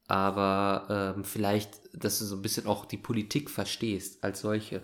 Aber 0.07 1.15
ähm, 1.17 1.25
vielleicht, 1.25 1.81
dass 1.95 2.19
du 2.19 2.27
so 2.27 2.37
ein 2.37 2.43
bisschen 2.43 2.67
auch 2.67 2.85
die 2.85 2.99
Politik 2.99 3.49
verstehst 3.51 4.23
als 4.23 4.41
solche. 4.41 4.77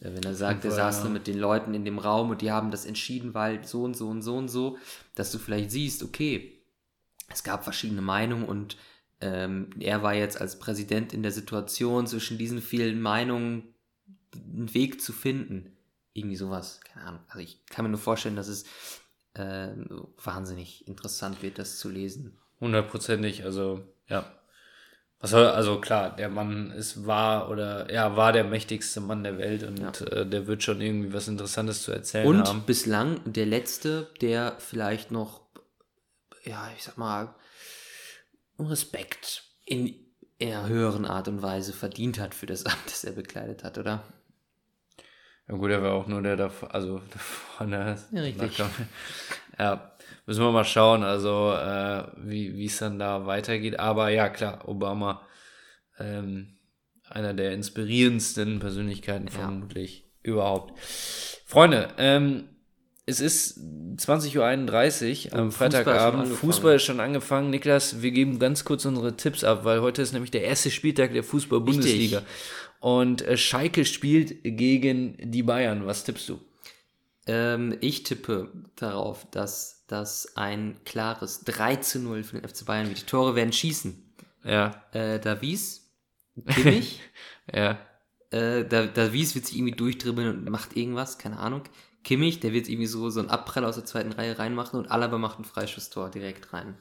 Äh, 0.00 0.10
Wenn 0.14 0.24
er 0.24 0.34
sagt, 0.34 0.64
er 0.64 0.72
saß 0.72 0.98
ja. 0.98 1.04
da 1.04 1.10
mit 1.10 1.26
den 1.28 1.38
Leuten 1.38 1.74
in 1.74 1.84
dem 1.84 1.98
Raum 1.98 2.30
und 2.30 2.42
die 2.42 2.50
haben 2.50 2.72
das 2.72 2.84
entschieden, 2.84 3.34
weil 3.34 3.64
so 3.64 3.84
und 3.84 3.96
so 3.96 4.08
und 4.08 4.22
so 4.22 4.36
und 4.36 4.48
so, 4.48 4.76
dass 5.14 5.30
du 5.30 5.38
vielleicht 5.38 5.70
siehst, 5.70 6.02
okay, 6.02 6.60
es 7.28 7.44
gab 7.44 7.62
verschiedene 7.62 8.02
Meinungen 8.02 8.44
und 8.44 8.76
ähm, 9.20 9.70
er 9.80 10.02
war 10.02 10.14
jetzt 10.14 10.40
als 10.40 10.58
Präsident 10.58 11.12
in 11.12 11.22
der 11.22 11.32
Situation, 11.32 12.06
zwischen 12.06 12.38
diesen 12.38 12.60
vielen 12.62 13.00
Meinungen 13.00 13.74
einen 14.34 14.72
Weg 14.74 15.00
zu 15.00 15.12
finden. 15.12 15.76
Irgendwie 16.14 16.36
sowas. 16.36 16.80
Keine 16.84 17.06
Ahnung. 17.06 17.20
Also 17.28 17.40
ich 17.40 17.64
kann 17.66 17.84
mir 17.84 17.90
nur 17.90 18.00
vorstellen, 18.00 18.36
dass 18.36 18.48
es 18.48 18.64
äh, 19.34 19.68
wahnsinnig 20.22 20.86
interessant 20.88 21.42
wird, 21.42 21.58
das 21.58 21.78
zu 21.78 21.88
lesen. 21.88 22.38
Hundertprozentig, 22.60 23.44
also 23.44 23.84
ja. 24.08 24.24
Was 25.20 25.30
soll, 25.30 25.46
also 25.46 25.80
klar, 25.80 26.14
der 26.14 26.28
Mann 26.28 26.70
ist 26.70 27.04
war 27.06 27.50
oder 27.50 27.92
ja, 27.92 28.16
war 28.16 28.32
der 28.32 28.44
mächtigste 28.44 29.00
Mann 29.00 29.24
der 29.24 29.36
Welt 29.38 29.64
und 29.64 29.78
Ja. 29.80 29.90
äh, 30.06 30.24
der 30.26 30.46
wird 30.46 30.62
schon 30.62 30.80
irgendwie 30.80 31.12
was 31.12 31.26
Interessantes 31.26 31.82
zu 31.82 31.90
erzählen 31.90 32.26
Und 32.26 32.46
haben. 32.46 32.62
bislang 32.66 33.20
der 33.24 33.46
letzte, 33.46 34.08
der 34.20 34.56
vielleicht 34.60 35.10
noch, 35.10 35.40
ja, 36.44 36.70
ich 36.76 36.84
sag 36.84 36.98
mal, 36.98 37.34
Respekt 38.66 39.44
in, 39.64 39.94
einer 40.40 40.68
höheren 40.68 41.04
Art 41.04 41.28
und 41.28 41.42
Weise 41.42 41.72
verdient 41.72 42.18
hat 42.20 42.34
für 42.34 42.46
das 42.46 42.64
Amt, 42.66 42.86
das 42.86 43.04
er 43.04 43.12
bekleidet 43.12 43.64
hat, 43.64 43.78
oder? 43.78 44.04
Ja 45.48 45.56
gut, 45.56 45.70
er 45.70 45.82
war 45.82 45.94
auch 45.94 46.06
nur 46.06 46.22
der 46.22 46.36
da, 46.36 46.50
also 46.68 46.98
da 47.12 47.18
vorne. 47.18 47.98
Ja, 48.12 48.20
richtig. 48.20 48.62
Ja, 49.58 49.92
müssen 50.26 50.42
wir 50.42 50.52
mal 50.52 50.64
schauen, 50.64 51.02
also 51.02 51.52
äh, 51.52 52.04
wie 52.16 52.64
es 52.64 52.78
dann 52.78 52.98
da 52.98 53.26
weitergeht. 53.26 53.80
Aber 53.80 54.10
ja, 54.10 54.28
klar, 54.28 54.68
Obama, 54.68 55.26
ähm, 55.98 56.58
einer 57.08 57.34
der 57.34 57.52
inspirierendsten 57.52 58.60
Persönlichkeiten 58.60 59.28
vermutlich 59.28 60.04
überhaupt. 60.22 60.78
Freunde, 61.46 61.88
ähm, 61.98 62.48
es 63.08 63.20
ist 63.20 63.58
20.31 63.96 64.36
Uhr 64.38 64.44
am 65.38 65.48
Oh, 65.48 65.50
Fußball 65.50 65.70
Freitagabend. 65.70 66.20
angefangen. 66.22 66.36
Fußball 66.38 66.76
ist 66.76 66.82
schon 66.84 67.00
angefangen. 67.00 67.50
Niklas, 67.50 68.02
wir 68.02 68.10
geben 68.10 68.38
ganz 68.38 68.64
kurz 68.64 68.84
unsere 68.84 69.16
Tipps 69.16 69.44
ab, 69.44 69.64
weil 69.64 69.80
heute 69.80 70.02
ist 70.02 70.12
nämlich 70.12 70.30
der 70.30 70.44
erste 70.44 70.70
Spieltag 70.70 71.12
der 71.12 71.24
Fußball-Bundesliga. 71.24 72.22
Und 72.80 73.22
äh, 73.22 73.36
Schalke 73.36 73.84
spielt 73.84 74.42
gegen 74.44 75.16
die 75.20 75.42
Bayern. 75.42 75.86
Was 75.86 76.04
tippst 76.04 76.28
du? 76.28 76.38
Ähm, 77.26 77.76
ich 77.80 78.04
tippe 78.04 78.52
darauf, 78.76 79.26
dass 79.30 79.84
das 79.88 80.36
ein 80.36 80.76
klares 80.84 81.40
3 81.44 81.76
zu 81.76 81.98
0 81.98 82.22
für 82.22 82.40
den 82.40 82.48
FC 82.48 82.64
Bayern 82.66 82.88
wird. 82.88 83.00
Die 83.00 83.06
Tore 83.06 83.34
werden 83.34 83.52
schießen. 83.52 84.00
Ja, 84.44 84.82
Äh, 84.92 85.18
Davies, 85.18 85.90
Kimmich, 86.46 87.00
ja. 87.52 87.78
äh, 88.30 88.64
Da- 88.64 88.86
Davies 88.86 89.34
wird 89.34 89.46
sich 89.46 89.56
irgendwie 89.56 89.74
durchdribbeln 89.76 90.28
und 90.28 90.48
macht 90.50 90.76
irgendwas, 90.76 91.18
keine 91.18 91.38
Ahnung. 91.38 91.62
Kimmich, 92.04 92.40
der 92.40 92.52
wird 92.52 92.68
irgendwie 92.68 92.86
so, 92.86 93.10
so 93.10 93.20
einen 93.20 93.30
Abprall 93.30 93.64
aus 93.64 93.74
der 93.74 93.84
zweiten 93.84 94.12
Reihe 94.12 94.38
reinmachen 94.38 94.78
und 94.78 94.90
Alaba 94.90 95.18
macht 95.18 95.38
ein 95.38 95.44
Freischusstor 95.44 96.10
direkt 96.10 96.52
rein. 96.52 96.76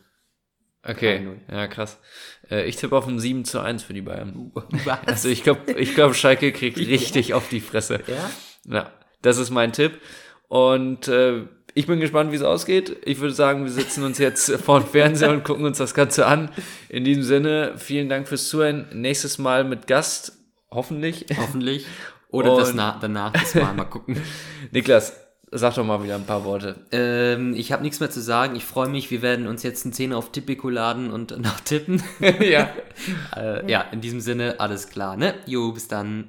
Okay, 0.84 1.18
3-0. 1.18 1.54
ja, 1.54 1.68
krass. 1.68 2.00
Äh, 2.50 2.66
ich 2.66 2.78
tippe 2.78 2.96
auf 2.96 3.08
ein 3.08 3.20
7 3.20 3.44
zu 3.44 3.60
1 3.60 3.84
für 3.84 3.94
die 3.94 4.02
Bayern. 4.02 4.52
Was? 4.86 5.00
Also 5.06 5.30
ich 5.30 5.44
glaube, 5.44 5.72
ich 5.74 5.96
glaub, 5.96 6.16
Schalke 6.16 6.52
kriegt 6.52 6.78
richtig 6.78 7.34
auf 7.34 7.50
die 7.50 7.60
Fresse. 7.60 8.02
ja? 8.08 8.30
Ja, 8.74 8.92
das 9.22 9.38
ist 9.38 9.50
mein 9.50 9.74
Tipp. 9.74 10.00
Und 10.48 11.08
äh, 11.08 11.44
ich 11.74 11.88
bin 11.88 12.00
gespannt, 12.00 12.32
wie 12.32 12.38
es 12.38 12.42
ausgeht. 12.42 12.98
Ich 13.06 13.20
würde 13.20 13.34
sagen, 13.34 13.64
wir 13.64 13.72
sitzen 13.72 14.04
uns 14.04 14.18
jetzt 14.18 14.52
vor 14.64 14.80
dem 14.80 14.88
Fernseher 14.88 15.32
und 15.32 15.44
gucken 15.44 15.66
uns 15.66 15.78
das 15.78 15.94
Ganze 15.94 16.26
an. 16.26 16.50
In 16.90 17.04
diesem 17.04 17.24
Sinne, 17.24 17.74
vielen 17.78 18.10
Dank 18.10 18.28
fürs 18.28 18.48
Zuhören. 18.50 18.88
Nächstes 18.94 19.38
Mal 19.38 19.64
mit 19.64 19.88
Gast, 19.88 20.34
hoffentlich. 20.72 21.26
Hoffentlich. 21.38 21.86
Oder 22.30 22.56
das 22.56 22.74
na 22.74 22.98
danach 23.00 23.32
das 23.32 23.56
mal, 23.56 23.74
mal 23.74 23.86
gucken. 23.86 24.22
Niklas, 24.72 25.14
sag 25.52 25.76
doch 25.76 25.86
mal 25.86 26.04
wieder 26.04 26.16
ein 26.16 26.26
paar 26.26 26.44
Worte. 26.44 26.76
Ähm, 26.92 27.54
ich 27.56 27.72
habe 27.72 27.84
nichts 27.84 28.00
mehr 28.00 28.10
zu 28.10 28.22
sagen. 28.22 28.56
Ich 28.56 28.66
freue 28.66 28.90
mich, 28.90 29.12
wir 29.12 29.22
werden 29.22 29.48
uns 29.48 29.64
jetzt 29.64 29.86
einen 29.86 29.94
Zehner 29.94 30.18
auf 30.18 30.32
Tipico 30.32 30.70
laden 30.70 31.12
und 31.12 31.38
noch 31.42 31.60
tippen. 31.62 32.04
ja. 32.42 32.70
äh, 33.36 33.70
ja, 33.70 33.82
in 33.92 34.02
diesem 34.02 34.20
Sinne, 34.20 34.60
alles 34.60 34.90
klar, 34.90 35.16
ne? 35.16 35.36
Jo, 35.46 35.72
bis 35.72 35.88
dann. 35.88 36.26